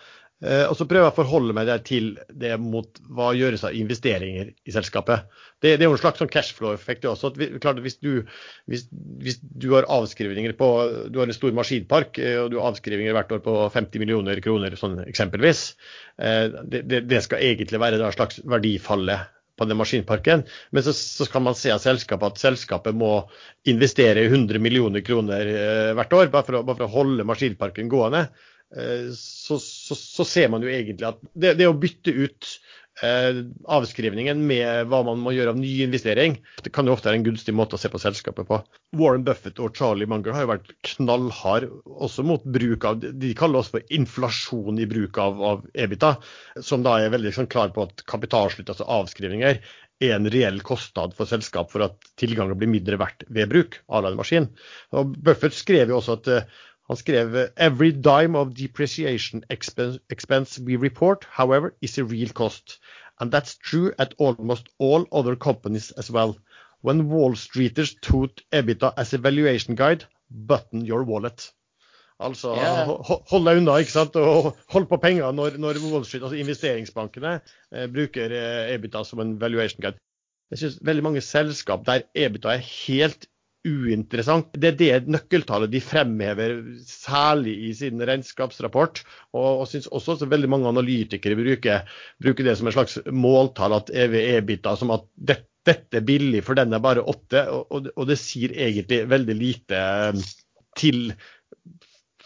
og 0.45 0.75
så 0.77 0.85
prøver 0.85 1.07
jeg 1.07 1.15
å 1.15 1.17
forholde 1.17 1.55
meg 1.57 1.71
til 1.89 2.11
det 2.29 2.53
mot 2.61 2.99
hva 3.09 3.31
gjøres 3.33 3.65
av 3.65 3.77
investeringer 3.79 4.51
i 4.53 4.75
selskapet. 4.75 5.25
Det, 5.63 5.79
det 5.79 5.87
er 5.87 5.89
jo 5.89 5.95
en 5.97 6.01
slags 6.03 6.21
sånn 6.21 6.31
cashflow-effekt 6.33 7.07
også. 7.09 7.31
vi, 7.39 7.49
klart, 7.63 7.79
hvis, 7.85 7.97
du, 8.05 8.27
hvis, 8.69 8.85
hvis, 9.25 9.39
du, 9.41 9.71
har 9.73 9.89
avskrivninger 9.93 10.53
på 10.59 10.69
Du 11.13 11.21
har 11.23 11.31
en 11.31 11.37
stor 11.37 11.55
maskinpark 11.57 12.21
eh, 12.21 12.37
og 12.43 12.51
du 12.53 12.59
har 12.59 12.75
avskrivninger 12.75 13.17
hvert 13.17 13.33
år 13.33 13.41
på 13.47 13.55
50 13.73 14.03
millioner 14.03 14.43
kroner 14.45 14.77
sånn 14.77 14.99
eksempelvis. 15.07 15.71
Eh, 16.21 16.53
det, 16.69 16.83
det, 16.91 17.07
det 17.09 17.23
skal 17.25 17.47
egentlig 17.47 17.81
være 17.81 18.03
et 18.03 18.19
slags 18.19 18.43
verdifallet 18.45 19.33
på 19.57 19.65
den 19.65 19.81
maskinparken. 19.81 20.45
Men 20.77 20.85
så, 20.85 20.93
så 20.93 21.25
kan 21.33 21.47
man 21.47 21.57
se 21.57 21.73
av 21.73 21.81
selskapet 21.81 22.35
at 22.35 22.43
selskapet 22.43 22.93
må 22.93 23.15
investere 23.65 24.27
100 24.29 24.61
millioner 24.61 25.01
kroner 25.01 25.49
hvert 25.97 26.13
år 26.13 26.29
bare 26.29 26.45
for, 26.45 26.59
å, 26.59 26.67
bare 26.69 26.83
for 26.83 26.91
å 26.91 26.93
holde 26.99 27.25
maskinparken 27.25 27.89
gående. 27.89 28.27
Eh, 28.75 29.13
så, 29.15 29.59
så, 29.63 29.95
så, 29.95 30.25
ser 30.27 30.51
man 30.51 30.65
jo 30.65 30.73
egentlig 30.73 31.07
at 31.07 31.23
det, 31.39 31.55
det 31.61 31.69
å 31.71 31.77
bytte 31.79 32.11
ut 32.11 32.49
eh, 33.05 33.39
avskrivningen 33.71 34.41
med 34.49 34.91
hva 34.91 35.05
man 35.07 35.21
må 35.23 35.35
gjøre 35.37 35.55
av 35.55 35.61
ny 35.61 35.71
investering, 35.85 36.35
det 36.65 36.73
kan 36.75 36.89
jo 36.89 36.97
ofte 36.97 37.09
være 37.11 37.21
en 37.21 37.29
gunstig 37.29 37.55
måte 37.55 37.79
å 37.79 37.81
se 37.81 37.91
på 37.93 38.01
selskapet 38.03 38.49
på. 38.49 38.59
Warren 38.99 39.25
Buffett 39.27 39.63
og 39.63 39.79
Charlie 39.79 40.11
Munger 40.11 40.35
har 40.35 40.47
jo 40.47 40.53
vært 40.57 40.75
knallhard 40.91 41.71
også 41.87 42.27
mot 42.27 42.45
bruk 42.59 42.89
av 42.89 43.01
De 43.07 43.33
kaller 43.39 43.63
oss 43.63 43.71
for 43.75 43.87
inflasjon 43.95 44.83
i 44.83 44.91
bruk 44.91 45.23
av, 45.23 45.43
av 45.55 45.67
EBITA, 45.79 46.17
som 46.59 46.87
da 46.87 46.99
er 47.01 47.15
veldig 47.15 47.37
sånn, 47.39 47.51
klar 47.53 47.75
på 47.77 47.87
at 47.87 48.07
kapitalslutt, 48.11 48.73
altså 48.73 48.89
avskrivninger, 48.99 49.63
er 50.05 50.13
en 50.13 50.29
reell 50.29 50.59
kostnad 50.61 51.15
for 51.17 51.29
selskap 51.31 51.71
for 51.73 51.87
at 51.87 52.11
tilgangen 52.21 52.59
blir 52.59 52.69
mindre 52.69 52.99
verdt 53.01 53.25
ved 53.33 53.49
bruk 53.49 53.79
av 53.89 54.05
en 54.05 54.19
maskin. 54.19 54.51
Og 54.93 55.15
Buffett 55.25 55.57
skrev 55.57 55.89
jo 55.89 56.03
også 56.03 56.19
at 56.19 56.29
uh, 56.29 56.65
han 56.89 56.97
skrev 56.97 57.51
«Every 57.57 57.91
dime 57.93 58.37
of 58.37 58.55
depreciation 58.55 59.45
expense 59.51 60.61
we 60.61 60.77
report, 60.77 61.27
however, 61.31 61.75
is 61.83 61.99
a 61.99 62.05
real 62.05 62.29
cost. 62.29 62.79
And 63.21 63.33
that's 63.33 63.57
true 63.57 63.93
at 63.99 64.15
almost 64.19 64.69
all 64.79 65.07
other 65.11 65.37
companies 65.37 65.91
as 65.93 66.11
well. 66.11 66.37
When 66.83 67.09
Wall 67.09 67.33
Streeters 67.35 67.97
toot 68.01 68.43
EBITDA 68.53 68.93
as 68.97 69.15
a 69.15 69.19
valuation 69.19 69.75
guide, 69.75 70.05
button 70.31 70.85
your 70.85 71.03
wallet. 71.03 71.53
Altså 72.21 72.55
yeah. 72.55 72.87
hold 73.29 73.45
deg 73.45 73.59
unna, 73.61 73.77
ikke 73.83 73.93
sant? 73.93 74.15
og 74.17 74.57
hold 74.73 74.87
på 74.89 74.97
penger 74.97 75.35
når, 75.37 75.59
når 75.61 75.81
Wall 75.91 76.05
Street, 76.05 76.23
altså 76.23 76.39
investeringsbankene, 76.41 77.41
eh, 77.75 77.89
bruker 77.93 78.33
eh, 78.33 78.75
EBITDA 78.77 79.03
som 79.05 79.21
en 79.21 79.35
valuation 79.41 79.83
guide. 79.83 79.99
Jeg 80.51 80.59
synes 80.63 80.79
veldig 80.87 81.03
mange 81.03 81.21
selskap 81.21 81.83
der 81.87 82.07
EBITDA 82.15 82.55
er 82.55 82.63
helt 82.71 83.27
uinteressant. 83.67 84.55
Det 84.55 84.71
er 84.73 84.79
det 84.79 85.11
nøkkeltallet 85.13 85.73
de 85.73 85.83
fremhever 85.83 86.57
særlig 86.87 87.57
i 87.69 87.73
sin 87.77 88.01
regnskapsrapport. 88.01 89.03
Og, 89.35 89.63
og 89.63 89.69
syns 89.71 89.91
også 89.91 90.17
at 90.17 90.31
veldig 90.31 90.51
mange 90.53 90.71
analytikere 90.71 91.39
bruker, 91.39 91.99
bruker, 92.23 92.47
det 92.47 92.57
som 92.61 92.71
en 92.71 92.77
slags 92.77 92.99
måltall, 93.11 93.77
at 93.81 93.93
EV-EBITA 94.07 94.77
som 94.81 94.95
at 94.97 95.07
det, 95.17 95.41
dette 95.67 96.01
er 96.01 96.07
billig, 96.07 96.45
for 96.47 96.59
den 96.59 96.75
er 96.75 96.83
bare 96.83 97.05
åtte. 97.05 97.47
Og, 97.53 97.91
og, 97.95 98.05
det 98.09 98.19
sier 98.23 98.55
egentlig 98.55 99.03
veldig 99.11 99.39
lite 99.39 99.81
eh, 99.81 100.27
til 100.77 101.11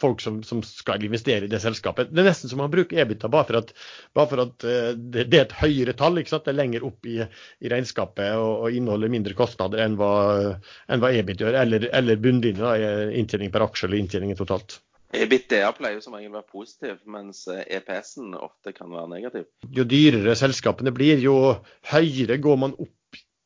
folk 0.00 0.22
som, 0.24 0.40
som, 0.46 0.62
skal 0.66 1.04
investere 1.04 1.46
i 1.46 1.52
det 1.52 1.60
selskapet. 1.62 2.10
Det 2.12 2.22
er 2.22 2.30
nesten 2.30 2.50
som 2.50 2.62
man 2.62 2.72
bruker 2.72 3.02
EBITDA 3.04 3.30
bare 3.32 3.48
for 3.48 3.60
at, 3.60 3.72
bare 4.16 4.30
for 4.32 4.44
at 4.46 4.66
uh, 4.66 4.90
det, 4.96 5.26
det, 5.30 5.40
er 5.40 5.46
et 5.46 5.56
høyere 5.60 5.96
tall. 5.98 6.20
ikke 6.20 6.34
sant? 6.34 6.46
Det 6.46 6.54
er 6.54 6.60
lenger 6.60 6.86
opp 6.88 7.08
i, 7.10 7.18
i 7.20 7.72
regnskapet 7.72 8.36
og, 8.36 8.52
og, 8.66 8.76
inneholder 8.76 9.12
mindre 9.12 9.36
kostnader 9.38 9.84
enn 9.84 9.98
hva, 10.00 10.12
enn 10.90 11.02
hva 11.02 11.12
EBIT 11.20 11.44
gjør, 11.44 11.58
eller, 11.64 11.88
eller 11.96 12.22
bunnlinja, 12.22 12.76
inntjening 13.16 13.52
per 13.54 13.66
aksje 13.66 13.88
eller 13.88 14.02
inntjening 14.02 14.38
totalt. 14.38 14.80
EBITDA 15.10 15.72
pleier 15.74 15.96
jo 15.96 16.04
som 16.04 16.14
regel 16.14 16.30
å 16.30 16.36
være 16.38 16.52
positiv, 16.52 16.98
mens 17.10 17.42
EPS-en 17.50 18.36
ofte 18.38 18.70
kan 18.76 18.92
være 18.94 19.10
negativ. 19.10 19.48
Jo 19.74 19.82
dyrere 19.88 20.36
selskapene 20.38 20.92
blir, 20.94 21.18
jo 21.18 21.34
høyere 21.90 22.38
går 22.38 22.60
man 22.62 22.76
opp 22.78 22.94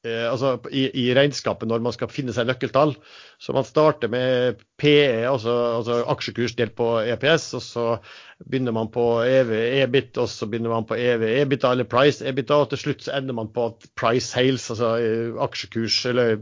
Eh, 0.04 0.24
altså 0.28 0.58
i, 0.68 0.84
i, 1.00 1.04
regnskapet 1.16 1.68
når 1.68 1.80
man 1.84 1.94
skal 1.96 2.10
finne 2.12 2.34
seg 2.36 2.48
nøkkeltall. 2.48 2.92
Så 3.40 3.54
man 3.56 3.64
starter 3.64 4.10
med 4.12 4.60
PE, 4.80 5.24
altså, 5.30 5.54
altså 5.78 6.02
aksjekurs 6.12 6.54
delt 6.58 6.74
på 6.76 6.88
EPS, 7.14 7.46
og 7.56 7.64
så 7.64 7.86
begynner 8.44 8.74
man 8.76 8.90
på 8.92 9.04
EV 9.24 9.54
EBIT, 9.84 10.20
og 10.20 10.28
så 10.28 10.48
begynner 10.50 10.74
man 10.74 10.84
på 10.88 10.98
EV 11.00 11.24
EBITA 11.30 11.72
eller 11.72 11.88
price 11.88 12.24
EBITA, 12.28 12.60
og 12.60 12.70
til 12.72 12.82
slutt 12.82 13.06
så 13.06 13.16
ender 13.16 13.36
man 13.38 13.48
på 13.56 13.70
price 13.96 14.28
sales, 14.28 14.68
altså 14.74 14.92
eh, 15.00 15.42
aksjekurs 15.48 16.02
eller 16.12 16.36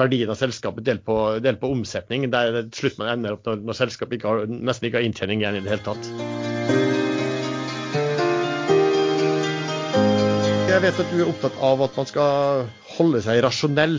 verdien 0.00 0.32
av 0.32 0.40
selskapet 0.40 0.88
delt 0.88 1.04
på, 1.04 1.18
delt 1.44 1.60
på 1.60 1.72
omsetning, 1.76 2.30
der 2.32 2.62
til 2.64 2.86
slutt 2.86 3.02
man 3.04 3.18
ender 3.18 3.36
opp 3.36 3.48
når, 3.48 3.64
når 3.68 3.82
selskapet 3.84 4.16
ikke 4.18 4.32
har, 4.32 4.46
nesten 4.48 4.88
ikke 4.88 5.02
har 5.02 5.10
inntjening 5.10 5.44
igjen 5.44 5.60
i 5.60 5.66
det 5.66 5.76
hele 5.76 5.88
tatt. 5.92 6.77
Jeg 10.78 10.92
vet 10.92 10.98
at 11.02 11.08
du 11.10 11.16
er 11.18 11.26
opptatt 11.26 11.56
av 11.66 11.80
at 11.82 11.96
man 11.98 12.06
skal 12.06 12.68
holde 12.92 13.18
seg 13.24 13.40
rasjonell 13.42 13.96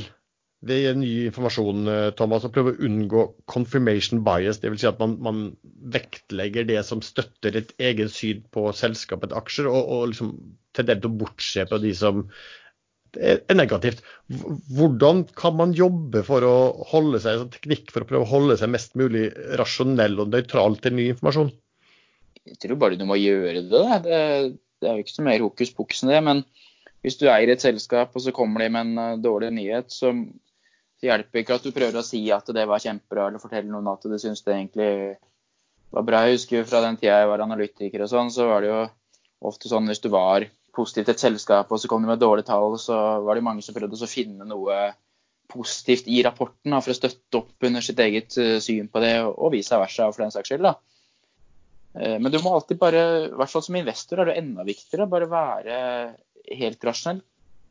ved 0.64 0.86
ny 0.96 1.10
informasjon, 1.26 1.82
eh, 1.92 2.12
Thomas, 2.16 2.46
og 2.48 2.54
prøve 2.56 2.72
å 2.72 2.86
unngå 2.88 3.24
confirmation 3.52 4.22
bias. 4.24 4.62
Dvs. 4.64 4.80
Si 4.80 4.88
at 4.88 5.02
man, 5.02 5.18
man, 5.20 5.42
vektlegger 5.92 6.64
det 6.70 6.78
som 6.88 7.02
støtter 7.04 7.58
et 7.60 7.74
eget 7.84 8.14
syn 8.16 8.46
på 8.56 8.64
selskapets 8.72 9.36
aksjer, 9.36 9.68
og, 9.68 9.92
og 9.92 10.06
liksom 10.14 10.30
tenderer 10.72 11.02
til 11.04 11.12
å 11.12 11.18
bortse 11.26 11.66
på 11.68 11.82
de 11.84 11.92
som 12.00 12.22
er 13.20 13.60
negativt. 13.60 14.00
Hvordan 14.72 15.26
kan 15.36 15.60
man 15.60 15.76
jobbe 15.76 16.24
for 16.30 16.48
å 16.48 16.56
holde 16.94 17.20
seg, 17.20 17.42
som 17.44 17.52
teknikk 17.58 17.92
for 17.92 18.08
å 18.08 18.10
prøve 18.14 18.24
å 18.24 18.32
holde 18.32 18.56
seg 18.62 18.72
mest 18.72 18.96
mulig 18.96 19.26
rasjonell 19.60 20.16
og 20.24 20.32
nøytral 20.32 20.80
til 20.80 20.96
ny 20.96 21.10
informasjon? 21.12 21.52
Jeg 22.54 22.64
tror 22.64 22.80
bare 22.80 22.96
du 22.96 23.04
må 23.04 23.20
gjøre 23.20 23.68
det. 23.68 23.86
Det, 24.08 24.24
det 24.80 24.88
er 24.88 24.96
jo 24.96 25.04
ikke 25.04 25.18
så 25.18 25.28
mer 25.28 25.44
hokus 25.44 25.76
pokus 25.76 26.08
enn 26.08 26.16
det. 26.16 26.24
men 26.24 26.46
hvis 27.06 27.18
du 27.20 27.28
eier 27.32 27.54
et 27.54 27.64
selskap, 27.64 28.14
og 28.16 28.24
så 28.24 28.34
kommer 28.36 28.64
de 28.64 28.70
med 28.74 28.88
en 28.88 29.02
uh, 29.16 29.22
dårlig 29.22 29.52
nyhet, 29.56 29.92
så 29.94 30.14
hjelper 31.04 31.42
ikke 31.42 31.58
at 31.60 31.66
du 31.66 31.72
prøver 31.76 32.00
å 32.00 32.06
si 32.06 32.22
at 32.36 32.48
det 32.56 32.66
var 32.68 32.84
kjempebra, 32.84 33.30
eller 33.30 33.42
fortelle 33.42 33.72
noen 33.72 33.88
at 33.92 34.04
du 34.04 34.18
syns 34.20 34.44
det 34.44 34.56
egentlig 34.56 34.92
var 35.96 36.06
bra. 36.06 36.24
Jeg 36.28 36.40
husker 36.40 36.68
fra 36.68 36.84
den 36.86 37.00
tida 37.00 37.22
jeg 37.22 37.30
var 37.32 37.44
analytiker 37.46 38.04
og 38.04 38.12
sånn, 38.12 38.32
så 38.34 38.50
var 38.50 38.66
det 38.66 38.72
jo 38.74 38.82
ofte 39.50 39.72
sånn 39.72 39.88
hvis 39.90 40.04
du 40.04 40.10
var 40.12 40.46
positiv 40.76 41.08
til 41.08 41.16
et 41.16 41.24
selskap, 41.24 41.72
og 41.72 41.82
så 41.82 41.90
kom 41.92 42.04
de 42.04 42.12
med 42.12 42.22
dårlige 42.22 42.50
tall, 42.52 42.76
så 42.82 42.98
var 43.26 43.38
det 43.38 43.46
mange 43.48 43.64
som 43.66 43.76
prøvde 43.76 43.98
å 43.98 44.10
finne 44.10 44.48
noe 44.48 44.90
positivt 45.50 46.08
i 46.12 46.22
rapporten 46.26 46.76
for 46.78 46.94
å 46.94 46.98
støtte 46.98 47.40
opp 47.40 47.66
under 47.66 47.84
sitt 47.84 48.00
eget 48.04 48.36
uh, 48.38 48.58
syn 48.64 48.92
på 48.92 49.02
det, 49.04 49.16
og 49.26 49.54
vice 49.56 49.80
versa 49.82 50.12
for 50.12 50.26
den 50.26 50.36
saks 50.36 50.52
skyld. 50.52 50.68
da. 50.68 50.76
Uh, 51.96 52.18
men 52.22 52.30
du 52.30 52.38
må 52.44 52.54
alltid 52.54 52.78
bare, 52.82 53.06
i 53.26 53.38
hvert 53.40 53.54
fall 53.56 53.66
som 53.66 53.80
investor 53.80 54.22
er 54.22 54.30
det 54.30 54.38
enda 54.44 54.68
viktigere, 54.68 55.08
å 55.08 55.14
bare 55.16 55.32
være 55.32 55.80
helt 56.60 56.86
rasjonell. 56.86 57.24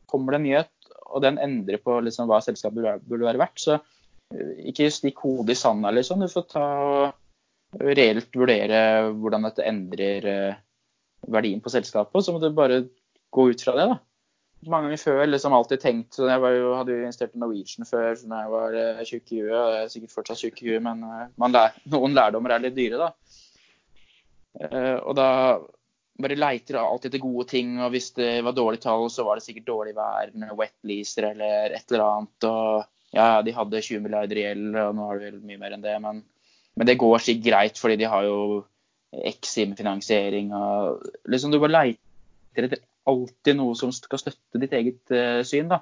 Kommer 0.09 0.33
det 0.33 0.39
en 0.39 0.45
nyhet, 0.47 0.91
og 1.09 1.23
den 1.25 1.39
endrer 1.41 1.81
på 1.83 1.99
liksom, 2.05 2.29
hva 2.29 2.41
selskapet 2.43 3.03
burde, 3.05 3.25
være 3.27 3.41
verdt, 3.41 3.61
så 3.61 3.79
uh, 3.79 4.53
ikke 4.71 4.91
stikk 4.93 5.23
hodet 5.25 5.57
i 5.57 5.59
sanda, 5.59 5.93
liksom. 5.95 6.23
Du 6.23 6.31
får 6.31 6.47
ta 6.53 6.67
og 6.89 7.83
reelt 7.85 8.33
vurdere 8.33 8.79
hvordan 9.13 9.45
dette 9.45 9.65
endrer 9.69 10.25
verdien 11.29 11.61
på 11.61 11.69
selskapet, 11.69 12.23
så 12.25 12.33
må 12.33 12.41
du 12.41 12.49
bare 12.55 12.83
gå 13.29 13.49
ut 13.51 13.61
fra 13.61 13.75
det. 13.77 13.89
da. 13.91 13.99
Mange 14.67 14.89
ganger 14.89 14.99
før 14.99 15.21
liksom 15.29 15.53
alltid 15.55 15.79
tenkt 15.79 16.17
så 16.17 16.25
Jeg 16.27 16.57
jo, 16.57 16.73
hadde 16.75 16.91
jo 16.91 17.03
investert 17.05 17.35
i 17.35 17.39
Norwegian 17.39 17.87
før 17.87 18.17
da 18.17 18.39
jeg 18.41 18.51
var 18.51 18.73
uh, 18.75 19.03
tjukk 19.07 19.31
i 19.31 19.43
huet. 19.43 19.53
Jeg 19.55 19.83
er 19.83 19.91
sikkert 19.93 20.15
fortsatt 20.15 20.41
tjukk 20.41 20.63
i 20.63 20.71
huet, 20.71 20.83
men 20.83 21.05
uh, 21.05 21.51
lær, 21.53 21.77
noen 21.93 22.17
lærdommer 22.17 22.55
er 22.55 22.65
litt 22.65 22.75
dyre, 22.75 23.07
da. 23.07 23.13
Og 24.59 25.13
da 25.15 25.27
bare 26.19 26.37
leiter 26.39 26.79
alltid 26.79 27.11
etter 27.11 27.23
gode 27.23 27.47
ting. 27.49 27.77
Og 27.83 27.93
hvis 27.93 28.11
det 28.17 28.31
var 28.45 28.55
dårlige 28.57 28.85
tall, 28.87 29.07
så 29.13 29.25
var 29.27 29.39
det 29.39 29.45
sikkert 29.45 29.69
dårlig 29.69 29.95
vær, 29.97 30.33
wetleaser 30.57 31.31
eller 31.31 31.75
et 31.77 31.93
eller 31.93 32.05
annet. 32.05 32.49
Og 32.49 33.15
ja, 33.15 33.29
de 33.45 33.55
hadde 33.55 33.85
20 33.85 34.03
milliarder 34.05 34.41
i 34.41 34.45
gjeld, 34.45 34.67
og 34.75 34.97
nå 34.97 35.07
har 35.09 35.21
de 35.21 35.31
vel 35.31 35.39
mye 35.51 35.61
mer 35.61 35.75
enn 35.75 35.85
det. 35.85 35.95
Men, 36.03 36.21
men 36.77 36.89
det 36.89 36.99
går 37.01 37.23
sikkert 37.25 37.47
greit, 37.47 37.81
fordi 37.81 37.99
de 38.01 38.11
har 38.11 38.27
jo 38.27 38.39
Exim-finansiering 39.09 40.51
og 40.53 40.99
liksom 41.33 41.49
Du 41.49 41.57
bare 41.57 41.73
leiter 41.73 42.67
etter 42.67 42.83
alltid 43.09 43.57
noe 43.57 43.73
som 43.73 43.89
skal 43.95 44.21
støtte 44.21 44.61
ditt 44.61 44.75
eget 44.77 45.13
uh, 45.15 45.39
syn, 45.47 45.71
da. 45.71 45.79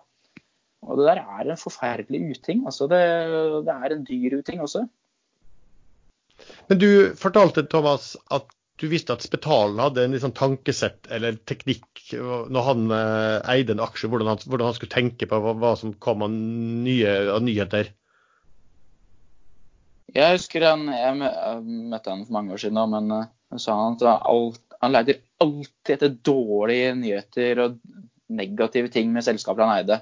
Og 0.87 0.99
det 0.99 1.09
der 1.09 1.19
er 1.19 1.49
en 1.51 1.59
forferdelig 1.59 2.37
uting. 2.37 2.61
Altså 2.69 2.87
det, 2.87 3.01
det 3.67 3.73
er 3.73 3.95
en 3.95 4.05
dyr 4.07 4.37
uting 4.39 4.61
også. 4.63 4.85
Men 6.69 6.79
du 6.79 6.89
fortalte, 7.19 7.65
Thomas, 7.67 8.13
at 8.31 8.47
du 8.77 8.85
visste 8.91 9.15
at 9.15 9.23
Spetalen 9.25 9.79
hadde 9.81 10.03
en 10.05 10.13
liksom 10.13 10.33
tankesett 10.37 11.09
eller 11.13 11.37
teknikk 11.49 12.11
når 12.13 12.65
han 12.67 12.83
eh, 12.93 13.37
eide 13.55 13.73
en 13.73 13.83
aksje, 13.83 14.09
hvordan 14.11 14.29
han, 14.31 14.41
hvordan 14.45 14.69
han, 14.69 14.75
skulle 14.77 14.93
tenke 14.93 15.27
på 15.29 15.39
hva, 15.43 15.55
hva 15.57 15.73
som 15.79 15.95
kom 16.03 16.21
av, 16.25 16.33
nye, 16.33 17.15
av 17.33 17.41
nyheter? 17.43 17.89
Jeg 20.15 20.37
husker 20.37 20.63
han, 20.63 20.85
jeg 20.93 21.17
møtte 21.19 22.13
han 22.13 22.23
for 22.27 22.37
mange 22.37 22.53
år 22.55 22.61
siden, 22.63 22.79
men 22.93 23.15
eh, 23.17 23.31
sa 23.59 23.79
han 23.81 23.97
at 23.97 24.05
alt, 24.29 24.61
han 24.77 24.93
leter 24.93 25.23
alltid 25.41 25.95
etter 25.97 26.13
dårlige 26.29 26.93
nyheter 27.01 27.63
og 27.65 27.81
negative 28.29 28.93
ting 28.93 29.09
med 29.13 29.25
selskaper 29.25 29.65
han 29.65 29.79
eide. 29.79 29.99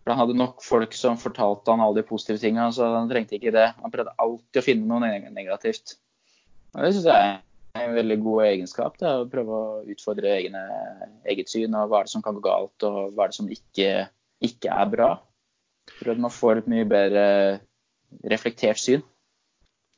For 0.00 0.14
Han 0.14 0.22
hadde 0.22 0.38
nok 0.40 0.64
folk 0.64 0.96
som 0.96 1.20
fortalte 1.20 1.74
han 1.74 1.82
alle 1.84 2.00
de 2.00 2.08
positive 2.08 2.40
tingene, 2.40 2.72
så 2.72 2.88
han 2.94 3.10
trengte 3.10 3.36
ikke 3.36 3.52
det. 3.52 3.66
Han 3.82 3.92
prøvde 3.92 4.16
alltid 4.16 4.62
å 4.62 4.64
finne 4.64 4.88
noe 4.88 5.30
negativt. 5.36 5.98
Og 6.72 6.86
Det 6.86 6.94
synes 6.96 7.08
jeg 7.10 7.38
en 7.78 7.94
veldig 7.94 8.18
god 8.24 8.44
egenskap. 8.46 8.98
Det, 9.00 9.10
å 9.10 9.28
prøve 9.30 9.56
å 9.56 9.82
utfordre 9.92 10.32
egne, 10.38 10.62
eget 11.28 11.50
syn. 11.52 11.76
og 11.76 11.90
Hva 11.90 12.00
er 12.00 12.08
det 12.08 12.14
som 12.14 12.24
kan 12.24 12.38
gå 12.38 12.44
galt, 12.44 12.86
og 12.86 13.14
hva 13.14 13.26
er 13.26 13.32
det 13.32 13.38
som 13.38 13.50
ikke, 13.52 13.90
ikke 14.44 14.74
er 14.74 14.92
bra. 14.92 15.10
Jeg 15.90 16.02
tror 16.02 16.14
at 16.14 16.24
man 16.26 16.34
får 16.34 16.60
et 16.60 16.70
mye 16.70 16.88
bedre 16.88 17.24
reflektert 18.30 18.80
syn. 18.82 19.04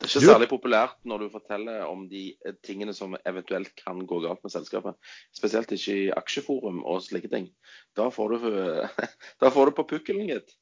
Det 0.02 0.08
er 0.08 0.18
ikke 0.18 0.32
særlig 0.32 0.48
populært 0.50 0.96
når 1.06 1.20
du 1.22 1.26
forteller 1.30 1.84
om 1.86 2.08
de 2.10 2.32
tingene 2.66 2.90
som 2.96 3.14
eventuelt 3.28 3.70
kan 3.78 4.00
gå 4.08 4.18
galt 4.24 4.42
med 4.42 4.50
selskapet. 4.50 4.96
Spesielt 5.36 5.70
ikke 5.76 5.94
i 5.94 6.08
aksjeforum 6.16 6.80
og 6.82 7.04
slike 7.04 7.30
ting. 7.30 7.46
Da 7.94 8.08
får 8.10 8.34
du, 8.34 8.48
da 9.44 9.52
får 9.54 9.70
du 9.70 9.76
på 9.78 9.86
pukkelen, 9.94 10.26
gitt. 10.32 10.56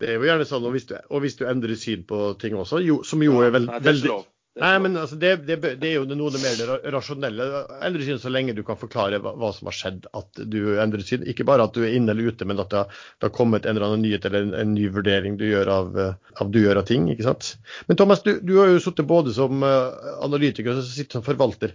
Det 0.00 0.08
er 0.08 0.18
jo 0.18 0.26
gjerne 0.26 0.48
sånn, 0.48 0.66
og 0.66 0.74
hvis 0.74 0.88
du, 0.88 0.96
og 1.12 1.22
hvis 1.22 1.38
du 1.38 1.44
endrer 1.46 1.78
syn 1.78 2.02
på 2.08 2.32
ting 2.42 2.56
også, 2.58 2.80
jo, 2.82 3.02
som 3.06 3.22
jo 3.22 3.38
er 3.44 3.52
veld, 3.54 3.70
veldig 3.84 4.18
Nei, 4.60 4.74
men 4.84 4.96
altså, 5.00 5.16
det, 5.16 5.30
det, 5.48 5.56
det, 5.80 5.88
er 5.88 5.94
jo 5.94 6.16
noe 6.18 6.32
det 6.34 6.42
mer 6.42 6.90
rasjonelle. 6.92 7.46
Endre 7.86 8.04
syn 8.04 8.18
så 8.20 8.32
lenge 8.32 8.52
du 8.56 8.60
kan 8.66 8.76
forklare 8.76 9.20
hva, 9.22 9.32
hva, 9.40 9.52
som 9.56 9.70
har 9.70 9.76
skjedd 9.76 10.08
at 10.16 10.42
du 10.52 10.58
endrer 10.82 11.04
syn. 11.06 11.24
Ikke 11.30 11.46
bare 11.48 11.64
at 11.64 11.76
du 11.76 11.80
er 11.86 11.94
inne 11.96 12.12
eller 12.12 12.28
ute, 12.28 12.44
men 12.48 12.60
at 12.60 12.68
det 12.72 12.82
har, 12.82 12.98
det 13.16 13.30
har 13.30 13.34
kommet 13.36 13.64
en 13.64 13.78
eller 13.78 13.88
annen 13.88 14.04
nyhet 14.04 14.28
eller 14.28 14.44
en, 14.44 14.52
en 14.60 14.74
ny 14.76 14.90
vurdering 14.92 15.38
du 15.40 15.46
gjør 15.48 15.72
av, 15.72 15.96
av, 16.02 16.52
du 16.52 16.60
gjør 16.60 16.82
av 16.82 16.90
ting. 16.90 17.08
ikke 17.08 17.24
sant? 17.30 17.54
Men 17.88 18.00
Thomas, 18.00 18.20
du, 18.26 18.34
du 18.44 18.58
har 18.60 18.68
jo 18.68 18.82
sittet 18.84 19.08
både 19.08 19.32
som 19.36 19.64
uh, 19.64 19.96
analytiker 20.26 20.76
og 20.76 20.84
sitter 20.84 21.20
som 21.20 21.24
forvalter. 21.24 21.72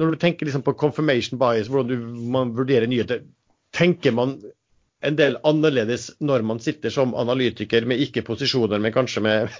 Når 0.00 0.14
du 0.14 0.20
tenker 0.20 0.48
liksom 0.48 0.64
på 0.64 0.76
confirmation 0.80 1.40
bias, 1.40 1.68
hvordan 1.72 1.92
du, 1.92 2.24
man 2.32 2.56
vurderer 2.56 2.88
nyheter, 2.88 3.26
tenker 3.76 4.16
man 4.16 4.38
en 5.04 5.16
del 5.16 5.36
annerledes 5.44 6.08
når 6.24 6.44
man 6.46 6.60
sitter 6.62 6.92
som 6.92 7.14
analytiker 7.18 7.84
med 7.88 8.00
ikke 8.00 8.24
posisjoner, 8.26 8.80
men 8.82 8.94
kanskje 8.94 9.22
med, 9.26 9.50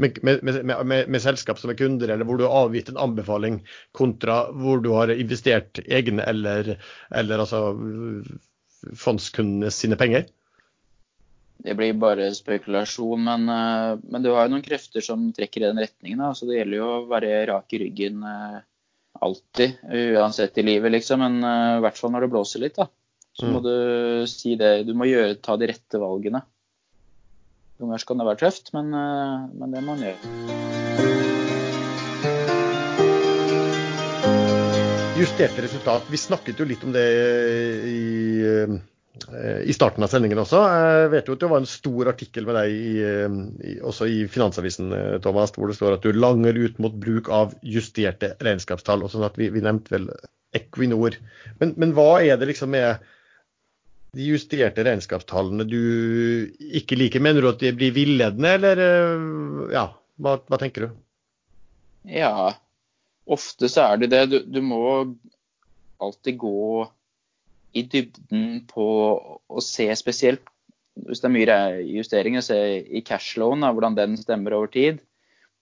med, 0.00 0.42
med, 0.42 0.86
med, 0.86 1.20
selskap 1.22 1.60
som 1.60 1.72
er 1.72 1.78
kunder, 1.78 2.14
eller 2.14 2.28
hvor 2.28 2.40
du 2.40 2.46
har 2.46 2.68
avgitt 2.68 2.88
en 2.92 3.00
anbefaling, 3.00 3.60
kontra 3.92 4.44
hvor 4.56 4.80
du 4.84 4.94
har 4.96 5.12
investert 5.12 5.82
egne 5.84 6.24
eller, 6.24 6.74
eller 7.12 7.44
altså 7.44 7.66
fondskundene 9.00 9.72
sine 9.74 10.00
penger? 10.00 10.26
Det 11.64 11.76
blir 11.78 11.94
bare 11.96 12.32
spekulasjon, 12.34 13.20
men, 13.24 13.46
eh, 13.48 13.92
men, 14.02 14.24
du 14.24 14.32
har 14.34 14.48
jo 14.48 14.56
noen 14.56 14.64
krefter 14.64 15.04
som 15.04 15.30
trekker 15.32 15.62
i 15.62 15.68
den 15.70 15.80
retningen. 15.80 16.20
Da. 16.20 16.32
Så 16.36 16.48
det 16.48 16.58
gjelder 16.58 16.80
jo 16.80 16.88
å 16.90 17.04
være 17.08 17.30
rak 17.48 17.72
i 17.72 17.80
ryggen 17.84 18.24
eh, 18.28 18.58
alltid, 19.24 19.78
uansett 20.18 20.58
i 20.60 20.66
livet, 20.66 20.92
liksom. 20.92 21.22
Men 21.22 21.38
eh, 21.46 21.78
i 21.78 21.86
hvert 21.86 22.00
fall 22.00 22.12
når 22.12 22.26
det 22.26 22.32
blåser 22.34 22.64
litt. 22.66 22.76
da 22.80 22.90
så 23.34 23.48
må 23.50 23.58
mm. 23.58 23.64
du 23.66 23.76
si 24.30 24.54
det. 24.58 24.84
Du 24.86 24.94
må 24.94 25.08
gjøre, 25.10 25.34
ta 25.42 25.56
de 25.58 25.66
rette 25.72 25.98
valgene. 25.98 26.44
Noen 27.80 27.90
ganger 27.90 28.06
kan 28.06 28.20
det 28.20 28.26
være 28.28 28.42
tøft, 28.44 28.70
men, 28.76 28.92
eh, 28.94 29.46
men 29.58 29.74
det 29.74 29.82
må 29.82 29.96
man 29.96 30.04
gjøre. 30.06 30.18
Justerte 35.18 35.64
resultat. 35.64 36.06
Vi 36.10 36.20
snakket 36.20 36.62
jo 36.62 36.66
litt 36.68 36.84
om 36.86 36.94
det 36.94 37.02
i, 37.90 38.04
eh, 38.46 38.76
i 39.66 39.74
starten 39.74 40.06
av 40.06 40.12
sendingen 40.12 40.38
også. 40.42 40.60
Jeg 40.70 41.10
vet 41.16 41.26
jo 41.26 41.34
at 41.34 41.42
det 41.42 41.50
var 41.50 41.62
en 41.62 41.70
stor 41.70 42.12
artikkel 42.12 42.46
med 42.46 42.58
deg 42.60 42.70
i, 42.70 43.78
også 43.82 44.06
i 44.10 44.20
Finansavisen 44.30 44.94
Thomas, 45.26 45.54
hvor 45.54 45.70
det 45.70 45.78
står 45.78 45.98
at 45.98 46.06
du 46.06 46.14
langer 46.14 46.54
ut 46.54 46.78
mot 46.82 46.94
bruk 46.94 47.30
av 47.34 47.54
justerte 47.62 48.36
regnskapstall. 48.38 49.02
og 49.02 49.10
sånn 49.10 49.26
at 49.26 49.38
Vi, 49.38 49.50
vi 49.54 49.62
nevnte 49.62 49.96
vel 49.96 50.08
Equinor. 50.54 51.18
Men, 51.58 51.74
men 51.78 51.94
hva 51.96 52.22
er 52.22 52.38
det 52.38 52.52
liksom 52.52 52.70
med 52.74 53.02
de 54.14 54.30
justerte 54.32 54.84
regnskapstallene 54.86 55.66
du 55.68 55.80
ikke 56.58 56.98
liker? 56.98 57.22
Mener 57.24 57.44
du 57.44 57.50
at 57.50 57.62
de 57.62 57.72
blir 57.76 57.94
villedende, 57.96 58.54
eller 58.58 58.82
eh, 58.84 59.74
ja, 59.74 59.88
hva, 60.22 60.36
hva, 60.48 60.60
tenker 60.60 60.86
du? 60.86 60.96
Ja, 62.10 62.54
ofte 63.24 63.70
så 63.72 63.88
er 63.90 64.02
det 64.02 64.10
det. 64.14 64.24
Du, 64.32 64.38
du, 64.56 64.60
må 64.64 64.82
alltid 66.02 66.38
gå 66.42 66.84
i 67.74 67.84
dybden 67.90 68.64
på 68.70 68.88
å 69.48 69.64
se 69.64 69.88
spesielt 69.98 70.44
hvis 70.94 71.18
det 71.18 71.26
er 71.26 71.34
mye 71.34 71.54
justeringer, 71.90 72.42
se 72.44 72.56
i 72.86 73.00
cashloan 73.02 73.66
hvordan 73.66 73.96
den 73.98 74.12
stemmer 74.20 74.54
over 74.54 74.70
tid. 74.70 75.00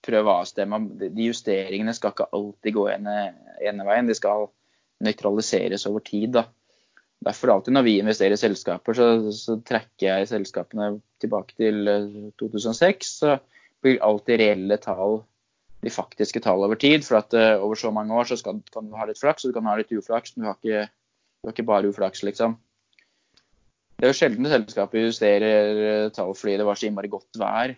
Prøv 0.05 0.27
å 0.27 0.35
avstemme. 0.43 0.77
De 0.99 1.25
justeringene 1.25 1.95
skal 1.97 2.13
ikke 2.13 2.27
alltid 2.37 2.75
gå 2.75 2.83
ene, 2.91 3.15
ene 3.63 3.87
veien. 3.87 4.09
De 4.09 4.13
skal 4.17 4.49
nøytraliseres 5.03 5.87
over 5.89 6.03
tid. 6.05 6.35
da. 6.35 6.43
Derfor 7.23 7.53
alltid 7.53 7.75
når 7.75 7.85
vi 7.85 7.97
investerer 8.01 8.35
i 8.35 8.39
selskaper, 8.39 8.97
så, 8.97 9.07
så 9.35 9.57
trekker 9.63 10.07
jeg 10.07 10.31
selskapene 10.31 10.95
tilbake 11.23 11.55
til 11.59 11.85
2006. 12.41 13.13
Eh, 13.23 13.37
så 13.37 13.83
blir 13.83 14.01
alltid 14.03 14.41
reelle 14.41 14.79
tall 14.81 15.21
de 15.83 15.91
faktiske 15.91 16.41
tall 16.43 16.63
over 16.65 16.79
tid. 16.79 17.05
For 17.07 17.19
at 17.19 17.35
uh, 17.35 17.63
over 17.63 17.79
så 17.79 17.91
mange 17.95 18.15
år 18.15 18.29
så 18.31 18.39
skal, 18.39 18.61
kan 18.73 18.89
du 18.89 18.97
ha 18.99 19.07
litt 19.07 19.21
flaks, 19.21 19.43
og 19.43 19.51
du 19.51 19.57
kan 19.57 19.67
ha 19.69 19.77
litt 19.79 19.91
uflaks, 19.93 20.35
men 20.35 20.45
du 20.45 20.51
har 20.51 20.59
ikke, 20.59 20.85
du 20.87 21.49
har 21.49 21.55
ikke 21.55 21.69
bare 21.69 21.91
uflaks, 21.91 22.23
liksom. 22.27 22.57
Det 23.99 24.07
er 24.07 24.11
jo 24.11 24.17
sjelden 24.17 24.49
selskapet 24.51 25.05
justerer 25.05 25.81
eh, 25.87 26.09
tall 26.11 26.33
fordi 26.35 26.57
det 26.59 26.65
var 26.67 26.79
så 26.79 26.89
innmari 26.89 27.11
godt 27.11 27.39
vær. 27.39 27.75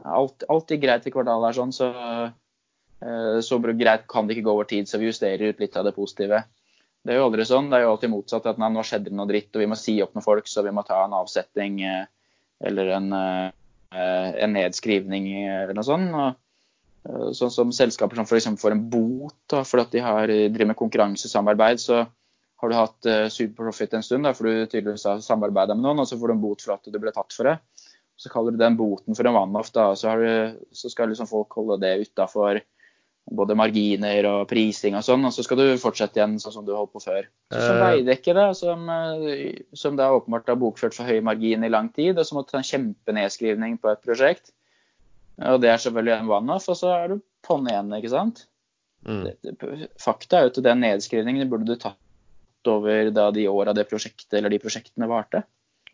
Alt, 0.00 0.44
alltid 0.52 0.82
greit 0.82 1.08
i 1.08 1.12
kvartalet 1.12 1.50
er 1.50 1.56
sånn, 1.58 1.74
så, 1.74 1.90
uh, 3.02 3.38
så 3.44 3.58
greit 3.66 4.06
kan 4.10 4.28
det 4.28 4.36
ikke 4.36 4.46
gå 4.46 4.54
over 4.54 4.68
tid, 4.70 4.88
så 4.88 5.00
vi 5.00 5.10
justerer 5.10 5.50
ut 5.50 5.62
litt 5.62 5.78
av 5.78 5.88
det 5.88 5.96
positive. 5.96 6.44
Det 7.00 7.14
er 7.14 7.20
jo 7.20 7.28
aldri 7.30 7.46
sånn. 7.48 7.70
Det 7.70 7.78
er 7.78 7.86
jo 7.86 7.94
alltid 7.94 8.12
motsatt. 8.12 8.46
At 8.50 8.60
nei, 8.60 8.68
nå 8.74 8.84
skjedde 8.84 9.08
det 9.08 9.16
noe 9.16 9.28
dritt, 9.30 9.50
og 9.54 9.62
vi 9.62 9.68
må 9.70 9.78
si 9.78 9.96
opp 10.04 10.12
noen 10.16 10.26
folk, 10.26 10.50
så 10.50 10.64
vi 10.66 10.74
må 10.74 10.84
ta 10.86 11.00
en 11.04 11.16
avsetning 11.16 11.80
eh, 11.86 12.04
eller 12.68 12.94
en, 12.98 13.10
eh, 13.16 14.30
en 14.44 14.56
nedskrivning 14.56 15.30
eller 15.46 15.76
noe 15.76 15.86
sånt. 15.86 16.12
Og, 16.12 16.40
eh, 17.08 17.28
sånn 17.36 17.54
som 17.54 17.74
selskaper 17.74 18.20
som 18.20 18.28
f.eks. 18.28 18.50
får 18.60 18.76
en 18.76 18.86
bot 18.92 19.36
da, 19.52 19.64
at 19.64 19.94
de 19.94 20.04
har, 20.04 20.28
driver 20.28 20.72
med 20.72 20.80
konkurransesamarbeid, 20.80 21.80
så 21.80 22.04
har 22.60 22.68
du 22.68 22.76
hatt 22.76 23.06
superprofit 23.32 23.94
en 23.96 24.04
stund 24.04 24.28
da, 24.28 24.34
for 24.36 24.44
du 24.44 24.66
tydeligvis 24.68 25.06
har 25.08 25.22
samarbeida 25.24 25.72
med 25.72 25.86
noen, 25.86 26.02
og 26.02 26.10
så 26.10 26.18
får 26.20 26.28
du 26.28 26.34
en 26.34 26.42
bot 26.42 26.60
for 26.60 26.74
at 26.74 26.90
du 26.92 26.98
ble 27.00 27.12
tatt 27.16 27.32
for 27.32 27.48
det. 27.48 27.54
Så 28.20 28.28
kaller 28.28 28.52
du 28.52 28.60
den 28.60 28.76
boten 28.76 29.16
for 29.16 29.24
en 29.24 29.38
one-off, 29.40 29.70
så, 29.72 29.94
så 29.96 30.92
skal 30.92 31.08
liksom 31.08 31.30
folk 31.30 31.56
holde 31.56 31.78
det 31.80 31.94
utafor 32.04 32.60
både 33.30 33.54
marginer 33.58 34.26
og 34.26 34.48
prising 34.50 34.96
og 34.98 35.04
sånn, 35.06 35.24
og 35.28 35.32
så 35.34 35.44
skal 35.46 35.60
du 35.60 35.66
fortsette 35.78 36.18
igjen 36.18 36.38
sånn 36.42 36.54
som 36.56 36.64
du 36.66 36.72
holdt 36.74 36.92
på 36.96 37.02
før. 37.04 37.28
Så 37.52 37.60
som 37.62 37.76
Eh. 37.76 37.82
Veidekke, 37.84 38.34
da, 38.34 38.46
som, 38.58 38.88
eh, 38.90 39.60
som 39.74 39.96
da 39.96 40.08
åpenbart 40.16 40.48
har 40.50 40.56
bokført 40.58 40.94
for 40.96 41.04
høy 41.06 41.20
margin 41.22 41.64
i 41.64 41.70
lang 41.70 41.92
tid, 41.94 42.18
og 42.18 42.26
så 42.26 42.34
måtte 42.34 42.52
ta 42.52 42.58
en 42.58 42.66
kjempenedskrivning 42.66 43.78
på 43.80 43.92
et 43.92 44.02
prosjekt. 44.02 44.50
Og 45.40 45.60
det 45.62 45.70
er 45.70 45.78
selvfølgelig 45.78 46.18
en 46.18 46.28
one-off, 46.28 46.68
og 46.68 46.76
så 46.76 46.90
er 46.96 47.08
du 47.14 47.20
på'n 47.46 47.70
igjen, 47.70 47.94
ikke 47.96 48.10
sant. 48.12 48.46
Mm. 49.06 49.30
Fakta 49.98 50.36
er 50.38 50.42
jo 50.48 50.52
at 50.52 50.62
den 50.66 50.82
nedskrivningen 50.84 51.48
burde 51.48 51.64
du 51.70 51.76
tatt 51.80 51.96
over 52.68 53.10
da 53.10 53.30
de 53.32 53.46
åra 53.48 53.72
det 53.72 53.86
prosjektet 53.88 54.34
eller 54.36 54.50
de 54.52 54.58
prosjektene 54.60 55.08
varte. 55.08 55.44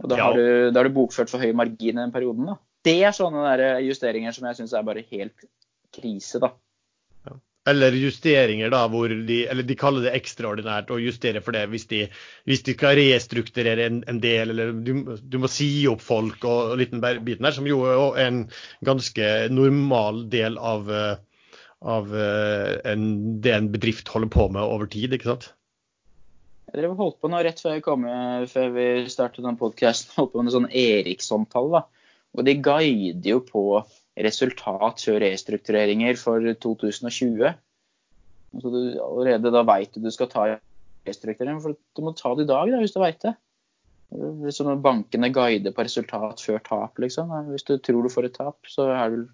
Og 0.02 0.08
da 0.10 0.16
Ja. 0.16 0.24
har, 0.24 0.34
du, 0.34 0.70
da 0.72 0.80
har 0.80 0.88
du 0.88 0.94
bokført 0.96 1.30
for 1.30 1.38
høy 1.38 1.52
margin 1.54 1.94
i 1.96 2.02
den 2.02 2.12
perioden, 2.12 2.46
da. 2.46 2.56
Det 2.82 3.02
er 3.02 3.12
sånne 3.14 3.44
der 3.56 3.80
justeringer 3.82 4.34
som 4.34 4.46
jeg 4.48 4.56
syns 4.56 4.72
er 4.74 4.82
bare 4.82 5.04
helt 5.10 5.46
krise, 5.94 6.40
da. 6.42 6.50
Eller 7.66 7.96
justeringer, 7.98 8.70
da, 8.70 8.84
hvor 8.90 9.10
de 9.10 9.40
Eller 9.50 9.66
de 9.66 9.76
kaller 9.78 10.06
det 10.06 10.14
ekstraordinært 10.14 10.92
å 10.94 11.00
justere 11.02 11.42
for 11.42 11.56
det 11.56 11.64
hvis 11.72 11.88
de, 11.90 12.04
hvis 12.46 12.62
de 12.66 12.76
skal 12.76 12.94
restrukturere 12.98 13.88
en, 13.90 14.02
en 14.06 14.20
del, 14.22 14.54
eller 14.54 14.72
du, 14.86 14.92
du 15.18 15.38
må 15.42 15.50
si 15.50 15.68
opp 15.90 16.04
folk 16.04 16.46
og, 16.46 16.72
og 16.72 16.80
liten 16.80 17.02
biten 17.02 17.46
der, 17.46 17.56
som 17.56 17.66
jo 17.66 17.82
er 17.88 18.22
en 18.28 18.44
ganske 18.86 19.32
normal 19.50 20.24
del 20.32 20.60
av, 20.62 20.90
eh, 20.90 21.50
av 21.96 22.14
eh, 22.14 22.72
en, 22.92 23.10
det 23.42 23.56
en 23.56 23.70
bedrift 23.74 24.14
holder 24.14 24.30
på 24.36 24.48
med 24.54 24.62
over 24.62 24.90
tid, 24.92 25.18
ikke 25.18 25.32
sant? 25.34 25.50
Jeg 26.66 26.80
drev 26.80 26.96
holdt 26.98 27.20
på 27.22 27.30
nå 27.30 27.42
rett 27.46 27.60
før, 27.62 27.78
kom, 27.82 28.06
før 28.50 28.72
vi 28.74 28.86
startet 29.10 29.44
den 29.46 29.58
podkasten, 29.58 30.14
holdt 30.18 30.32
på 30.32 30.42
med 30.42 30.50
en 30.50 30.56
sånn 30.60 30.72
Eriksson-tall. 30.74 31.70
da. 31.76 31.86
Og 32.36 32.46
de 32.46 32.56
guider 32.60 33.30
jo 33.30 33.42
på 33.46 33.62
resultat 34.24 35.02
før 35.04 35.20
restruktureringer 35.24 36.16
for 36.20 36.44
2020. 36.62 37.56
Så 38.56 38.72
du, 38.72 38.78
allerede 39.02 39.52
da 39.52 39.64
veit 39.66 39.92
du 39.94 40.00
du 40.04 40.12
skal 40.14 40.30
ta 40.32 40.46
restrukturering, 41.06 41.60
for 41.62 41.76
du 41.76 42.04
må 42.04 42.14
ta 42.16 42.32
det 42.34 42.46
i 42.46 42.52
dag 42.52 42.72
da, 42.72 42.80
hvis 42.80 42.94
du 42.94 43.02
veit 43.02 43.20
det. 43.24 43.34
Hvis 44.42 44.62
når 44.62 44.78
bankene 44.84 45.32
guider 45.34 45.74
på 45.74 45.84
resultat 45.84 46.40
før 46.40 46.62
tap, 46.64 46.98
liksom. 47.02 47.32
Hvis 47.50 47.66
du 47.66 47.76
tror 47.76 48.06
du 48.06 48.12
får 48.12 48.30
et 48.30 48.38
tap, 48.38 48.70
så 48.70 48.88
er 48.94 49.12
du, 49.12 49.26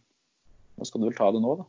da 0.79 0.89
skal 0.89 1.03
du 1.03 1.11
vel 1.11 1.17
ta 1.19 1.29
det 1.35 1.43
nå, 1.45 1.57
da. 1.61 1.69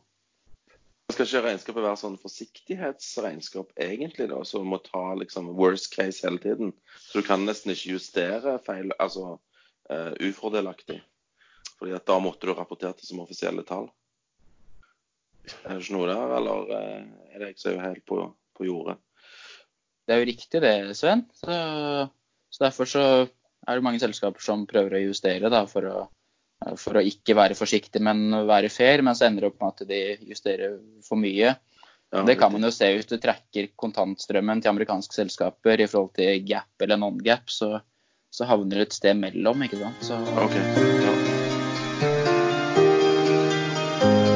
Skal 1.12 1.28
ikke 1.28 1.42
regnskapet 1.44 1.84
være 1.84 2.00
sånn 2.00 2.14
forsiktighetsregnskap 2.16 3.74
egentlig, 3.76 4.30
da, 4.30 4.38
som 4.48 4.64
må 4.72 4.78
ta 4.82 5.12
liksom 5.20 5.50
worst 5.58 5.90
case 5.92 6.24
hele 6.24 6.40
tiden? 6.40 6.72
Så 7.10 7.20
du 7.20 7.26
kan 7.26 7.44
nesten 7.44 7.74
ikke 7.74 7.98
justere 7.98 8.56
feil, 8.64 8.88
altså 8.96 9.34
uh, 9.36 10.12
ufordelaktig. 10.24 11.02
Fordi 11.84 11.98
at 11.98 12.06
da 12.08 12.14
måtte 12.16 12.48
du 12.48 12.54
rapportert 12.56 12.96
det 12.96 13.04
som 13.04 13.18
offisielle 13.20 13.60
tall. 13.68 13.90
Er 15.68 15.74
det 15.74 15.82
ikke 15.82 15.98
noe 15.98 16.06
der, 16.08 16.30
eller 16.38 16.70
eh, 16.72 17.02
er 17.34 17.42
det 17.42 17.50
jeg 17.50 17.58
som 17.60 17.74
er 17.74 17.90
helt 17.90 18.06
på, 18.08 18.22
på 18.56 18.64
jordet? 18.64 18.94
Det 20.08 20.14
er 20.14 20.22
jo 20.22 20.28
riktig 20.30 20.62
det, 20.64 20.72
Sven. 20.96 21.26
Så, 21.36 21.58
så 22.48 22.64
Derfor 22.64 22.88
så 22.88 23.04
er 23.04 23.76
det 23.76 23.84
mange 23.84 24.00
selskaper 24.00 24.40
som 24.40 24.64
prøver 24.70 24.96
å 24.96 25.02
justere 25.02 25.52
da, 25.52 25.66
for, 25.68 25.84
å, 25.84 26.72
for 26.80 26.96
å 26.96 27.04
ikke 27.04 27.36
være 27.36 27.60
forsiktig, 27.60 28.00
men 28.00 28.32
være 28.48 28.72
fair. 28.72 29.04
Men 29.04 29.20
så 29.20 29.28
ender 29.28 29.44
det 29.44 29.52
opp 29.52 29.60
med 29.60 29.76
at 29.76 29.86
de 29.92 30.02
justerer 30.32 30.80
for 31.04 31.20
mye. 31.20 31.52
Ja, 32.14 32.24
det 32.24 32.40
kan 32.40 32.56
man 32.56 32.64
jo 32.64 32.72
se 32.72 32.94
hvis 32.96 33.12
du 33.12 33.18
trekker 33.20 33.74
kontantstrømmen 33.76 34.64
til 34.64 34.72
amerikanske 34.72 35.20
selskaper 35.20 35.84
i 35.84 35.92
forhold 35.92 36.14
til 36.16 36.48
gap 36.48 36.88
eller 36.88 37.04
non-gap, 37.04 37.52
så, 37.52 37.74
så 38.32 38.48
havner 38.48 38.80
det 38.80 38.88
et 38.88 39.00
sted 39.02 39.20
mellom. 39.20 39.68
ikke 39.68 39.84
sant? 39.84 40.04
Så, 40.12 40.24
OK. 40.48 40.93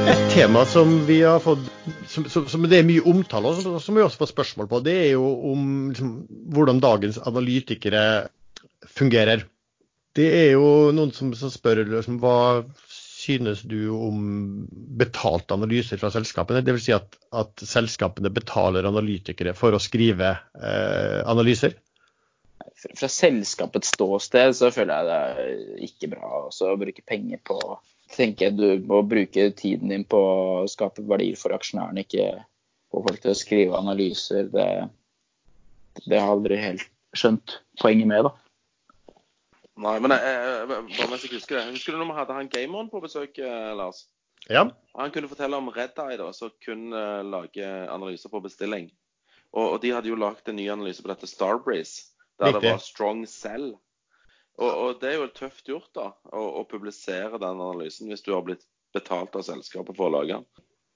Et 0.09 0.24
tema 0.32 0.64
som 0.64 0.92
vi 1.06 1.18
har 1.22 1.40
fått, 1.44 1.66
som, 2.09 2.24
som, 2.32 2.46
som 2.48 2.64
det 2.70 2.80
er 2.80 2.86
mye 2.88 3.04
omtale 3.11 3.50
og 3.50 3.80
som 3.82 3.96
vi 3.98 4.04
også 4.04 4.22
får 4.22 4.30
spørsmål 4.32 4.68
på, 4.70 4.80
det 4.86 4.94
er 5.02 5.11
jo 5.12 5.26
om 5.50 5.66
liksom, 5.90 6.12
hvordan 6.54 6.80
dagens 6.80 7.18
analytikere 7.28 8.02
fungerer. 8.88 9.44
Det 10.16 10.28
er 10.32 10.52
jo 10.54 10.68
noen 10.96 11.12
som, 11.12 11.34
spør 11.34 11.82
liksom, 11.84 12.20
hva 12.22 12.38
synes 12.88 13.64
du 13.68 13.90
om 13.92 14.22
betalte 14.98 15.59
analyser 15.59 16.00
fra 16.00 16.11
selskapene? 16.14 16.64
Dvs. 16.64 16.86
Si 16.86 16.96
at, 16.96 17.18
at 17.36 17.66
selskapene 17.68 18.32
betaler 18.32 18.88
analytikere 18.88 19.52
for 19.59 19.76
å 19.76 19.82
skrive 19.82 20.32
eh, 20.56 21.20
analyser? 21.28 21.76
fra, 22.78 22.94
fra 22.96 23.09
selskapets 23.09 23.92
ståsted 23.94 24.56
så 24.56 24.70
føler 24.74 24.94
jeg 24.94 25.09
det 25.09 25.18
er 25.18 25.86
ikke 25.88 26.11
bra 26.14 26.42
å 26.48 26.76
bruke 26.80 27.04
penger 27.06 27.40
på 27.44 27.59
tenker 28.18 28.48
jeg 28.48 28.58
Du 28.58 28.86
må 28.90 29.00
bruke 29.06 29.48
tiden 29.56 29.92
din 29.92 30.04
på 30.08 30.18
å 30.18 30.66
skape 30.70 31.04
verdier 31.06 31.38
for 31.38 31.54
aksjonærene, 31.56 32.04
ikke 32.04 32.28
få 32.92 33.04
folk 33.06 33.22
til 33.22 33.32
å 33.32 33.38
skrive 33.38 33.78
analyser. 33.78 34.50
Det, 34.52 34.68
det 36.04 36.18
har 36.18 36.26
jeg 36.26 36.34
aldri 36.36 36.60
helt 36.60 36.86
skjønt 37.16 37.58
poenget 37.80 38.10
med, 38.10 38.28
da. 38.28 38.34
Nei, 39.78 39.94
men 40.02 40.10
jeg, 40.10 40.22
jeg, 40.26 40.78
jeg 40.98 41.32
husker 41.36 41.56
det. 41.60 41.66
Husker 41.70 41.94
du 41.94 42.00
når 42.00 42.10
vi 42.10 42.18
hadde 42.18 42.38
han 42.40 42.50
gameren 42.50 42.88
på 42.90 43.02
besøk, 43.02 43.38
eh, 43.38 43.74
Lars? 43.78 44.06
Ja. 44.50 44.64
Han 44.98 45.12
kunne 45.14 45.30
fortelle 45.30 45.58
om 45.58 45.70
Red 45.70 45.98
Eye, 46.02 46.18
da, 46.18 46.32
som 46.34 46.50
kunne 46.64 47.02
lage 47.30 47.66
analyser 47.92 48.32
på 48.32 48.42
bestilling. 48.42 48.88
Og, 49.52 49.64
og 49.64 49.76
de 49.82 49.92
hadde 49.94 50.10
jo 50.10 50.18
lagd 50.18 50.50
en 50.50 50.58
ny 50.58 50.66
analyse 50.72 51.04
på 51.04 51.10
dette 51.12 51.30
Starbreeze, 51.30 52.10
der 52.40 52.52
Riktig. 52.52 52.62
det 52.64 52.72
var 52.74 52.82
strong 52.82 53.22
cell. 53.30 53.70
Og, 54.59 54.70
og 54.70 55.02
det 55.02 55.12
er 55.12 55.20
jo 55.20 55.28
tøft 55.34 55.68
gjort, 55.70 55.90
da, 55.94 56.09
å, 56.34 56.46
å 56.61 56.64
publisere 56.68 57.38
den 57.38 57.61
analysen 57.62 58.11
hvis 58.11 58.24
du 58.26 58.32
har 58.34 58.42
blitt 58.46 58.64
betalt 58.96 59.36
av 59.38 59.44
selskapet 59.46 59.94
for 59.96 60.09
å 60.09 60.16
lage 60.18 60.38
den. 60.38 60.48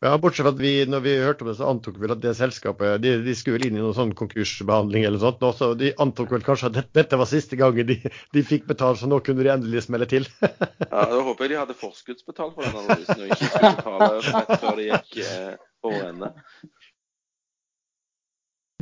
Ja, 0.02 0.16
Bortsett 0.18 0.42
fra 0.42 0.50
at 0.50 0.58
vi 0.58 0.70
når 0.90 1.02
vi 1.04 1.10
hørte 1.22 1.44
om 1.44 1.48
det, 1.52 1.54
så 1.60 1.68
antok 1.70 2.00
vi 2.02 2.08
at 2.10 2.22
det 2.24 2.32
selskapet 2.34 3.04
de, 3.04 3.12
de 3.22 3.34
skulle 3.38 3.68
inn 3.68 3.76
i 3.76 3.82
noen 3.82 3.94
sånn 3.94 4.14
konkursbehandling 4.18 5.04
eller 5.06 5.22
sånt. 5.22 5.38
nå, 5.38 5.52
Så 5.54 5.68
de 5.78 5.92
antok 6.02 6.32
vel 6.34 6.42
kanskje 6.42 6.72
at 6.72 6.74
dette, 6.80 6.90
dette 6.98 7.20
var 7.20 7.28
siste 7.30 7.58
gangen 7.60 7.86
de, 7.86 8.00
de 8.34 8.42
fikk 8.42 8.66
betalt, 8.66 8.98
så 8.98 9.06
nå 9.06 9.20
kunne 9.22 9.46
de 9.46 9.52
endelig 9.52 9.84
smelle 9.86 10.08
til. 10.10 10.26
Ja, 10.42 11.04
Da 11.12 11.20
håper 11.22 11.46
jeg 11.46 11.52
de 11.54 11.60
hadde 11.60 11.78
forskuddsbetalt 11.78 12.56
for 12.56 12.66
den 12.66 12.80
analysen, 12.82 13.22
og 13.22 13.30
ikke 13.30 13.52
skulle 13.52 13.70
betale 13.76 14.08
rett 14.26 14.50
før 14.64 14.80
de 14.80 14.88
gikk 14.88 15.20
eh, 15.22 15.54
over 15.86 16.08
ende. 16.08 16.32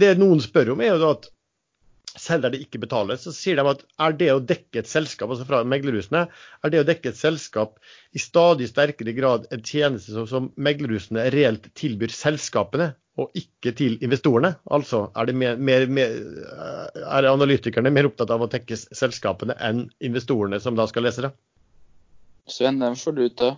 det 0.01 0.15
noen 0.17 0.41
spør 0.41 0.73
om, 0.73 0.81
er 0.81 0.95
jo 0.95 1.03
da 1.03 1.13
at 1.19 1.29
selv 2.19 2.45
der 2.45 2.55
det 2.55 2.63
ikke 2.65 2.81
betaler, 2.83 3.19
så 3.21 3.33
sier 3.35 3.59
de 3.59 3.65
at 3.71 3.83
er 4.03 4.17
det 4.19 4.31
å 4.33 4.41
dekke 4.43 4.83
et 4.83 4.91
selskap, 4.91 5.31
altså 5.31 5.47
fra 5.47 5.61
meglerhusene, 5.69 6.25
er 6.65 6.73
det 6.73 6.83
å 6.83 6.87
dekke 6.89 7.13
et 7.13 7.19
selskap 7.19 7.79
i 8.17 8.23
stadig 8.23 8.71
sterkere 8.71 9.15
grad 9.17 9.47
en 9.55 9.63
tjeneste 9.63 10.17
som, 10.17 10.27
som 10.31 10.49
meglerhusene 10.59 11.29
reelt 11.35 11.71
tilbyr 11.79 12.13
selskapene, 12.15 12.93
og 13.21 13.35
ikke 13.37 13.75
til 13.77 13.99
investorene? 14.05 14.55
Altså 14.73 15.05
er, 15.13 15.29
det 15.29 15.37
mer, 15.37 15.61
mer, 15.61 15.87
mer, 15.93 16.19
er 17.05 17.31
analytikerne 17.31 17.93
mer 17.93 18.09
opptatt 18.09 18.33
av 18.33 18.47
å 18.47 18.51
dekke 18.51 18.79
selskapene 18.81 19.57
enn 19.61 19.87
investorene 20.07 20.61
som 20.63 20.79
da 20.79 20.89
skal 20.91 21.07
lese 21.07 21.27
det? 21.27 21.35
Sven, 22.51 22.81
den 22.83 22.97
får 22.99 23.19
du 23.19 23.25
ta. 23.39 23.55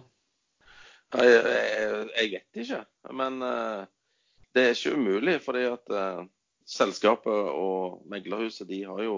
Jeg, 1.12 1.28
jeg, 1.28 2.04
jeg 2.16 2.30
vet 2.32 2.62
ikke, 2.64 2.84
men 3.16 3.42
eh, 3.44 3.82
det 4.56 4.64
er 4.64 4.76
ikke 4.76 4.96
umulig. 4.96 5.36
fordi 5.44 5.66
at 5.68 5.92
eh, 5.92 6.22
selskapet 6.72 7.52
og 7.52 8.02
meglerhuset 8.10 8.68
de 8.68 8.82
har 8.88 9.04
jo 9.04 9.16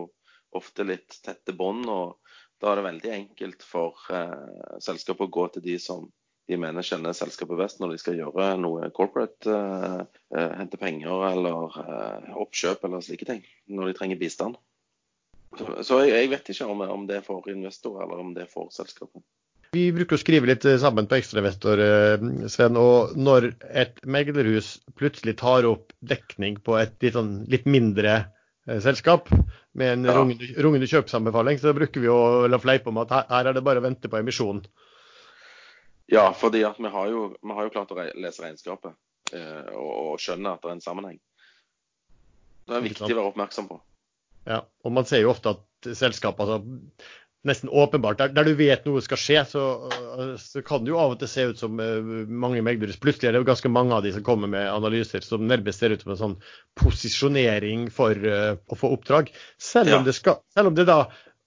ofte 0.54 0.86
litt 0.86 1.20
tette 1.24 1.54
bånd. 1.56 1.86
og 1.90 2.18
Da 2.60 2.72
er 2.72 2.80
det 2.80 2.88
veldig 2.88 3.14
enkelt 3.18 3.64
for 3.66 3.98
eh, 4.14 4.78
selskapet 4.82 5.26
å 5.28 5.34
gå 5.38 5.48
til 5.54 5.66
de 5.66 5.78
som 5.82 6.08
de 6.48 6.58
mener 6.60 6.84
kjenner 6.84 7.16
selskapet 7.16 7.56
best 7.56 7.80
når 7.80 7.94
de 7.94 8.00
skal 8.02 8.18
gjøre 8.18 8.50
noe 8.60 8.90
corporate, 8.96 9.48
eh, 9.48 10.00
eh, 10.36 10.50
hente 10.58 10.80
penger 10.80 11.24
eller 11.30 11.78
eh, 11.80 12.34
oppkjøp 12.42 12.84
eller 12.84 13.04
slike 13.04 13.28
ting. 13.28 13.44
Når 13.72 13.90
de 13.90 13.98
trenger 14.00 14.20
bistand. 14.20 14.58
Så, 15.54 15.70
så 15.86 16.02
jeg, 16.02 16.12
jeg 16.18 16.32
vet 16.34 16.50
ikke 16.50 16.68
om, 16.68 16.82
om 16.96 17.06
det 17.08 17.20
er 17.20 17.26
for 17.26 17.48
investor 17.50 18.02
eller 18.02 18.20
om 18.20 18.34
det 18.36 18.44
er 18.44 18.52
for 18.52 18.72
selskapet. 18.74 19.22
Vi 19.74 19.88
bruker 19.94 20.14
å 20.14 20.20
skrive 20.22 20.46
litt 20.46 20.64
sammen 20.78 21.08
på 21.10 21.16
Ekstrainvestor, 21.18 21.80
eh, 21.82 22.24
Sven. 22.52 22.76
Og 22.78 23.16
når 23.18 23.50
et 23.70 23.98
meglerhus 24.06 24.76
plutselig 24.98 25.36
tar 25.40 25.66
opp 25.66 25.92
dekning 26.04 26.60
på 26.62 26.76
et 26.78 26.94
litt, 27.02 27.16
sånn, 27.16 27.32
litt 27.50 27.66
mindre 27.66 28.14
eh, 28.68 28.78
selskap 28.84 29.32
med 29.74 29.92
en 29.92 30.04
Ja. 30.06 30.14
rungende, 30.20 30.52
rungende 30.62 30.86
kjøpsanbefaling, 30.90 31.58
så 31.58 31.74
bruker 31.74 32.00
vi 32.04 32.12
å 32.12 32.46
la 32.46 32.60
fleipe 32.62 32.92
om 32.92 33.02
at 33.02 33.10
her, 33.10 33.26
her 33.28 33.50
er 33.50 33.56
det 33.56 33.64
bare 33.66 33.82
å 33.82 33.86
vente 33.88 34.08
på 34.08 34.20
emisjon. 34.20 34.62
Ja, 36.12 36.28
fordi 36.36 36.62
at 36.68 36.78
vi 36.78 36.92
har 36.92 37.08
jo, 37.10 37.34
vi 37.42 37.56
har 37.56 37.66
jo 37.66 37.74
klart 37.74 37.90
å 37.90 37.98
re 37.98 38.10
lese 38.14 38.44
regnskapet 38.44 38.92
eh, 39.32 39.72
og, 39.74 39.90
og 40.12 40.22
skjønne 40.22 40.54
at 40.54 40.62
det 40.62 40.70
er 40.70 40.76
en 40.76 40.84
sammenheng. 40.84 41.18
Det 42.68 42.76
er 42.78 42.86
viktig 42.86 43.10
å 43.10 43.16
være 43.16 43.30
oppmerksom 43.32 43.68
på. 43.68 43.80
Ja, 44.46 44.62
og 44.84 44.92
man 44.92 45.06
ser 45.08 45.24
jo 45.24 45.32
ofte 45.32 45.56
at 45.56 45.96
selskap 45.96 46.38
altså, 46.40 46.60
nesten 47.44 47.68
åpenbart, 47.68 48.18
der, 48.18 48.32
der 48.32 48.46
du 48.48 48.54
vet 48.58 48.86
noe 48.88 49.02
skal 49.04 49.20
skje, 49.20 49.42
så, 49.48 49.64
øh, 50.18 50.34
så 50.40 50.62
kan 50.64 50.84
det 50.84 50.94
jo 50.94 51.00
av 51.00 51.14
og 51.14 51.20
til 51.20 51.30
se 51.30 51.46
ut 51.50 51.60
som 51.60 51.80
øh, 51.80 52.24
mange 52.28 52.62
meglere 52.64 52.96
Plutselig 53.00 53.28
er 53.28 53.36
det 53.36 53.42
jo 53.42 53.48
ganske 53.50 53.72
mange 53.72 53.94
av 53.96 54.04
de 54.06 54.14
som 54.14 54.24
kommer 54.24 54.50
med 54.50 54.68
analyser 54.70 55.24
som 55.24 55.44
nærmest 55.48 55.82
ser 55.82 55.92
ut 55.94 56.04
som 56.04 56.14
en 56.14 56.20
sånn 56.20 56.38
posisjonering 56.80 57.88
for 57.92 58.16
uh, 58.16 58.56
å 58.70 58.78
få 58.78 58.90
oppdrag. 58.96 59.30
Selv 59.60 59.92
om, 59.92 60.00
Ja. 60.00 60.06
det 60.08 60.14
skal, 60.16 60.40
selv 60.56 60.72
om 60.72 60.78
det 60.78 60.86
da 60.88 61.04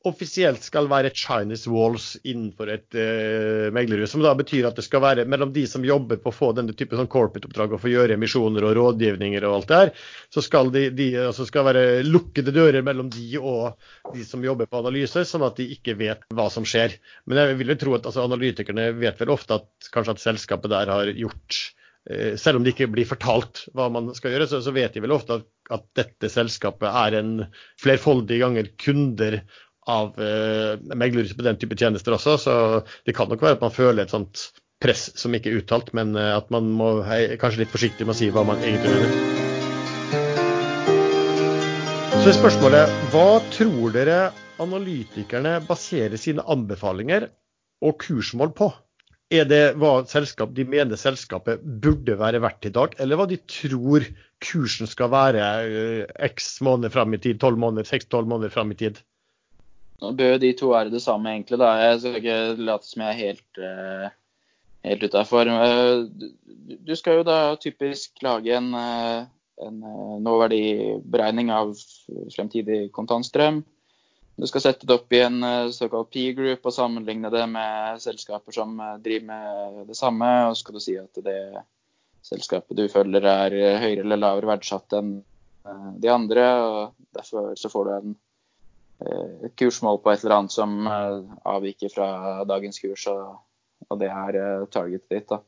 offisielt 0.08 0.64
skal 0.66 0.90
være 0.92 1.12
Chinese 1.16 1.70
walls 1.72 2.16
innenfor 2.24 2.72
et 2.74 2.98
uh, 2.98 3.68
meglerhus. 3.76 4.14
Som 4.14 4.24
da 4.26 4.34
betyr 4.38 4.68
at 4.70 4.80
det 4.80 4.86
skal 4.86 5.04
være 5.04 5.28
mellom 5.30 5.54
de 5.56 5.66
som 5.70 5.86
jobber 5.86 6.20
på 6.24 6.32
å 6.32 6.36
få 6.36 6.52
denne 6.58 6.76
type 6.78 6.98
sånn 6.98 7.10
corporate-oppdrag 7.12 7.76
og 7.76 7.84
få 7.84 7.92
gjøre 7.92 8.18
emisjoner 8.18 8.68
og 8.68 8.76
rådgivninger 8.80 9.48
og 9.48 9.60
alt 9.60 9.72
det 9.72 9.82
her, 9.82 9.94
så 10.34 10.44
skal 10.46 10.74
det 10.74 10.86
de, 10.98 11.10
altså 11.28 11.48
være 11.68 11.86
lukkede 12.08 12.56
dører 12.56 12.86
mellom 12.86 13.12
de 13.14 13.28
og 13.42 14.14
de 14.14 14.26
som 14.28 14.44
jobber 14.46 14.70
på 14.70 14.82
analyse, 14.82 15.26
sånn 15.28 15.46
at 15.48 15.60
de 15.60 15.70
ikke 15.78 15.98
vet 16.00 16.28
hva 16.34 16.50
som 16.54 16.68
skjer. 16.68 16.98
Men 17.26 17.44
jeg 17.44 17.60
vil 17.62 17.74
jo 17.76 17.82
tro 17.84 17.98
at 17.98 18.08
altså, 18.10 18.28
analytikerne 18.28 18.92
vet 19.00 19.20
vel 19.22 19.36
ofte 19.36 19.60
at 19.62 19.92
kanskje 19.94 20.18
at 20.18 20.24
selskapet 20.30 20.74
der 20.74 20.94
har 20.94 21.12
gjort 21.18 21.62
Eh, 22.10 22.36
selv 22.36 22.58
om 22.58 22.64
det 22.64 22.72
ikke 22.72 22.88
blir 22.92 23.08
fortalt 23.08 23.66
hva 23.76 23.90
man 23.92 24.14
skal 24.16 24.32
gjøre, 24.32 24.48
så, 24.48 24.72
vet 24.72 24.96
de 24.96 25.04
vel 25.04 25.16
ofte 25.16 25.42
at, 25.42 25.88
dette 25.98 26.30
selskapet 26.32 26.88
er 26.88 27.18
en 27.20 27.32
flerfoldige 27.82 28.40
ganger 28.46 28.70
kunder 28.80 29.42
av 29.88 30.18
eh, 30.22 30.78
meglerhus 30.94 31.36
på 31.38 31.46
den 31.46 31.60
type 31.60 31.78
tjenester 31.80 32.16
også. 32.18 32.38
Så 32.42 32.54
det 33.08 33.16
kan 33.18 33.30
nok 33.32 33.44
være 33.44 33.58
at 33.60 33.66
man 33.66 33.76
føler 33.76 34.04
et 34.04 34.14
sånt 34.14 34.50
press 34.84 35.10
som 35.18 35.34
ikke 35.34 35.52
er 35.52 35.62
uttalt, 35.62 35.94
men 35.98 36.16
eh, 36.20 36.34
at 36.36 36.52
man 36.54 36.70
må 36.78 37.02
hei, 37.08 37.22
kanskje 37.42 37.64
litt 37.64 37.74
forsiktig 37.74 38.08
med 38.08 38.16
å 38.16 38.20
si 38.20 38.32
hva 38.34 38.46
man 38.48 38.62
egentlig 38.64 38.94
mener. 38.94 39.46
Så 42.18 42.34
er 42.34 42.36
spørsmålet 42.42 42.98
hva 43.14 43.30
tror 43.56 43.94
dere 43.96 44.20
analytikerne 44.62 45.60
baserer 45.68 46.20
sine 46.20 46.44
anbefalinger 46.50 47.30
og 47.86 48.00
kursmål 48.04 48.52
på? 48.58 48.72
Er 49.28 49.44
det 49.48 49.76
hva 49.76 50.06
selskap, 50.08 50.54
de 50.56 50.64
mener 50.64 51.00
selskapet 51.00 51.64
burde 51.84 52.16
være 52.20 52.40
verdt 52.44 52.70
i 52.70 52.72
dag, 52.76 52.94
eller 53.04 53.20
hva 53.20 53.26
de 53.28 53.38
tror 53.44 54.06
kursen 54.44 54.88
skal 54.88 55.12
være 55.12 55.48
eh, 55.68 56.28
x 56.30 56.58
måneder 56.64 56.94
fram 56.94 57.16
i 57.16 57.20
tid, 57.24 57.40
tolv 57.42 57.60
måneder, 57.60 57.88
seks-tolv 57.90 58.30
måneder 58.30 58.54
fram 58.54 58.72
i 58.72 58.80
tid? 58.80 59.02
Nå 60.02 60.12
bør 60.18 60.38
de 60.42 60.52
to 60.54 60.72
være 60.74 60.94
det 60.94 61.02
samme, 61.02 61.32
egentlig. 61.34 61.58
da. 61.62 61.72
Jeg 61.82 62.00
skal 62.02 62.20
ikke 62.20 62.66
late 62.68 62.86
som 62.86 63.02
jeg 63.02 63.14
er 63.14 63.22
helt, 63.24 63.62
uh, 63.62 64.10
helt 64.86 65.08
utafor. 65.08 65.50
Du 66.86 66.94
skal 66.96 67.20
jo 67.20 67.26
da 67.26 67.40
typisk 67.62 68.22
lage 68.22 68.54
en, 68.58 68.70
en 68.76 69.80
nåverdiberegning 70.22 71.50
av 71.52 71.74
fremtidig 72.36 72.92
kontantstrøm. 72.94 73.64
Du 74.38 74.46
skal 74.46 74.62
sette 74.62 74.86
det 74.86 74.94
opp 74.94 75.14
i 75.18 75.24
en 75.26 75.42
eh, 75.44 75.72
såkalt 75.74 76.12
P-group 76.14 76.68
og 76.70 76.74
sammenligne 76.76 77.32
det 77.34 77.42
med 77.50 78.02
selskaper 78.04 78.54
som 78.54 78.76
eh, 78.78 79.00
driver 79.02 79.26
med 79.32 79.80
det 79.90 79.98
samme. 79.98 80.30
Og 80.52 80.60
skal 80.60 80.78
du 80.78 80.84
si 80.84 80.94
at 81.02 81.22
det 81.26 81.40
selskapet 82.28 82.78
du 82.78 82.84
følger 82.92 83.26
er 83.26 83.56
eh, 83.58 83.80
høyere 83.82 84.04
eller 84.06 84.22
lavere 84.22 84.52
verdsatt 84.52 84.94
enn 85.00 85.16
de 85.98 86.12
andre. 86.14 86.46
og 86.62 87.08
Derfor 87.18 87.56
så 87.58 87.72
får 87.74 87.90
du 87.90 87.92
en, 87.96 88.14
kursmål 89.58 90.00
på 90.02 90.12
et 90.12 90.24
eller 90.24 90.36
annet 90.40 90.56
som 90.56 90.88
avviker 90.88 91.92
fra 91.94 92.10
dagens 92.50 92.80
kurs, 92.82 93.06
og, 93.12 93.38
det 94.02 94.10
er 94.10 94.66
targetet 94.74 95.12
ditt. 95.14 95.30
da. 95.30 95.42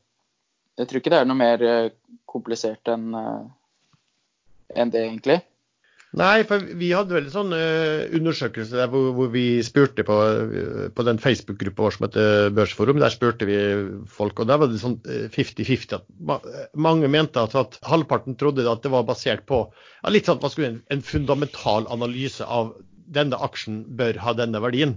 Jeg 0.78 0.88
tror 0.88 1.02
ikke 1.02 1.12
det 1.12 1.20
er 1.20 1.28
noe 1.28 1.40
mer 1.40 1.64
komplisert 2.30 2.88
enn 2.92 3.10
det, 4.94 5.02
egentlig. 5.02 5.40
Nei, 6.18 6.42
for 6.42 6.58
vi 6.58 6.88
hadde 6.90 7.14
vel 7.14 7.28
en 7.28 7.32
sånn 7.32 7.52
undersøkelse 7.54 8.74
der 8.74 8.88
hvor, 8.90 9.12
hvor, 9.14 9.28
vi 9.30 9.60
spurte 9.62 10.02
på, 10.06 10.16
på 10.96 11.04
den 11.06 11.20
Facebook-gruppa 11.22 11.84
vår 11.84 11.94
som 11.94 12.06
heter 12.08 12.48
Børsforum. 12.56 12.98
Der 13.02 13.14
spurte 13.14 13.46
vi 13.46 13.58
folk, 14.10 14.42
og 14.42 14.50
der 14.50 14.58
var 14.58 14.72
det 14.72 14.80
sånn 14.82 14.96
50-50. 15.06 15.94
at 15.94 16.48
mange 16.74 17.10
mente 17.10 17.44
at, 17.44 17.54
at, 17.54 17.78
halvparten 17.86 18.38
trodde 18.40 18.66
at 18.66 18.82
det 18.82 18.90
var 18.90 19.06
basert 19.06 19.46
på 19.46 19.62
ja, 19.70 20.10
litt 20.10 20.26
sånn 20.26 20.42
en, 20.66 20.80
en 20.90 21.04
fundamental 21.06 21.86
analyse 21.94 22.42
av 22.46 22.74
denne 23.10 23.38
aksjen 23.42 23.82
bør 23.98 24.20
ha 24.24 24.34
denne 24.38 24.62
verdien. 24.62 24.96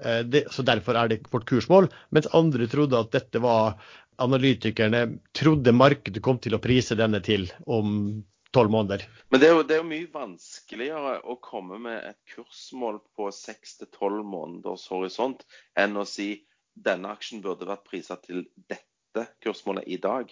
Uh, 0.00 0.22
det, 0.24 0.46
så 0.54 0.64
derfor 0.66 0.96
er 0.96 1.12
det 1.12 1.22
vårt 1.32 1.48
kursmål. 1.48 1.90
Mens 2.14 2.30
andre 2.36 2.68
trodde 2.70 3.00
at 3.00 3.12
dette 3.16 3.42
var 3.42 3.80
analytikerne 4.20 5.06
trodde 5.36 5.72
markedet 5.72 6.22
kom 6.24 6.38
til 6.42 6.56
å 6.56 6.62
prise 6.62 6.96
denne 6.98 7.22
til 7.24 7.48
om 7.64 8.20
tolv 8.52 8.72
måneder. 8.74 9.04
Men 9.30 9.40
det 9.40 9.48
er, 9.48 9.54
jo, 9.54 9.64
det 9.64 9.76
er, 9.76 9.82
jo, 9.82 9.88
mye 9.90 10.10
vanskeligere 10.12 11.16
å 11.22 11.36
komme 11.42 11.78
med 11.82 12.02
et 12.10 12.18
kursmål 12.34 13.00
på 13.16 13.30
seks 13.34 13.78
til 13.80 13.90
tolv 13.94 14.26
måneders 14.26 14.88
horisont 14.90 15.44
enn 15.78 15.96
å 15.96 16.06
si 16.08 16.32
denne 16.74 17.12
aksjen 17.14 17.42
burde 17.44 17.68
vært 17.68 17.86
priset 17.86 18.24
til 18.26 18.44
dette 18.70 19.26
kursmålet 19.44 19.86
i 19.86 20.00
dag. 20.02 20.30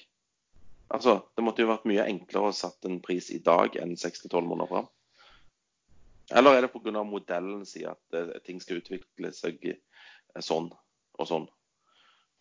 Altså, 0.88 1.20
Det 1.36 1.44
måtte 1.44 1.62
jo 1.62 1.70
vært 1.70 1.88
mye 1.88 2.06
enklere 2.09 2.50
å 2.50 2.56
satt 2.56 2.86
en 2.88 3.00
pris 3.04 3.30
i 3.30 3.42
dag 3.44 3.76
enn 3.80 3.96
seks 4.00 4.24
til 4.24 4.32
tolv 4.32 4.48
måneder 4.50 4.72
fram. 4.72 4.88
Eller 6.37 6.59
er 6.59 6.66
det 6.66 6.72
pga. 6.72 7.05
modellen 7.05 7.64
sier 7.66 7.95
at 7.95 8.16
uh, 8.16 8.35
ting 8.45 8.61
skal 8.61 8.83
utvikle 8.83 9.33
seg 9.33 9.62
uh, 9.72 10.43
sånn 10.45 10.68
og 11.18 11.29
sånn? 11.29 11.47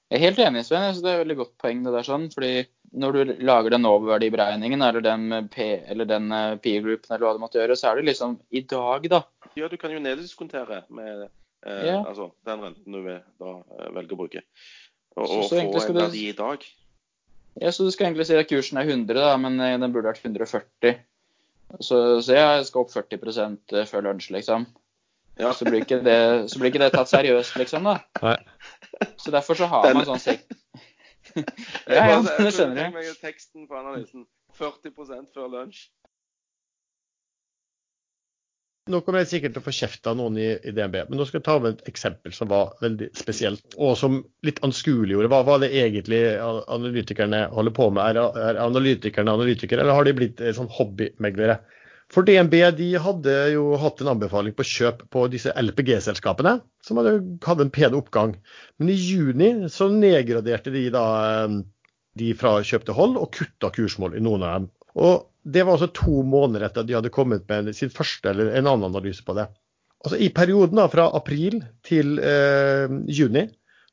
Jeg 0.07 0.21
er 0.21 0.23
helt 0.23 0.39
enig, 0.39 0.63
Sven. 0.63 0.85
Jeg 0.85 0.95
synes 0.95 1.03
det 1.03 1.09
er 1.11 1.17
et 1.17 1.23
veldig 1.25 1.35
godt 1.41 1.55
poeng. 1.59 1.79
det 1.83 1.91
der 1.91 2.05
sånn, 2.07 2.29
fordi 2.31 2.51
Når 2.95 3.15
du 3.15 3.31
lager 3.43 3.73
den 3.73 3.87
oververdiberegningen 3.89 4.81
eller 4.81 5.03
den, 5.03 5.49
P, 5.51 5.65
eller 5.91 6.07
den 6.07 6.31
eh, 6.31 6.55
P-groupen, 6.63 7.11
eller 7.11 7.25
hva 7.25 7.33
du 7.35 7.41
måtte 7.43 7.59
gjøre, 7.59 7.75
så 7.75 7.89
er 7.89 7.99
det 7.99 8.05
liksom 8.07 8.37
i 8.55 8.61
dag, 8.63 9.09
da. 9.11 9.19
Ja, 9.59 9.67
du 9.67 9.75
kan 9.75 9.91
jo 9.91 9.99
neddiskontere 9.99 10.85
med 10.87 11.25
eh, 11.25 11.83
ja. 11.89 11.97
altså, 11.99 12.29
den 12.47 12.63
renten 12.63 12.95
du 12.95 13.01
vil 13.01 13.19
da 13.43 13.57
eh, 13.59 13.89
velge 13.97 14.15
å 14.15 14.21
bruke. 14.21 14.45
Og, 15.17 15.27
så, 15.27 15.41
så 15.49 15.59
og 15.65 15.75
få 15.75 15.83
en 15.91 15.99
verdi 15.99 16.23
i 16.29 16.37
dag. 16.37 16.63
Ja, 17.59 17.73
så 17.75 17.83
du 17.83 17.91
skal 17.91 18.07
egentlig 18.07 18.29
si 18.29 18.39
at 18.39 18.47
kursen 18.47 18.79
er 18.79 18.87
100, 18.87 19.19
da, 19.19 19.35
men 19.41 19.59
eh, 19.59 19.75
den 19.81 19.91
burde 19.91 20.13
vært 20.13 20.23
140. 20.23 21.03
Så, 21.79 22.21
så 22.23 22.35
jeg 22.37 22.67
skal 22.67 22.85
opp 22.85 22.93
40% 22.93 23.79
før 23.89 24.05
lunsj, 24.05 24.31
liksom. 24.37 24.67
Ja. 25.37 25.51
Så, 25.53 25.67
blir 25.67 25.83
ikke 25.83 25.99
det, 26.05 26.19
så 26.49 26.59
blir 26.59 26.71
ikke 26.71 26.81
det 26.81 26.93
tatt 26.95 27.11
seriøst, 27.11 27.57
liksom. 27.59 27.85
da. 27.85 27.99
Nei. 28.23 28.37
Så 29.21 29.33
derfor 29.33 29.59
så 29.59 29.67
har 29.69 29.89
Den... 29.89 29.99
man 29.99 30.07
sånn 30.07 30.23
sek... 30.23 30.47
ja, 31.91 32.07
ja, 32.07 32.21
det 32.23 32.53
skjønner 32.55 32.87
jeg. 32.87 33.13
Teksten 33.21 33.67
på 33.69 33.77
analysen. 33.77 34.25
40% 34.57 35.27
før 35.35 35.51
lunsj. 35.53 35.83
Nå 38.87 39.01
kommer 39.03 39.23
jeg 39.23 39.29
sikkert 39.31 39.55
til 39.55 39.61
å 39.61 39.65
få 39.65 39.73
kjeft 39.75 40.07
av 40.09 40.15
noen 40.19 40.37
i, 40.39 40.47
i, 40.55 40.71
DNB, 40.75 40.95
men 41.09 41.19
nå 41.19 41.25
skal 41.27 41.41
jeg 41.41 41.45
ta 41.47 41.57
med 41.59 41.75
et 41.75 41.89
eksempel 41.91 42.33
som 42.35 42.49
var 42.51 42.75
veldig 42.83 43.09
spesielt, 43.17 43.75
og 43.75 43.97
som 43.99 44.21
litt 44.47 44.61
anskueliggjorde 44.65 45.31
hva, 45.33 45.41
hva 45.47 45.57
det 45.63 45.73
egentlig 45.75 46.21
analytikerne 46.39 47.45
holder 47.53 47.75
på 47.75 47.89
med. 47.95 48.17
Er, 48.17 48.37
er 48.51 48.61
analytikerne 48.63 49.35
analytikere, 49.35 49.83
eller 49.83 49.97
har 49.97 50.07
de 50.07 50.15
blitt 50.17 50.43
eh, 50.43 50.55
sånn 50.55 50.71
hobbymeglere? 50.71 51.59
For 52.13 52.23
DNB 52.23 52.53
de 52.77 52.93
hadde 53.03 53.33
jo 53.51 53.73
hatt 53.81 53.99
en 53.99 54.13
anbefaling 54.13 54.55
på 54.55 54.65
kjøp 54.67 55.03
på 55.11 55.25
disse 55.33 55.51
LPG-selskapene, 55.59 56.61
som 56.85 57.01
hadde 57.01 57.17
hatt 57.43 57.63
en 57.63 57.73
pen 57.75 57.97
oppgang. 57.97 58.37
Men 58.79 58.93
i 58.93 58.95
juni 58.95 59.51
så 59.73 59.89
nedgraderte 59.91 60.71
de 60.71 60.87
da 60.95 61.07
eh, 61.43 61.59
de 62.17 62.31
fra 62.39 62.57
kjøp 62.65 62.87
til 62.87 62.97
hold 62.97 63.19
og 63.19 63.33
kutta 63.35 63.69
kursmål 63.75 64.15
i 64.17 64.23
noen 64.23 64.47
av 64.47 64.55
dem. 64.55 64.71
Og 64.97 65.27
Det 65.47 65.63
var 65.63 65.77
altså 65.77 65.87
to 65.95 66.25
måneder 66.27 66.65
etter 66.67 66.83
at 66.83 66.87
de 66.89 66.95
hadde 66.97 67.13
kommet 67.13 67.45
med 67.47 67.69
sin 67.75 67.91
første 67.93 68.27
eller 68.33 68.49
en 68.51 68.67
annen 68.67 68.89
analyse 68.89 69.23
på 69.23 69.31
det. 69.37 69.45
Altså 70.03 70.17
I 70.19 70.27
perioden 70.35 70.75
da, 70.81 70.89
fra 70.91 71.05
april 71.15 71.61
til 71.87 72.19
eh, 72.19 72.91
juni 73.07 73.45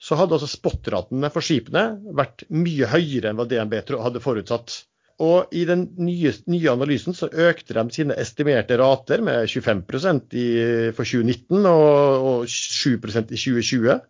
så 0.02 0.18
hadde 0.18 0.34
altså 0.36 0.50
spot-ratene 0.50 1.30
for 1.32 1.46
skipene 1.46 1.84
vært 2.18 2.42
mye 2.52 2.88
høyere 2.90 3.30
enn 3.30 3.38
hva 3.38 3.46
DNB 3.48 3.76
hadde 4.02 4.22
forutsatt. 4.24 4.80
Og 5.22 5.54
I 5.54 5.62
den 5.68 5.86
nye, 6.02 6.32
nye, 6.50 6.72
analysen 6.72 7.14
så 7.14 7.28
økte 7.30 7.76
de 7.76 7.84
sine 7.94 8.16
estimerte 8.18 8.76
rater 8.80 9.22
med 9.22 9.46
25% 9.46 10.34
i, 10.34 10.48
for 10.96 11.06
2019 11.06 11.68
og, 11.70 12.26
og 12.30 12.48
7 12.50 12.96
i 12.98 13.38
2020. 13.38 14.00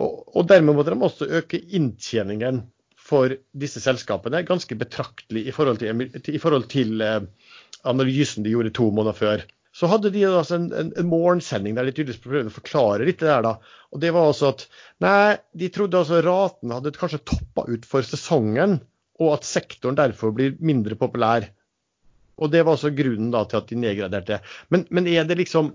Og, 0.00 0.16
og, 0.32 0.42
dermed 0.48 0.76
måtte 0.76 0.94
de 0.94 1.04
også 1.08 1.28
øke 1.40 1.60
inntjeningen 1.60 2.64
for 3.06 3.36
disse 3.54 3.82
selskapene 3.82 4.42
ganske 4.46 4.78
betraktelig 4.78 5.46
i 5.46 5.54
forhold 5.54 5.82
til, 5.82 6.06
i 6.32 6.40
forhold 6.42 6.66
til 6.72 7.04
eh, 7.04 7.20
analysen 7.86 8.46
de 8.46 8.54
gjorde 8.54 8.74
to 8.74 8.88
måneder 8.90 9.18
før. 9.18 9.44
Så 9.76 9.88
hadde 9.92 10.10
de 10.14 10.22
altså 10.24 10.56
en, 10.56 10.70
en, 10.72 10.90
en 10.96 11.08
morgensending 11.10 11.76
der 11.76 11.86
de 11.86 11.92
tydeligvis 11.92 12.22
prøvde 12.24 12.50
å 12.50 12.54
forklare 12.54 13.06
litt 13.06 13.20
det 13.20 13.28
der. 13.28 13.44
da. 13.44 13.82
Og 13.92 14.00
det 14.00 14.12
var 14.16 14.30
altså 14.30 14.54
at 14.54 14.64
nei, 15.04 15.36
de 15.52 15.68
trodde 15.72 16.00
altså 16.00 16.22
raten 16.24 16.72
hadde 16.72 16.94
kanskje 16.96 17.24
toppa 17.28 17.66
ut 17.68 17.84
for 17.88 18.06
sesongen 18.06 18.78
og 19.20 19.34
at 19.34 19.48
sektoren 19.48 19.98
derfor 19.98 20.32
blir 20.36 20.56
mindre 20.64 20.96
populær. 20.98 21.48
Og 22.36 22.50
Det 22.52 22.62
var 22.64 22.76
altså 22.76 22.92
grunnen 22.92 23.30
da 23.32 23.44
til 23.48 23.60
at 23.60 23.68
de 23.70 23.78
nedgraderte. 23.80 24.40
Men, 24.72 24.84
men 24.92 25.06
er 25.08 25.28
det 25.28 25.38
liksom, 25.40 25.70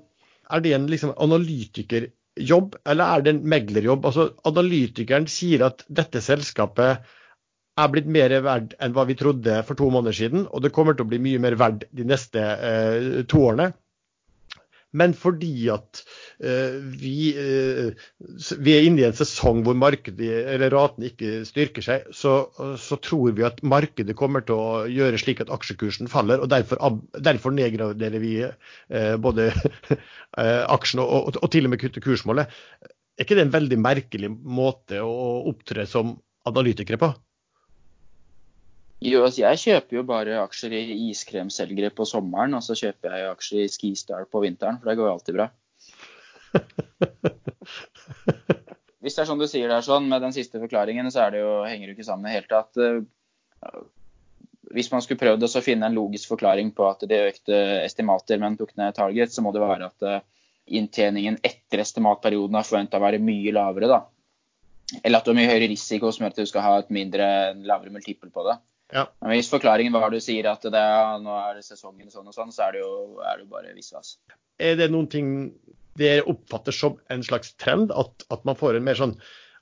er 0.50 0.62
det 0.62 0.76
en 0.78 0.90
liksom 0.90 1.14
analytikerjobb, 1.18 2.78
eller 2.86 3.06
er 3.06 3.26
det 3.26 3.34
en 3.34 3.46
meglerjobb? 3.54 4.06
Altså, 4.06 4.28
Analytikeren 4.50 5.26
sier 5.30 5.66
at 5.70 5.86
dette 5.90 6.22
selskapet 6.22 7.02
er 7.84 7.94
blitt 7.94 8.10
mer 8.12 8.34
verdt 8.46 8.76
enn 8.82 8.96
hva 8.96 9.06
vi 9.10 9.18
trodde 9.20 9.62
for 9.68 9.80
to 9.80 9.92
måneder 9.94 10.18
siden, 10.18 10.48
og 10.50 10.64
det 10.64 10.74
kommer 10.76 10.98
til 10.98 11.08
å 11.08 11.12
bli 11.12 11.22
mye 11.22 11.42
mer 11.44 11.58
verdt 11.60 11.88
de 11.96 12.08
neste 12.08 12.42
eh, 12.42 13.24
to 13.30 13.48
årene. 13.52 13.72
men 15.00 15.14
fordi 15.16 15.70
at 15.72 16.02
eh, 16.44 16.74
vi, 17.00 17.32
eh, 17.32 17.94
vi, 18.60 18.74
er 18.76 18.88
inne 18.88 19.00
i 19.00 19.06
en 19.08 19.16
sesong 19.16 19.62
hvor 19.64 19.78
markedet, 19.80 20.42
raten 20.74 21.06
ikke 21.08 21.46
styrker 21.48 21.86
seg, 21.86 22.10
så, 22.12 22.34
så, 22.76 22.98
tror 23.00 23.32
vi 23.38 23.46
at 23.48 23.64
markedet 23.64 24.18
kommer 24.20 24.44
til 24.44 24.60
å 24.60 24.82
gjøre 24.92 25.22
slik 25.22 25.46
at 25.46 25.54
aksjekursen 25.56 26.12
faller. 26.12 26.44
og 26.44 26.52
Derfor, 26.52 27.00
derfor 27.16 27.56
nedgraderer 27.56 28.20
vi 28.20 28.34
uh, 28.44 29.16
både 29.16 29.54
aksjen 30.76 31.06
og, 31.06 31.16
og, 31.22 31.40
og, 31.40 31.50
til 31.56 31.70
og 31.70 31.72
med 31.72 31.86
kutter 31.86 32.04
kursmålet. 32.04 32.52
Er 33.16 33.24
ikke 33.24 33.40
det 33.40 33.48
en 33.48 33.56
veldig 33.56 33.80
merkelig 33.80 34.34
måte 34.34 35.00
å 35.00 35.46
opptre 35.54 35.88
som 35.88 36.18
analytikere 36.50 37.00
på? 37.00 37.14
Jo, 39.02 39.24
altså 39.26 39.42
jeg 39.42 39.58
kjøper 39.64 39.98
jo 39.98 40.02
bare 40.06 40.36
aksjer 40.44 40.76
i 40.78 40.82
iskremselgere 41.10 41.90
på 41.98 42.06
sommeren, 42.06 42.54
og 42.54 42.62
så 42.62 42.76
kjøper 42.78 43.16
jeg 43.18 43.32
aksjer 43.32 43.64
i 43.64 43.72
Skistar 43.74 44.28
på 44.30 44.42
vinteren, 44.44 44.78
for 44.78 44.92
det 44.92 44.98
går 45.00 45.08
jo 45.10 45.14
alltid 45.16 45.40
bra. 45.40 45.48
Hvis 49.02 49.18
det 49.18 49.24
er 49.24 49.30
sånn 49.32 49.42
du 49.42 49.48
sier 49.50 49.72
det 49.72 49.80
er 49.80 49.88
sånn, 49.88 50.06
med 50.12 50.22
den 50.22 50.36
siste 50.36 50.62
forklaringen, 50.62 51.10
så 51.10 51.24
er 51.26 51.34
det 51.34 51.42
jo, 51.42 51.56
henger 51.66 51.88
det 51.88 51.96
jo 51.96 51.98
ikke 51.98 52.10
sammen 52.12 52.30
i 52.30 52.30
det 52.30 52.38
hele 52.38 52.52
tatt. 52.52 52.74
Uh, 52.78 53.82
hvis 54.72 54.92
man 54.94 55.02
skulle 55.04 55.20
prøvd 55.20 55.44
å 55.50 55.66
finne 55.66 55.86
en 55.90 55.98
logisk 55.98 56.30
forklaring 56.36 56.70
på 56.78 56.84
at 56.86 57.02
det 57.10 57.28
økte 57.32 57.58
estimater, 57.82 58.38
men 58.40 58.58
tok 58.60 58.72
ned 58.78 58.94
target, 58.96 59.34
så 59.34 59.42
må 59.42 59.50
det 59.56 59.66
være 59.66 59.90
at 59.90 60.00
uh, 60.06 60.22
inntjeningen 60.70 61.42
etter 61.42 61.82
estimatperioden 61.82 62.60
er 62.60 62.70
forventa 62.70 63.02
å 63.02 63.06
være 63.08 63.26
mye 63.26 63.52
lavere, 63.58 63.90
da. 63.90 64.00
Eller 65.02 65.18
at 65.18 65.26
du 65.26 65.34
har 65.34 65.40
mye 65.40 65.50
høyere 65.50 65.72
risiko 65.72 66.14
som 66.14 66.28
gjør 66.28 66.34
at 66.36 66.42
du 66.44 66.52
skal 66.52 66.68
ha 66.68 66.74
et 66.84 66.94
mindre, 66.94 67.26
lavere 67.66 67.96
multiple 67.98 68.30
på 68.30 68.46
det. 68.46 68.56
Ja. 68.92 69.06
Men 69.24 69.38
hvis 69.38 69.52
forklaringen 69.52 69.96
var 69.96 70.12
du 70.12 70.20
sier 70.24 70.50
at 70.52 70.66
det, 70.68 70.88
nå 71.24 71.36
er 71.40 71.60
det 71.60 71.68
sesongen 71.68 72.12
sånn 72.12 72.28
og 72.28 72.36
sånn, 72.36 72.52
så 72.54 72.68
er 72.68 72.76
det 72.76 72.82
jo, 72.84 72.96
er 73.24 73.40
det 73.40 73.48
bare 73.52 73.76
visvas. 73.76 74.18
Er 74.62 74.76
det 74.80 74.92
noen 74.92 75.08
ting 75.12 75.30
dere 76.00 76.26
oppfatter 76.32 76.76
som 76.76 77.00
en 77.12 77.24
slags 77.26 77.56
trend? 77.60 77.94
At, 77.96 78.28
at 78.34 78.44
man 78.48 78.60
får 78.60 78.80
en 78.80 78.86
mer 78.88 79.00
sånn 79.00 79.16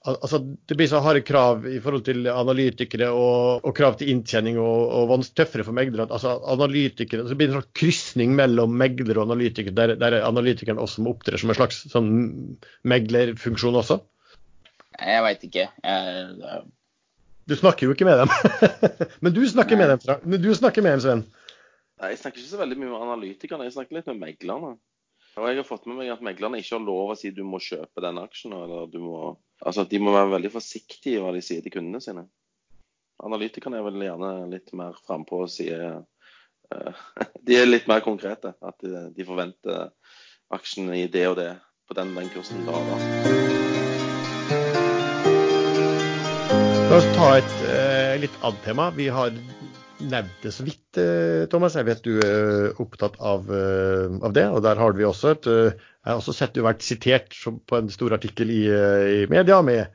Altså, 0.07 0.37
Det 0.39 0.77
blir 0.79 0.87
så 0.87 1.01
harde 1.03 1.19
krav 1.27 1.65
i 1.67 1.81
forhold 1.83 2.05
til 2.07 2.27
analytikere 2.31 3.09
og, 3.11 3.65
og 3.67 3.73
krav 3.75 3.97
til 3.99 4.13
inntjening 4.13 4.55
og, 4.55 4.93
og 5.11 5.25
tøffere 5.35 5.65
for 5.67 5.75
meglere. 5.75 6.05
Altså, 6.07 6.37
analytikere, 6.47 7.25
så 7.27 7.35
blir 7.35 7.49
det 7.49 7.53
en 7.53 7.59
slags 7.59 7.75
krysning 7.81 8.31
mellom 8.37 8.77
megler 8.79 9.19
og 9.19 9.27
analytikere, 9.27 9.75
der, 9.75 9.97
der 9.99 10.21
analytikeren 10.23 10.79
også 10.79 11.03
må 11.03 11.17
opptre 11.17 11.41
som 11.41 11.51
en 11.51 11.59
slags 11.59 11.83
sånn 11.91 12.13
meglerfunksjon 12.87 13.75
også? 13.81 13.99
Jeg 14.99 15.25
veit 15.27 15.43
ikke. 15.49 15.67
Jeg, 15.83 16.63
du 17.49 17.55
snakker 17.57 17.87
jo 17.87 17.95
ikke 17.95 18.05
med 18.07 18.19
dem. 18.21 18.31
Men 19.23 19.33
du 19.33 19.41
med 19.41 19.89
dem, 19.89 20.19
men 20.23 20.41
du 20.41 20.51
snakker 20.55 20.85
med 20.85 20.97
dem, 20.97 21.01
Sven. 21.01 21.23
Nei, 21.99 22.11
Jeg 22.13 22.21
snakker 22.21 22.39
ikke 22.39 22.51
så 22.51 22.61
veldig 22.61 22.77
mye 22.79 22.91
med 22.91 23.01
analytikerne, 23.07 23.65
jeg 23.67 23.75
snakker 23.75 23.97
litt 23.97 24.07
med 24.11 24.21
meglerne. 24.21 24.75
Og 25.39 25.47
jeg 25.47 25.59
har 25.59 25.67
fått 25.67 25.87
med 25.87 25.99
meg 25.99 26.11
at 26.13 26.23
meglerne 26.25 26.59
ikke 26.59 26.75
har 26.77 26.83
lov 26.83 27.13
å 27.13 27.17
si 27.19 27.31
du 27.35 27.41
må 27.47 27.59
kjøpe 27.63 28.03
den 28.03 28.19
aksjen. 28.21 28.53
eller 28.55 28.89
du 28.91 28.99
må... 29.03 29.33
Altså 29.59 29.85
De 29.87 29.99
må 29.99 30.13
være 30.15 30.33
veldig 30.35 30.51
forsiktige 30.53 31.17
i 31.17 31.23
hva 31.23 31.33
de 31.35 31.43
sier 31.43 31.63
til 31.63 31.73
kundene 31.75 32.01
sine. 32.03 32.25
Analytikerne 33.23 33.79
er 33.79 33.87
vel 33.87 34.05
gjerne 34.05 34.31
litt 34.51 34.71
mer 34.79 34.95
frampå 35.07 35.43
og 35.45 35.51
sier 35.51 35.85
uh, 35.99 37.03
De 37.47 37.59
er 37.59 37.67
litt 37.67 37.89
mer 37.91 38.03
konkrete. 38.05 38.55
At 38.61 38.79
de, 38.83 39.09
de 39.15 39.27
forventer 39.27 39.89
aksjen 40.55 40.91
i 40.95 41.05
det 41.11 41.27
og 41.31 41.37
det 41.41 41.51
på 41.89 41.97
den 41.99 42.15
den 42.15 42.31
kursen 42.35 42.65
da. 42.69 42.79
da. 42.91 43.38
La 46.89 46.97
oss 46.97 47.05
ta 47.13 47.25
et 47.37 47.51
eh, 47.69 48.15
litt 48.17 48.37
annet 48.41 48.63
tema. 48.65 48.87
Vi 48.97 49.05
har 49.13 49.29
nevnt 50.09 50.39
det 50.41 50.49
så 50.55 50.63
vidt, 50.65 50.97
eh, 50.97 51.43
Thomas. 51.51 51.75
Jeg 51.77 51.85
vet 51.85 51.99
du 52.01 52.15
er 52.25 52.79
opptatt 52.81 53.19
av, 53.21 53.45
eh, 53.53 54.15
av, 54.25 54.33
det. 54.33 54.47
Og 54.49 54.63
der 54.65 54.81
har 54.81 54.95
vi 54.97 55.05
også 55.05 55.35
et 55.35 55.45
eh, 55.51 55.75
Jeg 55.77 56.09
har 56.09 56.17
også 56.17 56.33
sett 56.33 56.55
du 56.55 56.63
har 56.63 56.71
vært 56.71 56.87
sitert 56.87 57.35
på 57.69 57.77
en 57.77 57.91
stor 57.93 58.15
artikkel 58.17 58.49
i, 58.49 58.63
eh, 58.73 59.09
i 59.19 59.27
media 59.29 59.59
med 59.61 59.93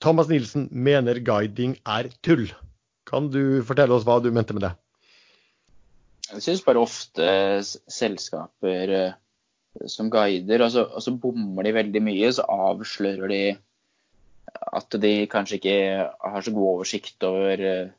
Thomas 0.00 0.30
Nilsen 0.32 0.70
mener 0.72 1.20
guiding 1.20 1.76
er 1.84 2.08
tull. 2.24 2.46
Kan 3.04 3.28
du 3.28 3.60
fortelle 3.68 3.92
oss 3.92 4.08
hva 4.08 4.16
du 4.24 4.30
mente 4.32 4.56
med 4.56 4.64
det? 4.64 4.72
Jeg 6.30 6.46
syns 6.46 6.64
bare 6.64 6.86
ofte 6.88 7.28
selskaper 7.98 8.96
eh, 8.96 9.20
som 9.92 10.08
guider, 10.08 10.64
altså, 10.64 10.88
altså 10.88 11.18
bommer 11.20 11.68
de 11.68 11.76
veldig 11.76 12.04
mye, 12.08 12.32
så 12.32 12.48
avslører 12.48 13.28
de 13.28 13.44
at 14.72 14.96
de 15.00 15.12
kanskje 15.30 15.58
ikke 15.58 15.76
har 16.08 16.44
så 16.44 16.52
god 16.54 16.70
oversikt 16.70 17.26
over 17.26 17.64
uh, 17.64 17.92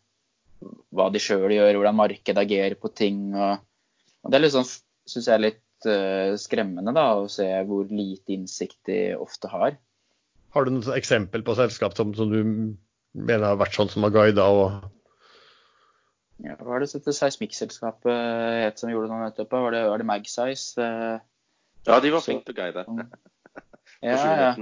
hva 0.95 1.09
de 1.13 1.21
sjøl 1.21 1.51
gjør, 1.53 1.77
hvordan 1.77 1.97
markedet 1.97 2.41
agerer 2.41 2.77
på 2.79 2.91
ting. 2.95 3.27
Og, 3.35 3.61
og 4.23 4.31
det 4.31 4.39
er 4.39 4.45
litt 4.45 4.55
sånn, 4.55 4.67
syns 5.09 5.29
jeg 5.29 5.35
er 5.35 5.43
litt 5.43 5.89
uh, 5.89 6.33
skremmende 6.41 6.95
da, 6.95 7.11
å 7.19 7.29
se 7.31 7.47
hvor 7.67 7.91
lite 7.91 8.35
innsikt 8.37 8.79
de 8.89 8.99
ofte 9.19 9.51
har. 9.51 9.77
Har 10.55 10.65
du 10.65 10.71
noen 10.71 10.95
eksempel 10.95 11.43
på 11.45 11.57
selskap 11.57 11.97
som, 11.97 12.13
som, 12.15 12.31
du 12.31 12.75
mener 13.15 13.49
har 13.49 13.59
vært 13.59 13.75
sånn 13.75 13.91
som 13.91 14.07
har 14.07 14.15
guida? 14.15 14.47
og 14.47 14.87
ja, 16.43 16.55
Hva 16.55 16.69
var 16.69 16.83
det 16.83 16.93
dette 16.95 17.13
seismikkselskapet 17.15 18.61
het 18.63 18.79
som 18.79 18.91
gjorde 18.91 19.11
noe 19.11 19.27
nettopp? 19.27 19.51
Var 19.51 19.75
det, 19.75 19.83
var 19.91 20.01
det 20.01 20.07
Magsize? 20.07 20.89
Ja, 21.85 21.99
de 22.01 22.11
var 22.15 22.23
flinke 22.23 22.47
til 22.47 22.55
å 22.55 22.59
guide. 22.63 22.85
ja, 24.01 24.15
ja. 24.15 24.53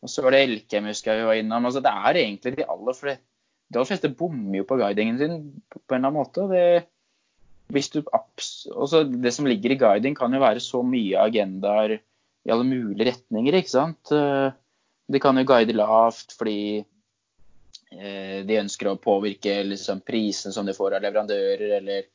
Og 0.00 0.08
så 0.08 0.24
var 0.24 0.34
det 0.34 0.44
Elkem 0.46 0.88
husker 0.88 1.12
jeg 1.12 1.22
vi 1.22 1.28
var 1.28 1.40
innom. 1.40 1.66
Altså, 1.68 1.82
det 1.84 1.92
er 1.92 2.20
egentlig 2.22 2.54
de 2.56 2.68
aller 2.74 2.96
fleste 2.96 3.26
De 3.70 3.78
aller 3.78 3.86
fleste 3.86 4.08
bommer 4.18 4.56
jo 4.58 4.66
på 4.66 4.80
guidingen 4.80 5.18
sin 5.20 5.34
på 5.70 5.94
en 5.94 6.00
eller 6.00 6.08
annen 6.08 6.16
måte. 6.16 6.46
Det, 6.50 6.88
også 8.74 9.04
det 9.06 9.30
som 9.36 9.46
ligger 9.46 9.70
i 9.70 9.78
guiding, 9.78 10.16
kan 10.18 10.32
jo 10.34 10.40
være 10.42 10.62
så 10.64 10.80
mye 10.82 11.20
agendaer 11.22 12.00
i 12.00 12.50
alle 12.50 12.66
mulige 12.66 13.12
retninger, 13.12 13.54
ikke 13.54 13.70
sant. 13.70 14.10
Eh, 14.10 14.50
de 15.10 15.20
kan 15.22 15.38
jo 15.38 15.46
guide 15.46 15.76
lavt 15.76 16.34
fordi 16.38 16.80
eh, 16.80 18.40
de 18.46 18.58
ønsker 18.58 18.90
å 18.90 18.98
påvirke 18.98 19.60
liksom, 19.68 20.02
prisene 20.06 20.54
som 20.56 20.66
de 20.66 20.74
får 20.74 20.98
av 20.98 21.06
leverandører, 21.06 21.76
eller 21.78 22.08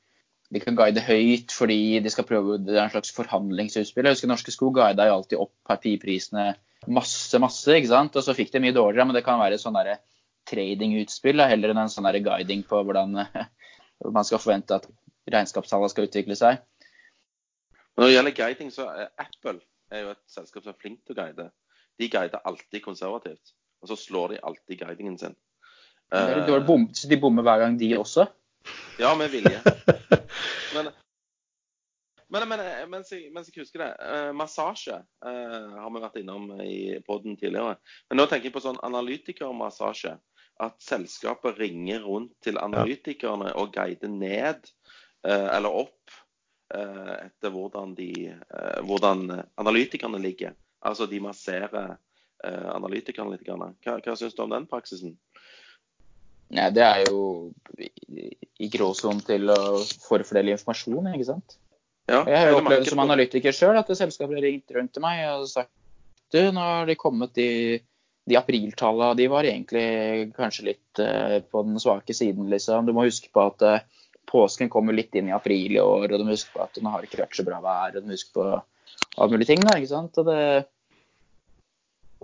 de 0.51 0.61
kan 0.61 0.75
guide 0.77 1.01
høyt 1.07 1.55
fordi 1.55 1.99
de 2.03 2.11
skal 2.11 2.27
prøve 2.27 2.59
Det 2.61 2.75
er 2.75 2.83
en 2.83 2.93
slags 2.93 3.15
forhandlingsutspill. 3.15 4.05
Jeg 4.05 4.17
husker 4.17 4.31
Norske 4.31 4.53
Skog 4.53 4.75
guida 4.77 5.07
jo 5.07 5.17
alltid 5.21 5.41
opp 5.41 5.55
partiprisene 5.67 6.51
masse, 6.87 7.39
masse, 7.41 7.71
ikke 7.71 7.91
sant. 7.91 8.15
Og 8.15 8.25
så 8.25 8.35
fikk 8.37 8.53
de 8.53 8.61
mye 8.63 8.75
dårligere, 8.75 9.07
men 9.09 9.17
det 9.17 9.25
kan 9.25 9.41
være 9.41 9.59
sånn 9.61 9.79
trading-utspill 10.45 11.41
heller 11.41 11.73
enn 11.73 11.81
en 11.81 11.91
sånn 11.91 12.11
guiding 12.25 12.63
på 12.69 12.81
hvordan 12.85 13.17
man 14.15 14.27
skal 14.27 14.41
forvente 14.41 14.77
at 14.77 14.87
regnskapstallene 15.31 15.89
skal 15.89 16.09
utvikle 16.09 16.37
seg. 16.37 16.61
Når 17.95 18.07
det 18.07 18.13
gjelder 18.13 18.35
guiding, 18.37 18.71
så 18.73 18.89
er 18.91 19.09
Apple 19.21 19.59
er 19.93 20.03
jo 20.03 20.13
et 20.13 20.21
selskap 20.29 20.65
som 20.65 20.73
er 20.73 20.81
flink 20.81 21.01
til 21.05 21.15
å 21.15 21.21
guide. 21.21 21.49
De 21.95 22.09
guider 22.11 22.43
alltid 22.43 22.83
konservativt, 22.83 23.55
og 23.81 23.91
så 23.91 23.97
slår 23.99 24.35
de 24.35 24.41
alltid 24.43 24.81
guidingen 24.81 25.17
sin. 25.21 25.37
Bom, 26.67 26.89
så 26.93 27.09
de 27.09 27.17
bommer 27.17 27.45
hver 27.45 27.63
gang, 27.63 27.79
de 27.79 27.95
også? 27.97 28.27
Ja, 28.99 29.15
med 29.17 29.31
vilje. 29.33 29.61
Men, 30.75 30.91
men, 32.35 32.49
men 32.49 32.59
eh, 32.59 32.85
mens, 32.91 33.11
jeg, 33.11 33.29
mens, 33.33 33.49
jeg, 33.51 33.63
husker 33.63 33.81
det, 33.83 33.89
uh, 34.01 34.31
massasje 34.35 34.97
uh, 34.97 35.75
har 35.79 35.91
vi 35.93 36.03
vært 36.03 36.19
innom 36.21 36.49
i 36.63 36.97
poden 37.05 37.37
tidligere. 37.39 37.77
Men 38.09 38.19
nå 38.21 38.27
tenker 38.29 38.49
jeg 38.49 38.55
på 38.55 38.63
sånn 38.63 38.81
analytikermassasje. 38.85 40.15
At 40.63 40.77
selskapet 40.79 41.57
ringer 41.59 42.05
rundt 42.07 42.31
til 42.45 42.59
analytikerne 42.61 43.49
og 43.59 43.73
guider 43.75 44.11
ned 44.11 44.69
uh, 45.27 45.49
eller 45.55 45.81
opp 45.85 46.21
etter 46.75 47.51
hvordan, 47.53 47.91
de, 47.93 48.33
hvordan, 48.83 49.29
analytikerne 49.61 50.17
ligger. 50.17 50.55
Altså 50.81 51.05
de 51.07 51.19
masserer 51.21 51.93
analytikerne 52.41 53.35
litt. 53.35 53.45
Hva, 53.45 53.99
hva 54.01 54.15
syns 54.17 54.33
du 54.33 54.41
om 54.43 54.49
den 54.51 54.65
praksisen? 54.67 55.13
Nei, 56.57 56.65
Det 56.73 56.83
er 56.83 57.03
jo 57.05 57.51
i 57.77 58.71
gråsonen 58.73 59.21
til 59.29 59.53
å 59.53 59.59
forfordele 60.07 60.57
informasjon, 60.57 61.13
ikke 61.13 61.29
sant? 61.29 61.57
Ja, 62.05 62.21
jeg 62.29 62.37
har 62.37 62.51
jo 62.51 62.59
opplevd 62.59 62.89
som 62.91 63.01
analytiker 63.01 63.55
sjøl 63.55 63.79
at 63.79 63.89
selskapet 63.97 64.37
har 64.37 64.45
ringt 64.45 64.73
rundt 64.75 64.93
til 64.93 65.03
meg 65.05 65.23
og 65.31 65.47
sagt 65.49 65.71
du, 66.33 66.39
nå 66.51 66.61
har 66.61 66.89
de 66.89 66.95
kommet 66.99 67.33
de, 67.37 67.79
de 68.27 68.37
apriltallene. 68.37 69.17
De 69.17 69.27
var 69.31 69.47
egentlig 69.47 69.85
kanskje 70.35 70.67
litt 70.71 71.01
uh, 71.01 71.37
på 71.49 71.63
den 71.67 71.79
svake 71.81 72.15
siden, 72.17 72.49
liksom. 72.51 72.87
Du 72.87 72.93
må 72.95 73.05
huske 73.05 73.29
på 73.33 73.45
at 73.45 73.65
uh, 73.65 74.05
påsken 74.29 74.71
kommer 74.73 74.97
litt 74.97 75.15
inn 75.15 75.29
i 75.29 75.35
april 75.35 75.77
i 75.77 75.81
år, 75.81 76.09
og 76.09 76.17
du 76.17 76.25
må 76.25 76.33
huske 76.35 76.53
på 76.55 76.63
at 76.65 76.81
nå 76.81 76.91
har 76.91 77.05
ikke 77.05 77.21
vært 77.21 77.37
så 77.37 77.45
bra 77.47 77.61
vær, 77.63 77.95
og 77.95 78.01
du 78.01 78.09
må 78.09 78.17
huske 78.17 78.33
på 78.35 78.47
alle 78.51 79.31
mulige 79.31 79.53
ting. 79.53 79.63
Da, 79.63 79.77
ikke 79.77 79.93
sant? 79.93 80.21
Og, 80.21 80.27
det, 80.27 80.65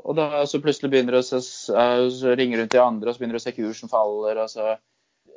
og 0.02 0.18
da 0.18 0.44
så 0.50 0.62
plutselig 0.64 0.92
begynner 0.92 1.18
det 1.20 1.24
å 1.24 1.42
uh, 1.78 2.32
ringe 2.42 2.60
rundt 2.60 2.74
til 2.76 2.84
andre, 2.84 3.10
og 3.10 3.16
så 3.16 3.24
begynner 3.24 3.40
du 3.40 3.44
å 3.44 3.46
se 3.46 3.56
kursen 3.56 3.94
faller. 3.94 4.44
og 4.44 4.52
så 4.52 4.76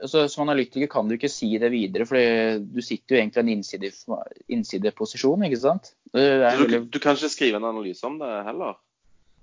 altså, 0.02 0.24
Som 0.28 0.46
analytiker 0.46 0.90
kan 0.90 1.08
du 1.08 1.16
ikke 1.16 1.30
si 1.32 1.50
det 1.60 1.70
videre, 1.72 2.06
for 2.08 2.18
du 2.60 2.80
sitter 2.84 3.16
jo 3.16 3.20
egentlig 3.20 3.42
i 3.42 3.44
en 3.44 3.52
innside, 3.58 3.92
innsideposisjon. 4.56 5.46
ikke 5.48 5.60
sant? 5.62 5.94
Du, 6.12 6.20
veldig... 6.20 6.82
du, 6.90 6.98
kan 7.02 7.18
ikke 7.18 7.32
skrive 7.32 7.60
en 7.60 7.70
analyse 7.70 8.06
om 8.06 8.18
det 8.20 8.32
heller? 8.48 8.78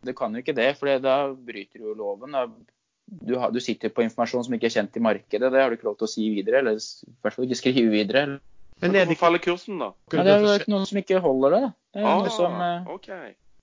Du 0.02 0.14
kan 0.18 0.34
jo 0.34 0.42
ikke 0.42 0.58
det, 0.58 0.72
for 0.80 0.90
da 1.02 1.18
bryter 1.34 1.82
du 1.82 1.92
jo 1.92 1.98
loven. 1.98 2.38
Du, 3.06 3.36
har, 3.38 3.52
du, 3.52 3.60
sitter 3.62 3.92
på 3.94 4.06
informasjon 4.06 4.48
som 4.48 4.56
ikke 4.56 4.70
er 4.70 4.78
kjent 4.80 4.98
i 4.98 5.04
markedet. 5.04 5.52
Det 5.52 5.62
har 5.62 5.70
du 5.70 5.78
ikke 5.78 5.90
lov 5.92 6.00
til 6.00 6.08
å 6.08 6.14
si 6.14 6.30
videre, 6.34 6.64
eller 6.64 6.80
i 6.80 7.14
hvert 7.22 7.36
fall 7.36 7.48
ikke 7.48 7.60
skrive 7.60 7.92
videre. 7.94 8.26
Men 8.82 8.96
Hvorfor 8.96 9.20
faller 9.20 9.44
kursen, 9.44 9.78
da? 9.78 9.92
Nei, 10.16 10.24
det 10.26 10.34
er 10.34 10.42
jo 10.42 10.74
noen 10.74 10.88
som 10.90 11.00
ikke 11.04 11.22
holder 11.22 11.54
det. 11.54 11.66
Det 11.94 12.02
er 12.02 12.08
Ah, 12.10 12.30
som, 12.34 12.56
OK. 12.90 13.12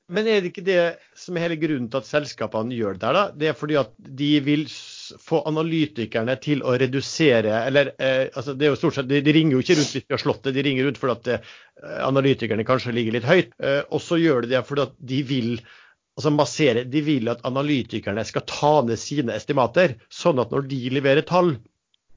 Men 0.09 0.29
er 0.29 0.41
det 0.41 0.53
ikke 0.53 0.65
det 0.65 0.83
som 1.19 1.37
er 1.37 1.45
hele 1.45 1.59
grunnen 1.61 1.89
til 1.93 2.01
at 2.01 2.09
selskapene 2.09 2.77
gjør 2.77 2.97
det 2.97 3.11
da? 3.17 3.25
Det 3.37 3.51
er 3.51 3.57
fordi 3.57 3.77
at 3.81 3.91
de 3.99 4.31
vil 4.45 4.63
få 5.21 5.43
analytikerne 5.49 6.37
til 6.41 6.63
å 6.65 6.77
redusere 6.81 7.59
Eller 7.67 7.93
eh, 8.01 8.31
altså 8.33 8.55
det 8.57 8.69
er 8.69 8.73
jo 8.73 8.79
stort 8.81 8.97
sett, 8.97 9.11
de, 9.11 9.21
de 9.25 9.35
ringer 9.37 9.59
jo 9.59 9.65
ikke 9.65 9.77
rundt 9.77 9.93
hvis 9.97 10.07
de 10.07 10.17
har 10.17 10.23
slått 10.23 10.49
det, 10.49 10.55
de 10.57 10.65
ringer 10.65 10.89
rundt 10.89 11.01
fordi 11.03 11.17
at 11.17 11.31
eh, 11.35 11.53
analytikerne 12.07 12.67
kanskje 12.69 12.95
ligger 12.97 13.19
litt 13.19 13.29
høyt. 13.29 13.53
Eh, 13.61 13.83
og 13.93 14.03
så 14.05 14.21
gjør 14.21 14.47
de 14.47 14.55
det 14.55 14.65
fordi 14.69 14.87
at 14.89 14.97
de 15.13 15.21
vil 15.29 15.53
altså 16.19 16.33
massere, 16.35 16.87
de 16.89 17.05
vil 17.05 17.31
at 17.31 17.45
analytikerne 17.47 18.25
skal 18.27 18.47
ta 18.49 18.73
ned 18.89 18.99
sine 18.99 19.37
estimater, 19.37 19.99
sånn 20.11 20.41
at 20.43 20.51
når 20.55 20.67
de 20.73 20.81
leverer 20.97 21.27
tall, 21.29 21.55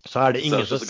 så 0.07 0.25
er 0.25 0.37
det 0.37 0.47
ingen 0.47 0.65
som 0.65 0.81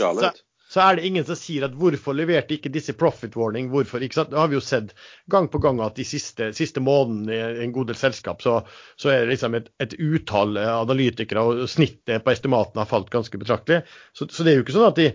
så 0.72 0.80
er 0.84 0.95
det 0.95 1.07
ingen 1.07 1.26
som 1.28 1.36
sier 1.36 1.65
at 1.67 1.74
hvorfor 1.76 2.15
leverte 2.15 2.55
ikke 2.55 2.72
disse 2.72 2.95
profit 2.95 3.36
warning, 3.36 3.67
hvorfor, 3.74 4.03
ikke 4.03 4.22
sant? 4.22 4.30
Det 4.32 4.39
har 4.39 4.47
vi 4.51 4.55
jo 4.55 4.63
sett 4.63 4.93
gang 5.32 5.49
på 5.51 5.59
gang 5.63 5.82
at 5.84 5.97
de 5.99 6.05
siste, 6.07 6.51
siste 6.55 6.84
månedene 6.84 7.59
i 7.59 7.65
en 7.65 7.76
god 7.76 7.91
del 7.91 7.99
selskap, 7.99 8.39
så, 8.45 8.61
så 8.95 9.11
er 9.11 9.26
det 9.26 9.34
liksom 9.34 9.57
et, 9.59 9.67
et 9.84 9.97
utall 9.99 10.55
eh, 10.61 10.72
analytikere, 10.72 11.43
og 11.43 11.67
snittet 11.72 12.24
på 12.24 12.32
estimatene 12.32 12.86
har 12.86 12.91
falt 12.91 13.11
ganske 13.11 13.41
betraktelig. 13.41 13.82
Så, 14.15 14.30
så 14.32 14.47
det 14.47 14.53
er 14.53 14.61
jo 14.61 14.65
ikke 14.65 14.78
sånn 14.78 14.89
at 14.93 15.01
de, 15.01 15.09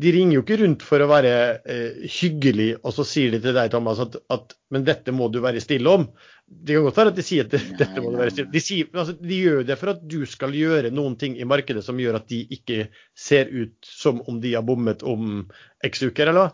de 0.00 0.12
ringer 0.14 0.38
jo 0.38 0.42
ikke 0.44 0.58
rundt 0.62 0.84
for 0.86 1.02
å 1.02 1.08
være 1.10 1.32
eh, 1.68 2.04
hyggelig, 2.20 2.70
og 2.80 2.94
så 2.96 3.04
sier 3.08 3.34
de 3.34 3.40
til 3.42 3.56
deg, 3.56 3.70
Thomas, 3.72 4.00
at, 4.02 4.16
at 4.32 4.54
men 4.72 4.86
dette 4.86 5.12
må 5.12 5.28
du 5.32 5.40
være 5.44 5.62
stille 5.62 5.92
om. 5.92 6.06
Det 6.46 6.76
kan 6.76 6.86
godt 6.86 7.00
være 7.00 7.12
at 7.12 7.18
de 7.18 7.24
sier 7.26 7.46
at 7.46 7.52
det, 7.54 7.60
dette 7.78 8.02
må 8.02 8.10
du 8.14 8.18
være 8.18 8.32
stille 8.34 8.50
De, 8.54 8.62
sier, 8.64 8.88
altså, 8.94 9.14
de 9.20 9.36
gjør 9.44 9.66
det 9.68 9.76
for 9.78 9.92
at 9.92 10.00
du 10.02 10.18
skal 10.26 10.56
gjøre 10.56 10.90
noen 10.94 11.14
ting 11.20 11.36
i 11.38 11.46
markedet 11.48 11.84
som 11.86 12.00
gjør 12.00 12.18
at 12.18 12.26
de 12.32 12.40
ikke 12.56 12.88
ser 13.14 13.52
ut 13.52 13.76
som 13.86 14.22
om 14.30 14.40
de 14.42 14.56
har 14.56 14.66
bommet 14.66 15.04
om 15.06 15.44
x 15.86 16.02
uker, 16.08 16.30
eller 16.32 16.48
hva? 16.48 16.50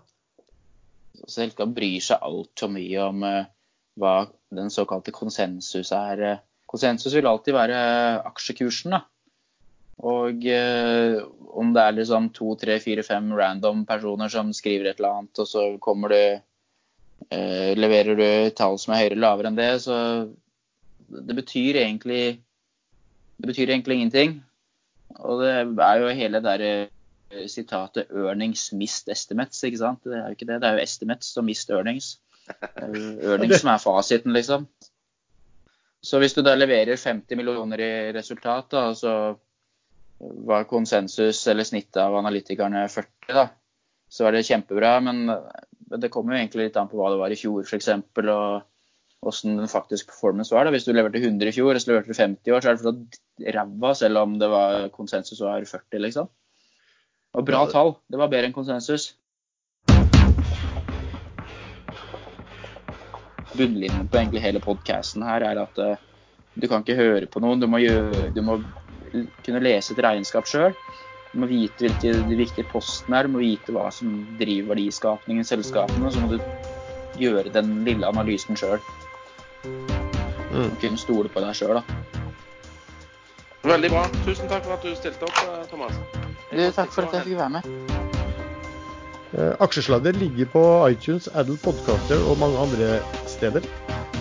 selskap 1.26 1.72
bryr 1.74 2.02
seg 2.04 2.22
altfor 2.22 2.70
mye 2.72 3.02
om 3.02 3.24
uh, 3.24 3.46
hva 3.98 4.16
den 4.54 4.70
såkalte 4.72 5.14
konsensus 5.14 5.92
er. 5.96 6.22
eh. 6.22 6.42
Konsensus 6.66 7.14
vil 7.14 7.28
alltid 7.30 7.54
være 7.56 7.78
aksjekursen, 8.26 8.96
da. 8.96 9.04
Og 10.04 10.44
eh, 10.52 11.22
om 11.56 11.70
det 11.72 11.82
er 11.82 11.94
liksom 11.96 12.28
to, 12.36 12.50
tre, 12.60 12.76
fire, 12.84 13.04
fem 13.06 13.30
random 13.32 13.86
personer 13.88 14.28
som 14.32 14.52
skriver 14.52 14.90
et 14.90 14.98
eller 15.00 15.22
annet, 15.22 15.40
og 15.40 15.48
så 15.48 15.62
kommer 15.80 16.12
du 16.12 16.18
eh, 16.20 17.70
Leverer 17.78 18.18
du 18.18 18.26
tall 18.56 18.76
som 18.80 18.92
er 18.92 19.04
høyere 19.04 19.14
eller 19.16 19.24
lavere 19.24 19.52
enn 19.52 19.56
det, 19.56 19.70
så 19.86 19.96
det 21.06 21.38
betyr 21.38 21.80
egentlig 21.80 22.42
Det 23.38 23.48
betyr 23.48 23.70
egentlig 23.70 23.96
ingenting. 23.96 24.36
Og 25.16 25.42
det 25.42 25.50
er 25.84 25.98
jo 26.00 26.12
hele 26.18 26.40
det 26.40 26.44
derre 26.44 26.70
eh, 27.32 27.48
sitatet 27.48 28.10
'earnings 28.10 28.72
mist 28.72 29.08
estimates', 29.08 29.64
ikke 29.64 29.80
sant? 29.80 30.04
Det 30.04 30.16
er 30.16 30.26
jo 30.26 30.36
ikke 30.36 30.48
det. 30.48 30.60
Det 30.60 30.68
er 30.68 30.78
jo 30.78 30.84
estimates 30.84 31.36
og 31.36 31.44
mist 31.44 31.70
earnings. 31.70 32.18
Earnings 32.80 33.60
som 33.60 33.72
er 33.72 33.82
fasiten, 33.82 34.32
liksom. 34.32 34.68
Så 36.00 36.18
hvis 36.22 36.36
du 36.36 36.42
da 36.42 36.54
leverer 36.54 36.96
50 36.96 37.36
millioner 37.36 37.80
i 37.82 38.12
resultat, 38.14 38.70
da, 38.70 38.94
så 38.94 39.12
var 40.18 40.64
konsensus 40.70 41.46
eller 41.46 41.64
snittet 41.64 42.00
av 42.02 42.16
analytikerne 42.16 42.86
40, 42.88 43.34
da, 43.36 43.48
så 44.08 44.24
var 44.24 44.36
det 44.36 44.46
kjempebra. 44.48 44.94
Men 45.04 45.26
det 46.00 46.10
kommer 46.12 46.34
jo 46.34 46.40
egentlig 46.40 46.68
litt 46.68 46.80
an 46.80 46.88
på 46.90 46.98
hva 47.00 47.12
det 47.12 47.20
var 47.20 47.34
i 47.34 47.38
fjor, 47.38 47.66
f.eks. 47.66 47.92
Og 47.96 48.64
hvordan 49.26 49.60
den 49.60 49.70
faktiske 49.70 50.10
performance 50.12 50.54
var. 50.54 50.64
da. 50.64 50.70
Hvis 50.74 50.86
du 50.86 50.92
leverte 50.92 51.18
100 51.18 51.50
i 51.50 51.54
fjor, 51.56 51.74
og 51.74 51.82
så 51.82 51.92
leverte 51.92 52.12
du 52.12 52.18
50 52.18 52.50
i 52.50 52.54
år, 52.54 52.62
så 52.62 52.70
er 52.70 52.76
det 52.76 52.84
fortsatt 52.84 53.54
ræva, 53.56 53.92
selv 53.94 54.22
om 54.22 54.38
det 54.38 54.50
var 54.52 54.88
konsensus 54.94 55.40
var 55.40 55.64
40, 55.64 56.02
liksom. 56.04 56.28
Og 57.36 57.46
bra 57.46 57.66
tall. 57.68 57.96
Det 58.08 58.20
var 58.20 58.30
bedre 58.32 58.48
enn 58.48 58.56
konsensus. 58.56 59.14
Bunnlinjen 63.56 64.08
på 64.12 64.20
egentlig 64.20 64.42
hele 64.44 64.60
podkasten 64.60 65.24
her 65.24 65.44
er 65.48 65.60
at 65.62 65.78
uh, 65.80 66.00
du 66.56 66.66
kan 66.68 66.84
ikke 66.84 66.96
høre 66.98 67.28
på 67.28 67.40
noen. 67.44 67.60
Du 67.60 67.68
må, 67.68 67.80
gjøre, 67.80 68.30
du 68.36 68.42
må 68.44 68.58
kunne 69.46 69.62
lese 69.64 69.94
et 69.94 70.02
regnskap 70.04 70.48
sjøl. 70.50 70.76
Du 71.32 71.42
må 71.42 71.48
vite 71.50 71.86
hvilke 71.86 72.12
de 72.28 72.38
viktige 72.38 72.68
postene 72.70 73.18
er, 73.18 73.26
du 73.26 73.34
må 73.34 73.42
vite 73.42 73.74
hva 73.74 73.88
som 73.92 74.22
driver 74.40 74.74
verdiskapningen 74.74 75.44
i 75.44 75.48
selskapene. 75.48 76.12
Så 76.12 76.22
må 76.22 76.32
du 76.34 77.20
gjøre 77.20 77.52
den 77.52 77.82
lille 77.86 78.08
analysen 78.08 78.58
sjøl. 78.58 78.80
Mm. 80.52 80.70
Kunne 80.80 81.00
stole 81.00 81.32
på 81.32 81.42
deg 81.44 81.58
sjøl, 81.58 81.80
da. 81.80 81.84
Veldig 83.66 83.90
bra. 83.90 84.06
Tusen 84.24 84.48
takk 84.48 84.64
for 84.64 84.76
at 84.76 84.84
du 84.86 84.94
stilte 84.94 85.26
opp, 85.26 85.42
eh, 85.42 85.64
Thomas. 85.72 85.96
Du, 86.52 86.62
takk 86.70 86.92
for 86.94 87.08
at 87.08 87.16
jeg 87.18 87.26
fikk 87.26 87.40
være 87.40 87.58
med. 87.58 87.94
Eh, 89.36 89.54
Aksjesladder 89.60 90.12
ligger 90.12 90.46
på 90.52 90.62
iTunes, 90.88 91.28
Adel 91.34 91.58
Podcaster 91.64 92.22
og 92.30 92.38
mange 92.38 92.58
andre 92.62 93.00
steder. 93.26 93.66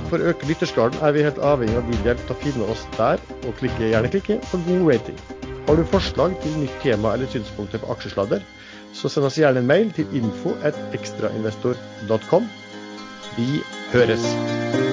For 0.09 0.21
å 0.21 0.31
øke 0.31 0.47
lytterskaren 0.49 0.97
er 1.01 1.15
vi 1.15 1.23
helt 1.25 1.41
avhengig 1.41 1.79
av 1.79 1.87
din 1.89 2.05
hjelp 2.05 2.21
til 2.27 2.35
å 2.35 2.41
finne 2.43 2.69
oss 2.73 2.85
der, 2.97 3.21
og 3.43 3.57
klikke, 3.59 3.89
gjerne 3.89 4.11
klikke 4.13 4.39
på 4.51 4.61
god 4.67 4.85
rating. 4.91 5.17
Har 5.65 5.79
du 5.79 5.87
forslag 5.89 6.35
til 6.43 6.59
nytt 6.61 6.77
tema 6.83 7.15
eller 7.15 7.29
synspunkter 7.31 7.81
på 7.81 7.89
aksjesladder, 7.95 8.45
så 8.93 9.09
send 9.09 9.25
oss 9.31 9.39
gjerne 9.41 9.63
en 9.63 9.69
mail 9.71 9.89
til 9.97 10.17
info 10.21 10.53
at 10.61 10.77
ekstrainvestor.com. 10.97 12.49
Vi 13.35 13.49
høres! 13.95 14.84